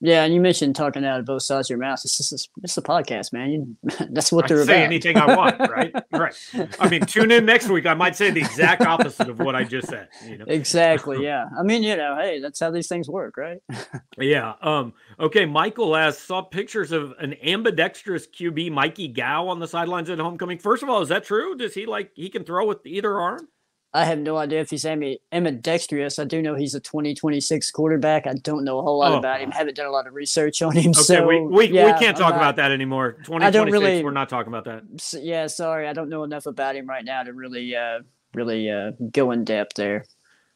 Yeah, 0.00 0.24
and 0.24 0.34
you 0.34 0.40
mentioned 0.42 0.76
talking 0.76 1.06
out 1.06 1.20
of 1.20 1.26
both 1.26 1.42
sides 1.42 1.68
of 1.68 1.70
your 1.70 1.78
mouth. 1.78 2.02
This 2.02 2.20
is 2.20 2.48
this 2.58 2.72
is 2.72 2.76
a 2.78 2.82
podcast, 2.82 3.32
man. 3.32 3.50
You, 3.50 3.76
that's 4.10 4.30
what 4.30 4.44
I 4.44 4.48
they're 4.48 4.56
can 4.58 4.66
say 4.66 4.74
about. 4.74 4.84
anything 4.84 5.16
I 5.16 5.34
want, 5.34 5.58
right? 5.70 5.92
right. 6.12 6.34
I 6.78 6.88
mean, 6.90 7.00
tune 7.06 7.30
in 7.30 7.46
next 7.46 7.68
week. 7.70 7.86
I 7.86 7.94
might 7.94 8.14
say 8.14 8.30
the 8.30 8.40
exact 8.40 8.82
opposite 8.82 9.30
of 9.30 9.38
what 9.38 9.54
I 9.56 9.64
just 9.64 9.88
said. 9.88 10.08
You 10.26 10.38
know. 10.38 10.44
Exactly. 10.48 11.24
Yeah. 11.24 11.46
I 11.58 11.62
mean, 11.62 11.82
you 11.82 11.96
know, 11.96 12.14
hey, 12.20 12.40
that's 12.40 12.60
how 12.60 12.70
these 12.70 12.88
things 12.88 13.08
work, 13.08 13.36
right? 13.36 13.58
Yeah. 14.18 14.54
Um. 14.62 14.94
Okay. 15.20 15.44
Michael 15.44 15.94
asks, 15.94 16.22
saw 16.22 16.40
pictures 16.40 16.90
of 16.90 17.12
an 17.18 17.34
ambidextrous 17.42 18.26
QB, 18.26 18.72
Mikey 18.72 19.08
Gow, 19.08 19.48
on 19.48 19.58
the 19.60 19.68
sidelines 19.68 20.08
at 20.08 20.18
homecoming. 20.18 20.58
First 20.58 20.82
of 20.82 20.88
all, 20.88 21.02
is 21.02 21.10
that 21.10 21.24
true? 21.24 21.54
Does 21.54 21.74
he 21.74 21.84
like 21.84 22.12
he 22.14 22.30
can 22.30 22.44
throw 22.44 22.66
with 22.66 22.86
either 22.86 23.18
arm? 23.18 23.48
I 23.96 24.04
have 24.04 24.18
no 24.18 24.36
idea 24.36 24.60
if 24.60 24.70
he's 24.70 24.84
ambi- 24.84 25.18
ambidextrous. 25.32 26.18
I 26.18 26.24
do 26.24 26.42
know 26.42 26.54
he's 26.54 26.74
a 26.74 26.80
2026 26.80 27.70
quarterback. 27.70 28.26
I 28.26 28.34
don't 28.34 28.64
know 28.64 28.78
a 28.78 28.82
whole 28.82 28.98
lot 28.98 29.12
Oh. 29.12 29.18
about 29.18 29.40
him. 29.40 29.50
Haven't 29.50 29.76
done 29.76 29.86
a 29.86 29.90
lot 29.90 30.06
of 30.06 30.14
research 30.14 30.60
on 30.62 30.76
him. 30.76 30.90
Okay. 30.90 31.00
so 31.00 31.26
we 31.26 31.40
we, 31.40 31.66
yeah, 31.68 31.86
we 31.92 31.98
can't 31.98 32.16
talk 32.16 32.30
not- 32.34 32.36
about 32.40 32.56
that 32.56 32.70
anymore. 32.72 33.16
Twenty 33.24 33.46
I 33.46 33.50
don't 33.50 33.70
really- 33.70 34.04
We're 34.04 34.10
not 34.10 34.28
talking 34.28 34.52
about 34.52 34.64
that. 34.64 35.18
Yeah, 35.22 35.46
sorry, 35.46 35.88
I 35.88 35.92
don't 35.94 36.08
know 36.10 36.24
enough 36.24 36.46
about 36.46 36.76
him 36.76 36.86
right 36.86 37.04
now 37.04 37.22
to 37.22 37.32
really, 37.32 37.74
uh, 37.74 38.00
really 38.34 38.70
uh, 38.70 38.92
go 39.12 39.30
in 39.30 39.44
depth 39.44 39.76
there. 39.76 40.04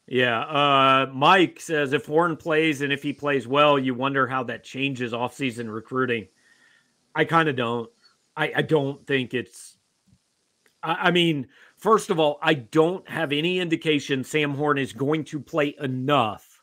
Yeah. 0.06 0.40
Uh, 0.40 1.06
Mike 1.14 1.60
says 1.60 1.92
if 1.92 2.04
Horn 2.06 2.36
plays 2.36 2.82
and 2.82 2.92
if 2.92 3.02
he 3.02 3.12
plays 3.12 3.46
well, 3.48 3.78
you 3.78 3.94
wonder 3.94 4.26
how 4.26 4.42
that 4.44 4.64
changes 4.64 5.12
offseason 5.12 5.72
recruiting. 5.72 6.26
I 7.14 7.24
kind 7.24 7.48
of 7.48 7.56
don't. 7.56 7.88
I, 8.36 8.52
I 8.56 8.62
don't 8.62 9.06
think 9.06 9.32
it's. 9.34 9.76
I, 10.82 11.08
I 11.08 11.10
mean, 11.10 11.46
first 11.80 12.10
of 12.10 12.20
all, 12.20 12.38
I 12.40 12.54
don't 12.54 13.06
have 13.08 13.32
any 13.32 13.58
indication 13.58 14.22
Sam 14.22 14.54
Horn 14.54 14.78
is 14.78 14.92
going 14.92 15.24
to 15.24 15.40
play 15.40 15.74
enough 15.80 16.62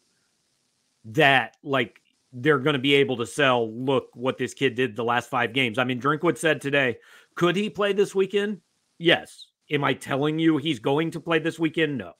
that 1.05 1.57
like 1.63 2.01
they're 2.31 2.59
going 2.59 2.75
to 2.75 2.79
be 2.79 2.95
able 2.95 3.17
to 3.17 3.25
sell. 3.25 3.71
Look 3.71 4.09
what 4.13 4.37
this 4.37 4.53
kid 4.53 4.75
did 4.75 4.95
the 4.95 5.03
last 5.03 5.29
five 5.29 5.53
games. 5.53 5.77
I 5.77 5.83
mean, 5.83 5.99
Drinkwitz 5.99 6.37
said 6.37 6.61
today, 6.61 6.97
could 7.35 7.55
he 7.55 7.69
play 7.69 7.93
this 7.93 8.15
weekend? 8.15 8.61
Yes. 8.97 9.47
Am 9.69 9.83
I 9.83 9.93
telling 9.93 10.39
you 10.39 10.57
he's 10.57 10.79
going 10.79 11.11
to 11.11 11.19
play 11.19 11.39
this 11.39 11.59
weekend? 11.59 11.97
No. 11.97 12.13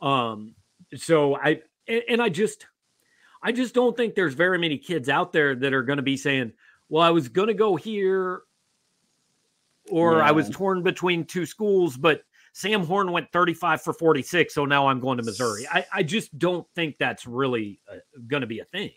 Um, 0.00 0.54
so 0.96 1.36
I 1.36 1.60
and, 1.86 2.02
and 2.08 2.22
I 2.22 2.30
just 2.30 2.66
I 3.42 3.52
just 3.52 3.74
don't 3.74 3.96
think 3.96 4.14
there's 4.14 4.34
very 4.34 4.58
many 4.58 4.78
kids 4.78 5.08
out 5.08 5.32
there 5.32 5.54
that 5.54 5.72
are 5.72 5.82
going 5.82 5.98
to 5.98 6.02
be 6.02 6.16
saying, 6.16 6.52
"Well, 6.88 7.02
I 7.02 7.10
was 7.10 7.28
going 7.28 7.48
to 7.48 7.54
go 7.54 7.76
here 7.76 8.42
or 9.90 10.22
I 10.22 10.30
was 10.30 10.48
torn 10.50 10.82
between 10.82 11.24
two 11.24 11.46
schools, 11.46 11.96
but 11.96 12.22
Sam 12.52 12.84
Horn 12.84 13.12
went 13.12 13.30
35 13.32 13.82
for 13.82 13.92
46, 13.92 14.52
so 14.52 14.64
now 14.64 14.88
I'm 14.88 15.00
going 15.00 15.18
to 15.18 15.24
Missouri." 15.24 15.66
I 15.70 15.86
I 15.92 16.02
just 16.02 16.36
don't 16.38 16.66
think 16.74 16.98
that's 16.98 17.26
really 17.26 17.80
uh, 17.90 17.96
going 18.26 18.42
to 18.42 18.46
be 18.46 18.60
a 18.60 18.64
thing. 18.64 18.90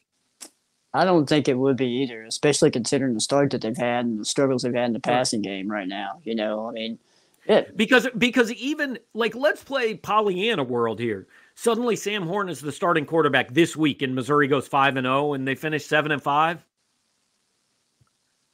I 0.94 1.06
don't 1.06 1.28
think 1.28 1.48
it 1.48 1.58
would 1.58 1.76
be 1.76 1.88
either, 1.88 2.24
especially 2.24 2.70
considering 2.70 3.16
the 3.16 3.22
start 3.22 3.50
that 3.52 3.62
they've 3.62 3.76
had 3.76 4.06
and 4.06 4.20
the 4.20 4.26
struggles 4.26 4.62
they've 4.62 4.74
had 4.74 4.86
in 4.86 4.94
the 4.94 5.00
passing 5.00 5.42
game 5.42 5.68
right 5.68 5.88
now. 5.88 6.20
You 6.24 6.36
know, 6.36 6.68
I 6.68 6.72
mean, 6.72 7.00
it, 7.46 7.76
because 7.76 8.08
because 8.18 8.52
even 8.54 9.00
like 9.14 9.36
let's 9.36 9.64
play 9.64 9.96
Pollyanna 9.96 10.64
world 10.64 11.00
here. 11.00 11.28
Suddenly, 11.56 11.96
Sam 11.96 12.24
Horn 12.24 12.50
is 12.50 12.62
the 12.62 12.72
starting 12.72 13.06
quarterback 13.06 13.54
this 13.54 13.76
week, 13.76 14.02
and 14.02 14.16
Missouri 14.16 14.48
goes 14.48 14.68
five 14.68 14.96
and 14.96 15.06
zero, 15.06 15.34
and 15.34 15.48
they 15.48 15.56
finish 15.56 15.86
seven 15.86 16.12
and 16.12 16.22
five. 16.22 16.64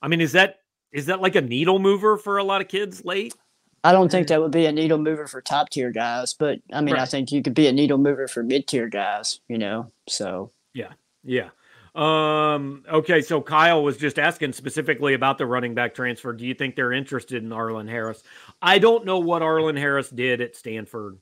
I 0.01 0.07
mean, 0.07 0.21
is 0.21 0.31
that 0.31 0.59
is 0.91 1.07
that 1.07 1.21
like 1.21 1.35
a 1.35 1.41
needle 1.41 1.79
mover 1.79 2.17
for 2.17 2.38
a 2.38 2.43
lot 2.43 2.62
of 2.62 2.67
kids 2.67 3.03
late? 3.03 3.35
I 3.83 3.91
don't 3.91 4.11
think 4.11 4.27
that 4.27 4.41
would 4.41 4.51
be 4.51 4.65
a 4.65 4.71
needle 4.71 4.97
mover 4.97 5.27
for 5.27 5.41
top 5.41 5.69
tier 5.69 5.91
guys, 5.91 6.33
but 6.33 6.59
I 6.73 6.81
mean, 6.81 6.95
I 6.95 7.05
think 7.05 7.31
you 7.31 7.41
could 7.41 7.53
be 7.53 7.67
a 7.67 7.71
needle 7.71 7.97
mover 7.97 8.27
for 8.27 8.43
mid 8.43 8.67
tier 8.67 8.89
guys. 8.89 9.39
You 9.47 9.57
know, 9.57 9.91
so 10.07 10.51
yeah, 10.73 10.93
Yeah. 11.23 11.49
Um. 11.95 12.83
Okay. 12.91 13.21
So 13.21 13.41
Kyle 13.41 13.83
was 13.83 13.97
just 13.97 14.19
asking 14.19 14.53
specifically 14.53 15.13
about 15.13 15.37
the 15.37 15.45
running 15.45 15.73
back 15.73 15.95
transfer. 15.95 16.33
Do 16.33 16.45
you 16.45 16.53
think 16.53 16.75
they're 16.75 16.93
interested 16.93 17.43
in 17.43 17.51
Arlen 17.51 17.87
Harris? 17.87 18.21
I 18.61 18.79
don't 18.79 19.05
know 19.05 19.19
what 19.19 19.41
Arlen 19.41 19.75
Harris 19.75 20.09
did 20.09 20.41
at 20.41 20.55
Stanford. 20.55 21.17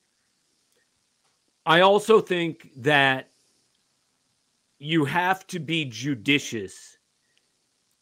I 1.65 1.81
also 1.81 2.21
think 2.21 2.69
that 2.77 3.29
you 4.79 5.05
have 5.05 5.45
to 5.47 5.59
be 5.59 5.85
judicious 5.85 6.97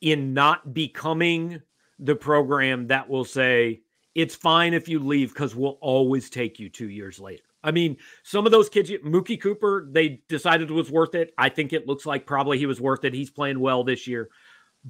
in 0.01 0.33
not 0.33 0.73
becoming 0.73 1.61
the 1.99 2.15
program 2.15 2.87
that 2.87 3.09
will 3.09 3.25
say 3.25 3.81
it's 4.15 4.33
fine 4.33 4.73
if 4.73 4.87
you 4.87 4.99
leave 4.99 5.33
because 5.33 5.55
we'll 5.55 5.77
always 5.81 6.29
take 6.29 6.59
you 6.59 6.69
two 6.69 6.89
years 6.89 7.19
later. 7.19 7.43
I 7.63 7.71
mean, 7.71 7.97
some 8.23 8.45
of 8.45 8.51
those 8.51 8.69
kids, 8.69 8.89
Mookie 8.89 9.41
Cooper, 9.41 9.87
they 9.91 10.21
decided 10.29 10.69
it 10.69 10.73
was 10.73 10.91
worth 10.91 11.15
it. 11.15 11.33
I 11.37 11.49
think 11.49 11.73
it 11.73 11.87
looks 11.87 12.05
like 12.05 12.25
probably 12.25 12.57
he 12.57 12.65
was 12.65 12.79
worth 12.79 13.03
it. 13.03 13.13
He's 13.13 13.29
playing 13.29 13.59
well 13.59 13.83
this 13.83 14.07
year, 14.07 14.29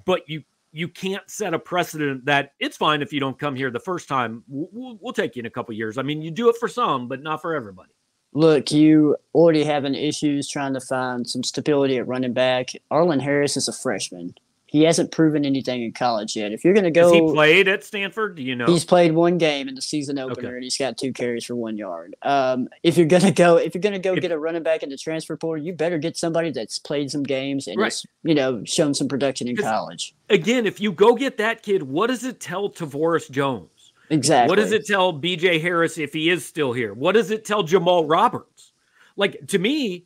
but 0.05 0.29
you 0.29 0.43
you 0.73 0.89
can't 0.89 1.27
set 1.29 1.53
a 1.53 1.59
precedent 1.59 2.25
that 2.25 2.51
it's 2.59 2.75
fine 2.75 3.01
if 3.01 3.13
you 3.13 3.21
don't 3.21 3.39
come 3.39 3.55
here 3.55 3.71
the 3.71 3.79
first 3.79 4.09
time. 4.09 4.43
We'll, 4.49 4.97
we'll, 4.99 5.13
take 5.13 5.37
you 5.37 5.39
in 5.39 5.45
a 5.45 5.49
couple 5.49 5.73
years. 5.73 5.97
I 5.97 6.01
mean, 6.01 6.21
you 6.21 6.31
do 6.31 6.49
it 6.49 6.57
for 6.59 6.67
some, 6.67 7.07
but 7.07 7.23
not 7.23 7.41
for 7.41 7.55
everybody. 7.55 7.91
look, 8.33 8.73
you 8.73 9.15
already 9.33 9.63
having 9.63 9.95
issues 9.95 10.49
trying 10.49 10.73
to 10.73 10.81
find 10.81 11.25
some 11.29 11.43
stability 11.43 11.97
at 11.97 12.07
running 12.09 12.33
back. 12.33 12.71
Arlen 12.91 13.21
Harris 13.21 13.55
is 13.55 13.69
a 13.69 13.73
freshman. 13.73 14.35
He 14.75 14.83
hasn't 14.83 15.09
proven 15.11 15.45
anything 15.45 15.83
in 15.83 15.93
college 15.93 16.35
yet. 16.35 16.51
If 16.51 16.65
you're 16.65 16.73
going 16.73 16.83
to 16.83 16.91
go, 16.91 17.03
Has 17.03 17.13
he 17.13 17.21
played 17.21 17.69
at 17.69 17.81
Stanford? 17.85 18.35
Do 18.35 18.43
you 18.43 18.57
know? 18.57 18.65
He's 18.65 18.83
played 18.83 19.13
one 19.13 19.37
game 19.37 19.69
in 19.69 19.75
the 19.75 19.81
season 19.81 20.19
opener, 20.19 20.49
Okay. 20.49 20.55
and 20.55 20.63
he's 20.65 20.75
got 20.77 20.97
two 20.97 21.13
carries 21.13 21.45
for 21.45 21.55
one 21.55 21.77
yard. 21.77 22.13
Um, 22.23 22.67
if 22.83 22.97
you're 22.97 23.05
gonna 23.07 23.31
go, 23.31 23.55
if 23.55 23.73
you're 23.73 23.81
gonna 23.81 23.99
go 23.99 24.15
If- 24.15 24.21
get 24.21 24.33
a 24.33 24.37
running 24.37 24.63
back 24.63 24.83
in 24.83 24.89
the 24.89 24.97
transfer 24.97 25.37
portal, 25.37 25.63
you 25.65 25.71
better 25.71 25.97
get 25.97 26.17
somebody 26.17 26.51
that's 26.51 26.77
played 26.77 27.09
some 27.09 27.23
games 27.23 27.67
and 27.69 27.79
Right. 27.79 27.95
you 28.23 28.35
know, 28.35 28.65
shown 28.65 28.93
some 28.93 29.07
production 29.07 29.47
in 29.47 29.55
college. 29.55 30.13
Again, 30.29 30.65
if 30.65 30.81
you 30.81 30.91
go 30.91 31.15
get 31.15 31.37
that 31.37 31.63
kid, 31.63 31.83
what 31.83 32.07
does 32.07 32.25
it 32.25 32.41
tell 32.41 32.69
Tavorus 32.69 33.31
Jones? 33.31 33.93
Exactly. 34.09 34.49
What 34.51 34.57
does 34.61 34.73
it 34.73 34.85
tell 34.85 35.13
BJ 35.13 35.57
Harris 35.57 35.97
if 35.97 36.11
he 36.11 36.29
is 36.29 36.45
still 36.45 36.73
here? 36.73 36.93
What 36.93 37.13
does 37.13 37.31
it 37.31 37.45
tell 37.45 37.63
Jamal 37.63 38.03
Roberts? 38.03 38.73
Like 39.15 39.47
to 39.47 39.57
me, 39.57 40.03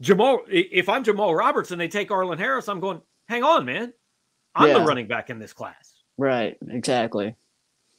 Jamal, 0.00 0.42
if 0.48 0.88
I'm 0.88 1.02
Jamal 1.02 1.34
Roberts 1.34 1.72
and 1.72 1.80
they 1.80 1.88
take 1.88 2.12
Arlen 2.12 2.38
Harris, 2.38 2.68
I'm 2.68 2.78
going, 2.78 3.00
hang 3.28 3.42
on, 3.42 3.64
man. 3.64 3.92
I'm 4.54 4.72
the 4.72 4.80
running 4.80 5.06
back 5.06 5.28
in 5.30 5.38
this 5.38 5.52
class. 5.52 5.92
Right. 6.16 6.56
Exactly. 6.70 7.34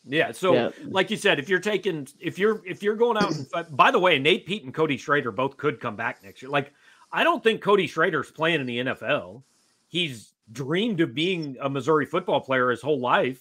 Yeah. 0.06 0.32
So, 0.32 0.54
Yeah. 0.54 0.70
like 0.86 1.12
you 1.12 1.18
said, 1.18 1.38
if 1.40 1.50
you're 1.50 1.60
taking, 1.60 2.08
if 2.20 2.40
you're, 2.40 2.62
if 2.66 2.82
you're 2.82 2.96
going 2.96 3.18
out, 3.18 3.32
and, 3.36 3.48
by 3.78 3.92
the 3.92 4.00
way, 4.00 4.18
Nate 4.18 4.46
Peat 4.48 4.64
and 4.64 4.74
Cody 4.74 4.98
Schrader 4.98 5.32
both 5.32 5.58
could 5.58 5.80
come 5.80 5.96
back 5.96 6.24
next 6.24 6.42
year. 6.42 6.50
Like, 6.50 6.74
I 7.12 7.24
don't 7.24 7.44
think 7.44 7.62
Cody 7.62 7.88
Schrader's 7.88 8.32
playing 8.32 8.60
in 8.62 8.66
the 8.66 8.80
NFL. 8.80 9.44
He's 9.88 10.34
dreamed 10.52 11.00
of 11.02 11.14
being 11.14 11.58
a 11.62 11.70
Missouri 11.70 12.06
football 12.06 12.42
player 12.42 12.72
his 12.72 12.82
whole 12.82 13.00
life. 13.00 13.40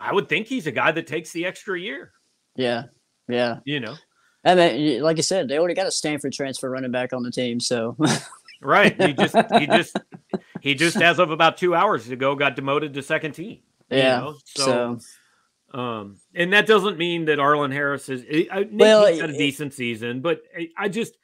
I 0.00 0.12
would 0.12 0.28
think 0.28 0.46
he's 0.46 0.66
a 0.66 0.72
guy 0.72 0.90
that 0.92 1.06
takes 1.06 1.30
the 1.32 1.44
extra 1.46 1.78
year, 1.78 2.12
Yeah. 2.56 2.84
Yeah. 3.28 3.58
you 3.64 3.80
know? 3.80 3.94
I 4.44 4.54
mean, 4.54 5.02
like 5.02 5.18
I 5.18 5.22
said, 5.22 5.48
they 5.48 5.58
already 5.58 5.74
got 5.74 5.86
a 5.86 5.90
Stanford 5.90 6.32
transfer 6.32 6.70
running 6.70 6.90
back 6.90 7.12
on 7.12 7.22
the 7.22 7.30
team, 7.30 7.60
so 7.60 7.96
Right. 8.60 9.00
He 9.00 9.12
just, 9.12 9.34
he 9.58 9.66
just, 9.66 9.96
he 10.60 10.74
just, 10.74 10.96
as 11.00 11.18
of 11.18 11.30
about 11.30 11.56
two 11.56 11.74
hours 11.74 12.08
ago, 12.10 12.34
got 12.34 12.56
demoted 12.56 12.94
to 12.94 13.02
second 13.02 13.32
team. 13.32 13.60
you 13.90 13.98
yeah. 13.98 14.18
know? 14.20 14.36
So, 14.44 14.98
Um, 15.72 16.16
and 16.34 16.52
that 16.54 16.66
doesn't 16.66 16.96
mean 16.96 17.26
that 17.26 17.38
Arlen 17.38 17.70
Harris 17.70 18.08
is. 18.08 18.22
I, 18.50 18.60
Nick 18.60 18.68
Well, 18.72 19.06
Peat's 19.06 19.20
had 19.20 19.30
a 19.30 19.34
it- 19.34 19.38
decent 19.38 19.74
season, 19.74 20.20
but 20.22 20.40
I, 20.76 20.88
just 20.88 21.14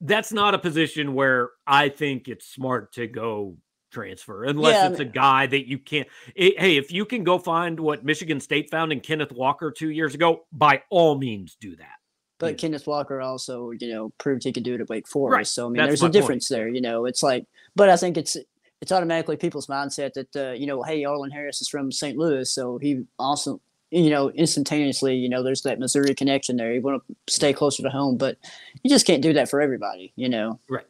that's 0.00 0.32
not 0.32 0.54
a 0.54 0.58
position 0.58 1.14
where 1.14 1.50
I 1.66 1.88
think 1.90 2.28
it's 2.28 2.46
smart 2.46 2.94
to 2.94 3.06
go 3.06 3.56
transfer 3.92 4.44
unless 4.44 4.74
Yeah, 4.74 4.88
it's 4.88 5.00
a 5.00 5.04
guy 5.04 5.46
that 5.46 5.68
you 5.68 5.78
can't. 5.78 6.08
eh, 6.34 6.52
hey, 6.56 6.76
if 6.78 6.90
you 6.90 7.04
can 7.04 7.24
go 7.24 7.38
find 7.38 7.78
what 7.78 8.04
Michigan 8.04 8.40
State 8.40 8.70
found 8.70 8.90
in 8.90 9.00
Kenneth 9.00 9.32
Walker 9.32 9.70
two 9.70 9.90
years 9.90 10.14
ago, 10.14 10.46
by 10.50 10.82
all 10.90 11.18
means 11.18 11.56
do 11.60 11.76
that. 11.76 11.96
But 12.42 12.50
Yeah. 12.54 12.56
Kenneth 12.56 12.88
Walker 12.88 13.20
also, 13.20 13.70
you 13.70 13.88
know, 13.94 14.12
proved 14.18 14.42
he 14.42 14.52
could 14.52 14.64
do 14.64 14.74
it 14.74 14.80
at 14.80 14.88
Wake 14.88 15.06
Forest. 15.06 15.32
Right. 15.36 15.46
So 15.46 15.66
I 15.66 15.68
mean, 15.68 15.76
That's 15.76 15.88
there's 15.90 16.00
a 16.02 16.04
point. 16.06 16.12
difference 16.12 16.48
there. 16.48 16.68
You 16.68 16.80
know, 16.80 17.06
it's 17.06 17.22
like, 17.22 17.46
but 17.76 17.88
I 17.88 17.96
think 17.96 18.16
it's 18.16 18.36
it's 18.80 18.90
automatically 18.90 19.36
people's 19.36 19.68
mindset 19.68 20.14
that 20.14 20.34
uh, 20.34 20.52
you 20.52 20.66
know, 20.66 20.82
hey, 20.82 21.04
Arlen 21.04 21.30
Harris 21.30 21.62
is 21.62 21.68
from 21.68 21.92
St. 21.92 22.18
Louis, 22.18 22.50
so 22.52 22.78
he 22.78 23.04
also, 23.16 23.60
you 23.92 24.10
know, 24.10 24.30
instantaneously, 24.32 25.14
you 25.14 25.28
know, 25.28 25.44
there's 25.44 25.62
that 25.62 25.78
Missouri 25.78 26.16
connection 26.16 26.56
there. 26.56 26.74
You 26.74 26.80
want 26.80 27.00
to 27.06 27.32
stay 27.32 27.52
closer 27.52 27.84
to 27.84 27.90
home, 27.90 28.16
but 28.16 28.38
you 28.82 28.90
just 28.90 29.06
can't 29.06 29.22
do 29.22 29.32
that 29.34 29.48
for 29.48 29.60
everybody. 29.60 30.12
You 30.16 30.28
know. 30.28 30.58
Right. 30.68 30.84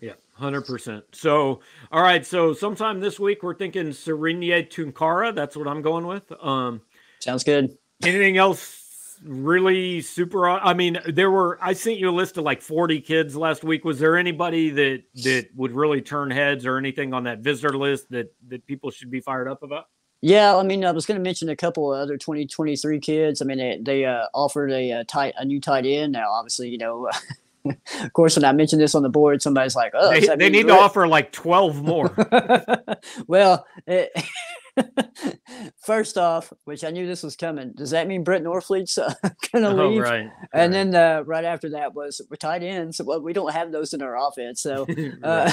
Yeah, 0.00 0.12
hundred 0.34 0.66
percent. 0.66 1.04
So, 1.12 1.60
all 1.90 2.02
right. 2.02 2.24
So, 2.26 2.52
sometime 2.52 3.00
this 3.00 3.18
week, 3.18 3.42
we're 3.42 3.54
thinking 3.56 3.94
Serenia 3.94 4.62
Tunkara. 4.62 5.34
That's 5.34 5.56
what 5.56 5.66
I'm 5.66 5.80
going 5.80 6.06
with. 6.06 6.30
Um, 6.40 6.82
Sounds 7.20 7.44
good. 7.44 7.76
Anything 8.04 8.36
else 8.36 8.84
really 9.22 10.00
super? 10.00 10.48
I 10.48 10.74
mean, 10.74 10.98
there 11.06 11.30
were. 11.30 11.58
I 11.60 11.72
sent 11.72 11.98
you 11.98 12.10
a 12.10 12.12
list 12.12 12.36
of 12.38 12.44
like 12.44 12.62
40 12.62 13.00
kids 13.00 13.36
last 13.36 13.64
week. 13.64 13.84
Was 13.84 13.98
there 13.98 14.16
anybody 14.16 14.70
that 14.70 15.02
that 15.24 15.48
would 15.54 15.72
really 15.72 16.00
turn 16.00 16.30
heads 16.30 16.66
or 16.66 16.78
anything 16.78 17.12
on 17.14 17.24
that 17.24 17.40
visitor 17.40 17.76
list 17.76 18.10
that 18.10 18.34
that 18.48 18.66
people 18.66 18.90
should 18.90 19.10
be 19.10 19.20
fired 19.20 19.48
up 19.48 19.62
about? 19.62 19.86
Yeah, 20.20 20.56
I 20.56 20.62
mean, 20.64 20.84
I 20.84 20.90
was 20.90 21.06
going 21.06 21.18
to 21.18 21.22
mention 21.22 21.48
a 21.48 21.56
couple 21.56 21.94
of 21.94 22.00
other 22.00 22.16
2023 22.16 22.98
kids. 22.98 23.40
I 23.40 23.44
mean, 23.44 23.58
they, 23.58 23.78
they 23.80 24.04
uh, 24.04 24.24
offered 24.34 24.72
a, 24.72 24.92
uh 24.92 25.04
tight 25.06 25.34
a 25.38 25.44
new 25.44 25.60
tight 25.60 25.86
end. 25.86 26.12
Now, 26.12 26.32
obviously, 26.32 26.68
you 26.68 26.78
know, 26.78 27.08
of 28.02 28.12
course, 28.12 28.36
when 28.36 28.44
I 28.44 28.52
mentioned 28.52 28.82
this 28.82 28.94
on 28.94 29.02
the 29.02 29.08
board, 29.08 29.42
somebody's 29.42 29.76
like, 29.76 29.92
"Oh, 29.94 30.10
they, 30.10 30.26
they 30.36 30.48
need 30.48 30.66
to 30.66 30.74
offer 30.74 31.06
like 31.06 31.32
twelve 31.32 31.82
more." 31.82 32.14
well, 33.26 33.66
it, 33.86 34.10
first 35.84 36.16
off, 36.16 36.52
which 36.64 36.84
I 36.84 36.90
knew 36.90 37.06
this 37.06 37.22
was 37.22 37.36
coming, 37.36 37.72
does 37.76 37.90
that 37.90 38.06
mean 38.06 38.24
Brett 38.24 38.42
Norfleet's 38.42 38.98
uh, 38.98 39.14
gonna 39.52 39.70
oh, 39.70 39.88
leave? 39.88 40.02
Right. 40.02 40.20
And 40.20 40.32
right. 40.52 40.70
then 40.70 40.94
uh, 40.94 41.22
right 41.24 41.44
after 41.44 41.70
that 41.70 41.94
was 41.94 42.20
we're 42.30 42.36
tight 42.36 42.62
ends. 42.62 43.00
Well, 43.04 43.20
we 43.20 43.32
don't 43.32 43.52
have 43.52 43.72
those 43.72 43.92
in 43.92 44.02
our 44.02 44.16
offense, 44.16 44.62
so 44.62 44.86
uh, 45.22 45.52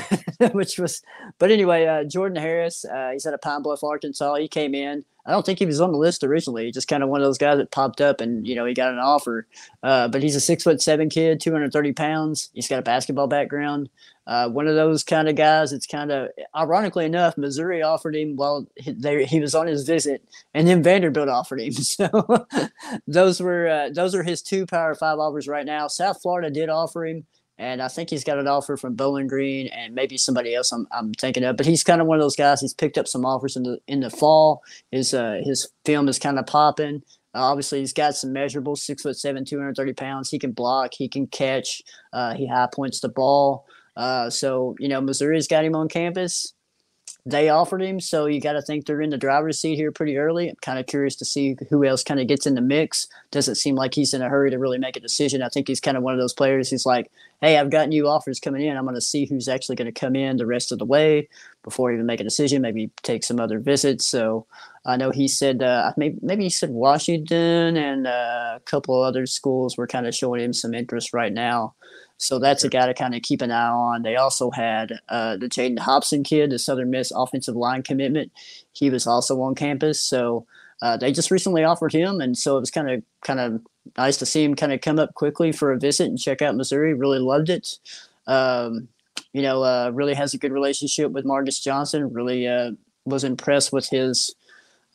which 0.52 0.80
was. 0.80 1.02
But 1.40 1.52
anyway, 1.52 1.86
uh, 1.86 2.04
Jordan 2.04 2.38
Harris, 2.42 2.86
uh, 2.86 3.12
he's 3.14 3.26
at 3.26 3.34
a 3.34 3.38
Pine 3.38 3.62
Bluff, 3.62 3.84
Arkansas. 3.84 4.36
He 4.36 4.48
came 4.48 4.76
in. 4.76 5.06
I 5.26 5.32
don't 5.32 5.46
think 5.46 5.60
he 5.60 5.66
was 5.66 5.82
on 5.82 5.92
the 5.92 5.98
list 5.98 6.24
originally. 6.24 6.72
Just 6.72 6.88
kind 6.88 7.02
of 7.02 7.10
one 7.10 7.20
of 7.20 7.26
those 7.26 7.38
guys 7.38 7.58
that 7.58 7.72
popped 7.72 8.00
up 8.00 8.22
and 8.22 8.48
you 8.48 8.56
know 8.56 8.66
he 8.66 8.74
got 8.74 8.92
an 8.94 9.00
offer. 9.00 9.48
Uh, 9.84 10.08
but 10.08 10.22
he's 10.22 10.36
a 10.36 10.42
six 10.42 10.64
foot 10.64 10.82
seven 10.82 11.10
kid, 11.10 11.40
two 11.40 11.52
hundred 11.52 11.72
thirty 11.74 11.94
pounds. 11.94 12.50
He's 12.54 12.68
got 12.68 12.80
a 12.80 12.84
basketball 12.84 13.28
background. 13.28 13.90
Uh, 14.28 14.50
one 14.50 14.68
of 14.68 14.76
those 14.76 15.04
kind 15.04 15.30
of 15.30 15.36
guys. 15.36 15.72
It's 15.72 15.86
kind 15.86 16.12
of 16.12 16.30
ironically 16.56 17.06
enough, 17.06 17.38
Missouri 17.38 17.84
offered 17.84 18.16
him 18.16 18.36
while 18.36 18.68
he, 18.76 18.92
they, 18.92 19.26
he 19.26 19.40
was 19.40 19.54
on 19.54 19.68
his 19.68 19.84
visit, 19.86 20.24
and 20.54 20.68
then 20.68 20.82
Vanderbilt 20.82 21.30
offered 21.30 21.62
him. 21.62 21.74
So 21.86 22.48
those 23.08 23.42
were 23.42 23.68
uh, 23.68 23.90
those 23.94 24.16
are 24.16 24.24
his 24.24 24.42
two 24.42 24.66
Power 24.66 24.96
Five 24.96 25.20
offers 25.20 25.48
right 25.48 25.66
now. 25.66 25.88
South 25.88 26.22
Florida 26.22 26.50
did 26.50 26.70
offer 26.70 27.06
him 27.06 27.26
and 27.58 27.82
I 27.82 27.88
think 27.88 28.10
he's 28.10 28.24
got 28.24 28.38
an 28.38 28.48
offer 28.48 28.76
from 28.76 28.96
Bowling 28.96 29.28
Green 29.28 29.68
and 29.68 29.96
maybe 29.96 30.18
somebody 30.18 30.54
else 30.54 30.72
I'm, 30.72 30.88
I'm 30.91 31.13
thinking 31.13 31.44
of. 31.44 31.58
But 31.58 31.65
he's 31.65 31.84
kind 31.84 32.02
of 32.02 32.08
one 32.08 32.18
of 32.18 32.22
those 32.22 32.36
guys. 32.36 32.62
He's 32.62 32.74
picked 32.74 32.98
up 32.98 33.08
some 33.08 33.26
offers 33.26 33.56
in 33.56 33.63
the 33.63 33.80
in 33.88 34.02
the 34.02 34.10
fall. 34.10 34.62
His 34.91 35.13
uh, 35.13 35.41
his 35.44 35.70
film 35.86 36.08
is 36.08 36.20
kind 36.20 36.38
of 36.38 36.46
popping. 36.46 37.02
Uh, 37.34 37.39
obviously, 37.39 37.80
he's 37.80 37.94
got 37.94 38.15
some 38.15 38.32
measurables: 38.34 38.80
six 38.80 39.04
foot 39.04 39.18
seven, 39.18 39.46
two 39.46 39.58
hundred 39.58 39.76
thirty 39.76 39.94
pounds. 39.94 40.30
He 40.30 40.39
can 40.39 40.52
block. 40.52 40.94
He 40.94 41.08
can 41.08 41.28
catch. 41.28 41.82
Uh, 42.12 42.34
he 42.34 42.48
high 42.48 42.68
points 42.74 43.00
the 43.00 43.10
ball. 43.10 43.65
Uh, 43.96 44.30
so 44.30 44.76
you 44.80 44.89
know, 44.89 45.00
Missouri's 45.00 45.48
got 45.48 45.63
him 45.63 45.76
on 45.76 45.88
campus 45.88 46.54
they 47.25 47.49
offered 47.49 47.82
him, 47.82 47.99
so 47.99 48.25
you 48.28 48.39
got 48.39 48.54
to 48.54 48.62
think 48.62 48.86
they're 48.86 49.01
in 49.01 49.10
the 49.10 49.17
driver's 49.17 49.60
seat 49.60 49.75
here 49.75 49.91
pretty 49.91 50.17
early. 50.17 50.49
I'm 50.49 50.56
kind 50.62 50.80
of 50.80 50.86
curious 50.86 51.15
to 51.17 51.25
see 51.25 51.56
who 51.69 51.84
else 51.84 52.04
kind 52.04 52.19
of 52.19 52.28
gets 52.28 52.45
in 52.45 52.56
the 52.56 52.62
mix. 52.62 53.08
Doesn't 53.32 53.56
seem 53.56 53.75
like 53.75 53.93
he's 53.93 54.13
in 54.13 54.21
a 54.21 54.30
hurry 54.30 54.51
to 54.51 54.60
really 54.60 54.78
make 54.78 54.95
a 54.95 54.99
decision. 54.99 55.41
I 55.41 55.49
think 55.49 55.67
he's 55.67 55.80
kind 55.80 55.97
of 55.97 56.04
one 56.04 56.13
of 56.13 56.19
those 56.19 56.34
players 56.34 56.69
who's 56.69 56.86
like, 56.86 57.12
"Hey, 57.41 57.58
I've 57.58 57.71
got 57.71 57.89
new 57.89 58.08
offers 58.08 58.39
coming 58.39 58.62
in. 58.62 58.78
I'm 58.78 58.86
going 58.86 58.95
to 58.95 59.01
see 59.01 59.25
who's 59.25 59.47
actually 59.47 59.75
going 59.75 59.91
to 59.91 59.99
come 59.99 60.15
in 60.15 60.38
the 60.38 60.45
rest 60.45 60.71
of 60.71 60.80
the 60.80 60.86
way 60.86 61.28
before 61.65 61.91
even 61.91 62.06
make 62.06 62.21
a 62.21 62.23
decision. 62.23 62.62
Maybe 62.62 62.91
take 63.04 63.25
some 63.25 63.41
other 63.41 63.60
visits." 63.60 64.06
So 64.06 64.47
I 64.86 64.95
know 64.95 65.12
he 65.12 65.28
said 65.28 65.62
uh, 65.62 65.91
maybe 65.97 66.17
maybe 66.21 66.43
he 66.43 66.49
said 66.49 66.69
Washington 66.69 67.75
and 67.75 68.08
uh, 68.08 68.54
a 68.56 68.62
couple 68.65 69.04
of 69.04 69.08
other 69.08 69.25
schools 69.25 69.75
were 69.75 69.88
kind 69.88 70.08
of 70.08 70.15
showing 70.15 70.41
him 70.41 70.54
some 70.54 70.73
interest 70.73 71.13
right 71.13 71.34
now. 71.34 71.73
So 72.17 72.39
that's 72.39 72.63
a 72.63 72.69
guy 72.69 72.86
to 72.86 72.93
kind 72.93 73.13
of 73.13 73.23
keep 73.23 73.41
an 73.41 73.51
eye 73.51 73.67
on. 73.67 74.04
They 74.04 74.15
also 74.15 74.49
had 74.51 74.99
uh, 75.10 75.36
the 75.36 75.47
Jaden 75.47 75.80
Hobson 75.80 76.23
kid, 76.23 76.49
the 76.49 76.60
Southern 76.60 76.89
Miss 76.89 77.12
offensive 77.13 77.58
line 77.58 77.84
commitment. 77.84 78.32
He 78.71 78.89
was 78.89 79.06
also 79.06 79.41
on 79.41 79.54
campus. 79.56 79.99
So 79.99 80.45
uh, 80.82 80.97
they 80.97 81.12
just 81.12 81.32
recently 81.32 81.63
offered 81.63 81.93
him, 81.93 82.21
and 82.21 82.38
so 82.38 82.58
it 82.58 82.62
was 82.62 82.71
kind 82.71 82.89
of 82.89 83.04
kind 83.21 83.39
of 83.39 83.62
nice 83.97 84.17
to 84.17 84.25
see 84.25 84.43
him 84.43 84.56
kind 84.56 84.73
of 84.73 84.82
come 84.82 84.99
up 84.99 85.13
quickly 85.13 85.51
for 85.51 85.71
a 85.71 85.80
visit 85.80 86.08
and 86.08 86.19
check 86.19 86.41
out 86.41 86.56
Missouri. 86.56 86.93
Really 86.93 87.19
loved 87.19 87.49
it. 87.49 87.80
Um, 88.28 88.88
you 89.36 89.41
know, 89.41 89.63
uh, 89.63 89.91
really 89.93 90.13
has 90.13 90.34
a 90.34 90.38
good 90.38 90.54
relationship 90.54 91.12
with 91.12 91.26
Marcus 91.26 91.60
Johnson. 91.60 92.13
Really 92.13 92.48
uh, 92.48 92.71
was 93.04 93.26
impressed 93.26 93.74
with 93.74 93.89
his 93.89 94.34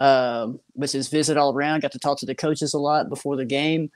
uh, 0.00 0.48
with 0.74 0.92
his 0.92 1.08
visit 1.08 1.36
all 1.36 1.52
around. 1.52 1.82
Got 1.82 1.92
to 1.92 1.98
talk 1.98 2.18
to 2.20 2.26
the 2.26 2.34
coaches 2.34 2.72
a 2.72 2.78
lot 2.78 3.10
before 3.10 3.36
the 3.36 3.44
game 3.44 3.90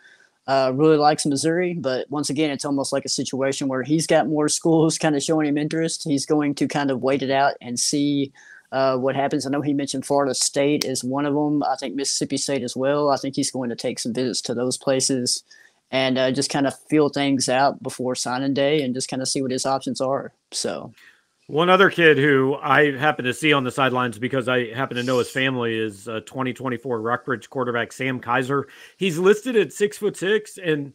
uh, 0.46 0.70
really 0.74 0.98
likes 0.98 1.24
Missouri, 1.24 1.72
but 1.72 2.10
once 2.10 2.28
again, 2.28 2.50
it's 2.50 2.66
almost 2.66 2.92
like 2.92 3.06
a 3.06 3.08
situation 3.08 3.68
where 3.68 3.82
he's 3.82 4.06
got 4.06 4.28
more 4.28 4.50
schools 4.50 4.98
kind 4.98 5.16
of 5.16 5.22
showing 5.22 5.46
him 5.46 5.56
interest. 5.56 6.04
He's 6.04 6.26
going 6.26 6.54
to 6.56 6.68
kind 6.68 6.90
of 6.90 7.02
wait 7.02 7.22
it 7.22 7.30
out 7.30 7.54
and 7.62 7.80
see 7.80 8.30
uh, 8.70 8.98
what 8.98 9.16
happens. 9.16 9.46
I 9.46 9.50
know 9.50 9.62
he 9.62 9.72
mentioned 9.72 10.04
Florida 10.04 10.34
State 10.34 10.84
is 10.84 11.02
one 11.02 11.24
of 11.24 11.32
them. 11.32 11.62
I 11.62 11.76
think 11.76 11.94
Mississippi 11.94 12.36
State 12.36 12.62
as 12.62 12.76
well. 12.76 13.08
I 13.08 13.16
think 13.16 13.34
he's 13.34 13.50
going 13.50 13.70
to 13.70 13.76
take 13.76 13.98
some 13.98 14.12
visits 14.12 14.42
to 14.42 14.52
those 14.52 14.76
places 14.76 15.42
and 15.90 16.18
uh, 16.18 16.30
just 16.32 16.50
kind 16.50 16.66
of 16.66 16.78
feel 16.88 17.08
things 17.08 17.48
out 17.48 17.82
before 17.82 18.14
signing 18.14 18.54
day 18.54 18.82
and 18.82 18.94
just 18.94 19.08
kind 19.08 19.22
of 19.22 19.28
see 19.28 19.42
what 19.42 19.50
his 19.50 19.66
options 19.66 20.00
are. 20.00 20.32
So. 20.50 20.92
One 21.46 21.68
other 21.68 21.90
kid 21.90 22.16
who 22.16 22.54
I 22.54 22.96
happen 22.96 23.26
to 23.26 23.34
see 23.34 23.52
on 23.52 23.64
the 23.64 23.70
sidelines 23.70 24.18
because 24.18 24.48
I 24.48 24.72
happen 24.72 24.96
to 24.96 25.02
know 25.02 25.18
his 25.18 25.30
family 25.30 25.78
is 25.78 26.08
uh, 26.08 26.20
2024 26.20 27.00
Rockbridge 27.02 27.50
quarterback 27.50 27.92
Sam 27.92 28.18
Kaiser. 28.18 28.66
He's 28.96 29.18
listed 29.18 29.54
at 29.54 29.72
six 29.72 29.98
foot 29.98 30.16
six. 30.16 30.56
And 30.56 30.94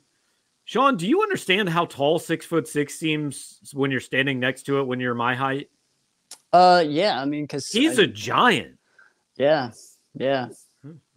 Sean, 0.66 0.98
do 0.98 1.08
you 1.08 1.22
understand 1.22 1.70
how 1.70 1.86
tall 1.86 2.18
six 2.18 2.48
foot 2.48 2.68
six 2.68 2.96
seems 2.96 3.60
when 3.74 3.92
you're 3.92 4.00
standing 4.00 4.40
next 4.40 4.64
to 4.64 4.80
it 4.80 4.88
when 4.88 5.00
you're 5.00 5.14
my 5.14 5.36
height? 5.36 5.70
Uh, 6.52 6.84
yeah. 6.86 7.22
I 7.22 7.26
mean, 7.26 7.44
because 7.44 7.70
he's 7.72 8.00
I, 8.00 8.04
a 8.04 8.08
giant. 8.08 8.80
Yeah, 9.38 9.72
yeah. 10.16 10.48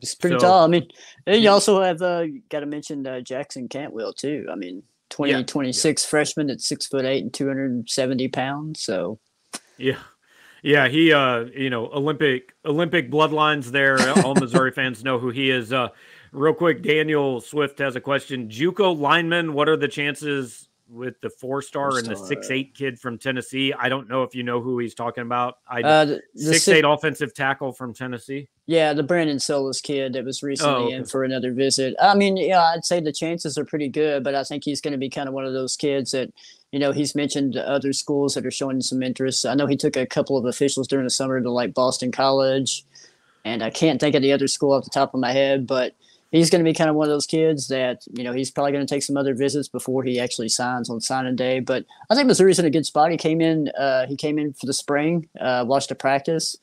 It's 0.02 0.14
pretty 0.16 0.38
so, 0.40 0.46
tall. 0.46 0.64
I 0.64 0.66
mean, 0.66 0.88
you 1.26 1.48
also 1.48 1.80
have 1.80 2.02
uh, 2.02 2.26
got 2.48 2.60
to 2.60 2.66
mention 2.66 3.06
uh, 3.06 3.20
Jackson 3.20 3.68
Cantwell 3.68 4.12
too. 4.12 4.46
I 4.50 4.56
mean, 4.56 4.82
2026 5.10 5.84
yeah, 5.84 5.90
yeah. 5.90 6.10
freshman 6.10 6.50
at 6.50 6.60
six 6.60 6.86
foot 6.86 7.04
eight 7.04 7.22
and 7.22 7.32
270 7.32 8.28
pounds. 8.28 8.80
So, 8.80 9.20
yeah. 9.78 9.98
Yeah, 10.62 10.86
he 10.86 11.12
uh 11.12 11.46
you 11.54 11.70
know, 11.70 11.90
Olympic 11.92 12.54
Olympic 12.64 13.10
bloodlines 13.10 13.66
there. 13.66 13.98
All 14.24 14.34
Missouri 14.34 14.70
fans 14.76 15.02
know 15.02 15.18
who 15.18 15.30
he 15.30 15.50
is. 15.50 15.72
Uh 15.72 15.88
real 16.30 16.54
quick, 16.54 16.82
Daniel 16.82 17.40
Swift 17.40 17.78
has 17.80 17.96
a 17.96 18.00
question. 18.00 18.48
JUCO 18.48 18.96
lineman, 18.96 19.54
what 19.54 19.68
are 19.68 19.76
the 19.76 19.88
chances 19.88 20.68
with 20.92 21.20
the 21.22 21.30
four 21.30 21.62
star 21.62 21.96
and 21.96 22.06
the 22.06 22.16
six 22.16 22.50
eight 22.50 22.74
kid 22.74 22.98
from 22.98 23.18
Tennessee. 23.18 23.72
I 23.72 23.88
don't 23.88 24.08
know 24.08 24.22
if 24.22 24.34
you 24.34 24.42
know 24.42 24.60
who 24.60 24.78
he's 24.78 24.94
talking 24.94 25.22
about. 25.22 25.58
I 25.66 25.80
uh, 25.80 26.04
the, 26.04 26.22
the 26.34 26.42
six, 26.42 26.68
eight 26.68 26.84
offensive 26.84 27.34
tackle 27.34 27.72
from 27.72 27.94
Tennessee. 27.94 28.48
Yeah, 28.66 28.92
the 28.92 29.02
Brandon 29.02 29.40
Solis 29.40 29.80
kid 29.80 30.12
that 30.12 30.24
was 30.24 30.42
recently 30.42 30.74
oh, 30.74 30.86
okay. 30.86 30.94
in 30.94 31.04
for 31.04 31.24
another 31.24 31.52
visit. 31.52 31.96
I 32.00 32.14
mean, 32.14 32.36
yeah, 32.36 32.62
I'd 32.62 32.84
say 32.84 33.00
the 33.00 33.12
chances 33.12 33.58
are 33.58 33.64
pretty 33.64 33.88
good, 33.88 34.22
but 34.22 34.34
I 34.34 34.44
think 34.44 34.64
he's 34.64 34.80
going 34.80 34.92
to 34.92 34.98
be 34.98 35.10
kind 35.10 35.28
of 35.28 35.34
one 35.34 35.46
of 35.46 35.52
those 35.52 35.76
kids 35.76 36.12
that, 36.12 36.32
you 36.70 36.78
know, 36.78 36.92
he's 36.92 37.14
mentioned 37.14 37.56
other 37.56 37.92
schools 37.92 38.34
that 38.34 38.46
are 38.46 38.52
showing 38.52 38.80
some 38.80 39.02
interest. 39.02 39.46
I 39.46 39.54
know 39.54 39.66
he 39.66 39.76
took 39.76 39.96
a 39.96 40.06
couple 40.06 40.36
of 40.36 40.44
officials 40.44 40.86
during 40.86 41.04
the 41.04 41.10
summer 41.10 41.40
to 41.40 41.50
like 41.50 41.74
Boston 41.74 42.12
College, 42.12 42.84
and 43.44 43.62
I 43.62 43.70
can't 43.70 43.98
think 43.98 44.14
of 44.14 44.22
the 44.22 44.32
other 44.32 44.46
school 44.46 44.72
off 44.72 44.84
the 44.84 44.90
top 44.90 45.14
of 45.14 45.20
my 45.20 45.32
head, 45.32 45.66
but 45.66 45.94
he's 46.32 46.50
going 46.50 46.64
to 46.64 46.68
be 46.68 46.74
kind 46.74 46.90
of 46.90 46.96
one 46.96 47.06
of 47.06 47.12
those 47.12 47.26
kids 47.26 47.68
that 47.68 48.02
you 48.12 48.24
know 48.24 48.32
he's 48.32 48.50
probably 48.50 48.72
going 48.72 48.84
to 48.84 48.92
take 48.92 49.04
some 49.04 49.16
other 49.16 49.34
visits 49.34 49.68
before 49.68 50.02
he 50.02 50.18
actually 50.18 50.48
signs 50.48 50.90
on 50.90 51.00
signing 51.00 51.36
day. 51.36 51.60
But 51.60 51.84
I 52.10 52.16
think 52.16 52.26
Missouri's 52.26 52.58
in 52.58 52.64
a 52.64 52.70
good 52.70 52.86
spot. 52.86 53.12
He 53.12 53.16
came 53.16 53.40
in. 53.40 53.68
Uh, 53.78 54.06
he 54.06 54.16
came 54.16 54.38
in 54.38 54.52
for 54.54 54.66
the 54.66 54.72
spring, 54.72 55.28
uh, 55.38 55.64
watched 55.68 55.90
a 55.92 55.94
practice, 55.94 56.56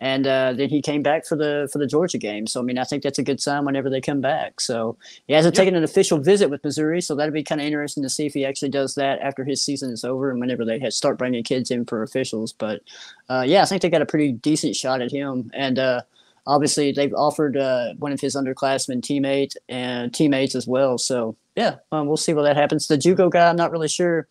and 0.00 0.26
uh, 0.26 0.52
then 0.52 0.68
he 0.68 0.80
came 0.80 1.02
back 1.02 1.26
for 1.26 1.36
the 1.36 1.68
for 1.72 1.78
the 1.78 1.86
Georgia 1.86 2.18
game. 2.18 2.46
So 2.46 2.60
I 2.60 2.62
mean, 2.62 2.78
I 2.78 2.84
think 2.84 3.02
that's 3.02 3.18
a 3.18 3.24
good 3.24 3.40
sign 3.40 3.64
whenever 3.64 3.90
they 3.90 4.00
come 4.00 4.20
back. 4.20 4.60
So 4.60 4.96
he 5.26 5.34
hasn't 5.34 5.56
yep. 5.56 5.62
taken 5.62 5.74
an 5.74 5.84
official 5.84 6.18
visit 6.18 6.48
with 6.48 6.62
Missouri, 6.62 7.00
so 7.00 7.14
that'd 7.14 7.34
be 7.34 7.42
kind 7.42 7.60
of 7.60 7.66
interesting 7.66 8.02
to 8.04 8.08
see 8.08 8.26
if 8.26 8.34
he 8.34 8.44
actually 8.46 8.70
does 8.70 8.94
that 8.94 9.18
after 9.20 9.44
his 9.44 9.62
season 9.62 9.90
is 9.90 10.04
over 10.04 10.30
and 10.30 10.40
whenever 10.40 10.64
they 10.64 10.88
start 10.90 11.18
bringing 11.18 11.42
kids 11.42 11.70
in 11.70 11.84
for 11.84 12.02
officials. 12.02 12.52
But 12.52 12.82
uh, 13.28 13.44
yeah, 13.46 13.62
I 13.62 13.64
think 13.66 13.82
they 13.82 13.90
got 13.90 14.02
a 14.02 14.06
pretty 14.06 14.32
decent 14.32 14.76
shot 14.76 15.02
at 15.02 15.10
him 15.10 15.50
and 15.52 15.78
uh, 15.78 16.02
obviously 16.46 16.92
they've 16.92 17.14
offered 17.14 17.56
uh, 17.56 17.94
one 17.98 18.12
of 18.12 18.20
his 18.20 18.36
underclassmen 18.36 19.00
teammate 19.00 19.56
and 19.68 20.14
teammates 20.14 20.54
as 20.54 20.66
well. 20.66 20.98
So 20.98 21.36
yeah, 21.56 21.76
um, 21.92 22.06
we'll 22.06 22.16
see 22.16 22.34
what 22.34 22.42
that 22.42 22.56
happens. 22.56 22.86
The 22.86 22.98
JUCO 22.98 23.30
guy, 23.30 23.48
I'm 23.48 23.56
not 23.56 23.70
really 23.70 23.88
sure. 23.88 24.28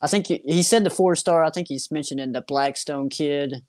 I 0.00 0.06
think 0.06 0.26
he, 0.26 0.40
he 0.44 0.62
said 0.62 0.84
the 0.84 0.90
four 0.90 1.16
star. 1.16 1.44
I 1.44 1.50
think 1.50 1.68
he's 1.68 1.90
mentioning 1.90 2.32
the 2.32 2.42
Blackstone 2.42 3.08
kid, 3.08 3.62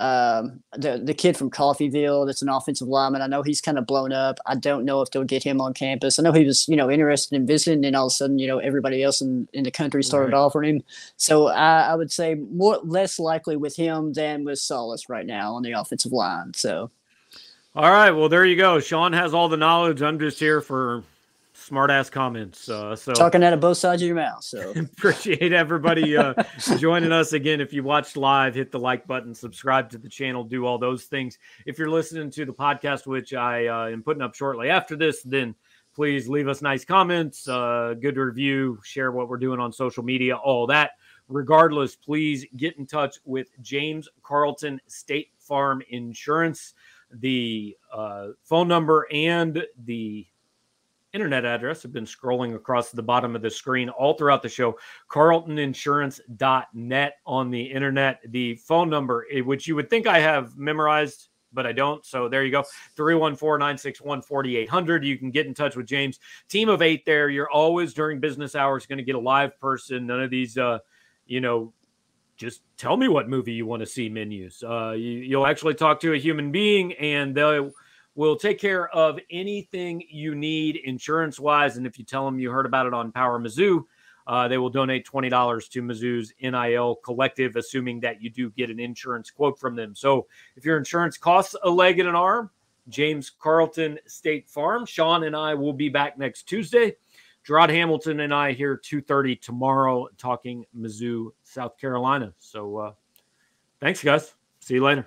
um, 0.00 0.62
the 0.72 1.00
the 1.04 1.14
kid 1.14 1.36
from 1.36 1.50
Coffeyville. 1.50 2.26
That's 2.26 2.42
an 2.42 2.48
offensive 2.48 2.88
lineman. 2.88 3.22
I 3.22 3.26
know 3.26 3.42
he's 3.42 3.60
kind 3.60 3.78
of 3.78 3.86
blown 3.86 4.12
up. 4.12 4.38
I 4.46 4.56
don't 4.56 4.84
know 4.84 5.02
if 5.02 5.10
they'll 5.10 5.24
get 5.24 5.44
him 5.44 5.60
on 5.60 5.74
campus. 5.74 6.18
I 6.18 6.22
know 6.22 6.32
he 6.32 6.44
was 6.44 6.66
you 6.68 6.76
know 6.76 6.90
interested 6.90 7.36
in 7.36 7.46
visiting, 7.46 7.84
and 7.84 7.94
all 7.94 8.06
of 8.06 8.12
a 8.12 8.14
sudden 8.14 8.38
you 8.38 8.48
know 8.48 8.58
everybody 8.58 9.02
else 9.02 9.20
in, 9.20 9.48
in 9.52 9.62
the 9.62 9.70
country 9.70 10.02
started 10.02 10.32
right. 10.32 10.40
offering 10.40 10.76
him. 10.76 10.82
So 11.16 11.48
I, 11.48 11.82
I 11.82 11.94
would 11.94 12.10
say 12.10 12.34
more 12.34 12.78
less 12.82 13.18
likely 13.18 13.56
with 13.56 13.76
him 13.76 14.14
than 14.14 14.44
with 14.44 14.58
Solis 14.58 15.08
right 15.08 15.26
now 15.26 15.54
on 15.54 15.62
the 15.62 15.72
offensive 15.72 16.12
line. 16.12 16.54
So. 16.54 16.90
All 17.76 17.90
right. 17.90 18.10
Well, 18.10 18.28
there 18.28 18.44
you 18.44 18.56
go. 18.56 18.80
Sean 18.80 19.12
has 19.12 19.32
all 19.32 19.48
the 19.48 19.56
knowledge. 19.56 20.02
I'm 20.02 20.18
just 20.18 20.40
here 20.40 20.60
for 20.60 21.04
smart 21.52 21.88
ass 21.88 22.10
comments. 22.10 22.68
Uh, 22.68 22.96
so 22.96 23.12
talking 23.12 23.44
out 23.44 23.52
of 23.52 23.60
both 23.60 23.78
sides 23.78 24.02
of 24.02 24.06
your 24.08 24.16
mouth. 24.16 24.42
So 24.42 24.70
appreciate 24.76 25.52
everybody 25.52 26.16
uh, 26.16 26.34
joining 26.78 27.12
us 27.12 27.32
again. 27.32 27.60
If 27.60 27.72
you 27.72 27.84
watched 27.84 28.16
live, 28.16 28.56
hit 28.56 28.72
the 28.72 28.78
like 28.80 29.06
button, 29.06 29.32
subscribe 29.32 29.88
to 29.90 29.98
the 29.98 30.08
channel, 30.08 30.42
do 30.42 30.66
all 30.66 30.78
those 30.78 31.04
things. 31.04 31.38
If 31.64 31.78
you're 31.78 31.90
listening 31.90 32.30
to 32.32 32.44
the 32.44 32.52
podcast, 32.52 33.06
which 33.06 33.34
I 33.34 33.68
uh, 33.68 33.86
am 33.86 34.02
putting 34.02 34.22
up 34.22 34.34
shortly 34.34 34.68
after 34.68 34.96
this, 34.96 35.22
then 35.22 35.54
please 35.94 36.28
leave 36.28 36.48
us 36.48 36.62
nice 36.62 36.84
comments, 36.84 37.46
uh, 37.46 37.94
good 38.00 38.16
review, 38.16 38.80
share 38.82 39.12
what 39.12 39.28
we're 39.28 39.36
doing 39.36 39.60
on 39.60 39.72
social 39.72 40.02
media, 40.02 40.34
all 40.34 40.66
that. 40.66 40.92
Regardless, 41.28 41.94
please 41.94 42.44
get 42.56 42.76
in 42.78 42.86
touch 42.86 43.18
with 43.24 43.46
James 43.62 44.08
Carlton 44.24 44.80
State 44.88 45.28
Farm 45.38 45.82
Insurance 45.90 46.74
the 47.12 47.76
uh, 47.92 48.28
phone 48.42 48.68
number 48.68 49.06
and 49.12 49.64
the 49.84 50.26
internet 51.12 51.44
address 51.44 51.82
have 51.82 51.92
been 51.92 52.04
scrolling 52.04 52.54
across 52.54 52.90
the 52.90 53.02
bottom 53.02 53.34
of 53.34 53.42
the 53.42 53.50
screen 53.50 53.88
all 53.88 54.14
throughout 54.14 54.42
the 54.42 54.48
show. 54.48 54.78
Carltoninsurance.net 55.10 57.14
on 57.26 57.50
the 57.50 57.62
internet. 57.62 58.20
The 58.28 58.54
phone 58.56 58.88
number 58.88 59.26
eh, 59.32 59.40
which 59.40 59.66
you 59.66 59.74
would 59.74 59.90
think 59.90 60.06
i 60.06 60.20
have 60.20 60.56
memorized 60.56 61.30
but 61.52 61.66
i 61.66 61.72
don't 61.72 62.06
so 62.06 62.28
there 62.28 62.44
you 62.44 62.52
go. 62.52 62.62
314-961-4800 62.96 65.04
you 65.04 65.18
can 65.18 65.32
get 65.32 65.46
in 65.46 65.54
touch 65.54 65.74
with 65.76 65.86
james. 65.86 66.20
Team 66.48 66.68
of 66.68 66.82
eight 66.82 67.04
there. 67.04 67.28
You're 67.28 67.50
always 67.50 67.92
during 67.92 68.20
business 68.20 68.54
hours 68.54 68.86
going 68.86 68.98
to 68.98 69.04
get 69.04 69.16
a 69.16 69.20
live 69.20 69.58
person. 69.58 70.06
None 70.06 70.20
of 70.20 70.30
these 70.30 70.56
uh 70.56 70.78
you 71.26 71.40
know 71.40 71.72
just 72.40 72.62
tell 72.78 72.96
me 72.96 73.06
what 73.06 73.28
movie 73.28 73.52
you 73.52 73.66
want 73.66 73.80
to 73.80 73.86
see 73.86 74.08
menus 74.08 74.64
uh 74.66 74.92
you, 74.92 75.10
you'll 75.10 75.46
actually 75.46 75.74
talk 75.74 76.00
to 76.00 76.14
a 76.14 76.18
human 76.18 76.50
being 76.50 76.94
and 76.94 77.34
they'll 77.34 77.70
will 78.14 78.36
take 78.36 78.58
care 78.58 78.88
of 78.90 79.18
anything 79.30 80.02
you 80.10 80.34
need 80.34 80.76
insurance 80.76 81.38
wise. 81.38 81.76
And 81.76 81.86
if 81.86 81.98
you 81.98 82.04
tell 82.04 82.24
them 82.24 82.38
you 82.38 82.50
heard 82.50 82.66
about 82.66 82.86
it 82.86 82.94
on 82.94 83.12
Power 83.12 83.40
Mizzou, 83.40 83.84
uh, 84.26 84.46
they 84.46 84.58
will 84.58 84.70
donate 84.70 85.06
$20 85.06 85.70
to 85.70 85.82
Mizzou's 85.82 86.32
NIL 86.40 86.96
collective, 86.96 87.56
assuming 87.56 88.00
that 88.00 88.20
you 88.20 88.30
do 88.30 88.50
get 88.50 88.70
an 88.70 88.78
insurance 88.78 89.30
quote 89.30 89.58
from 89.58 89.74
them. 89.74 89.94
So 89.94 90.26
if 90.56 90.64
your 90.64 90.76
insurance 90.76 91.16
costs 91.16 91.56
a 91.62 91.70
leg 91.70 91.98
and 91.98 92.08
an 92.08 92.14
arm, 92.14 92.50
James 92.88 93.30
Carlton 93.30 93.98
State 94.06 94.48
Farm. 94.48 94.84
Sean 94.84 95.24
and 95.24 95.36
I 95.36 95.54
will 95.54 95.72
be 95.72 95.88
back 95.88 96.18
next 96.18 96.42
Tuesday. 96.42 96.96
Gerard 97.44 97.70
Hamilton 97.70 98.20
and 98.20 98.34
I 98.34 98.52
here 98.52 98.76
2.30 98.76 99.40
tomorrow 99.40 100.08
talking 100.18 100.64
Mizzou, 100.76 101.30
South 101.42 101.76
Carolina. 101.78 102.32
So 102.38 102.76
uh, 102.76 102.92
thanks, 103.80 104.02
guys. 104.02 104.34
See 104.60 104.74
you 104.74 104.84
later. 104.84 105.06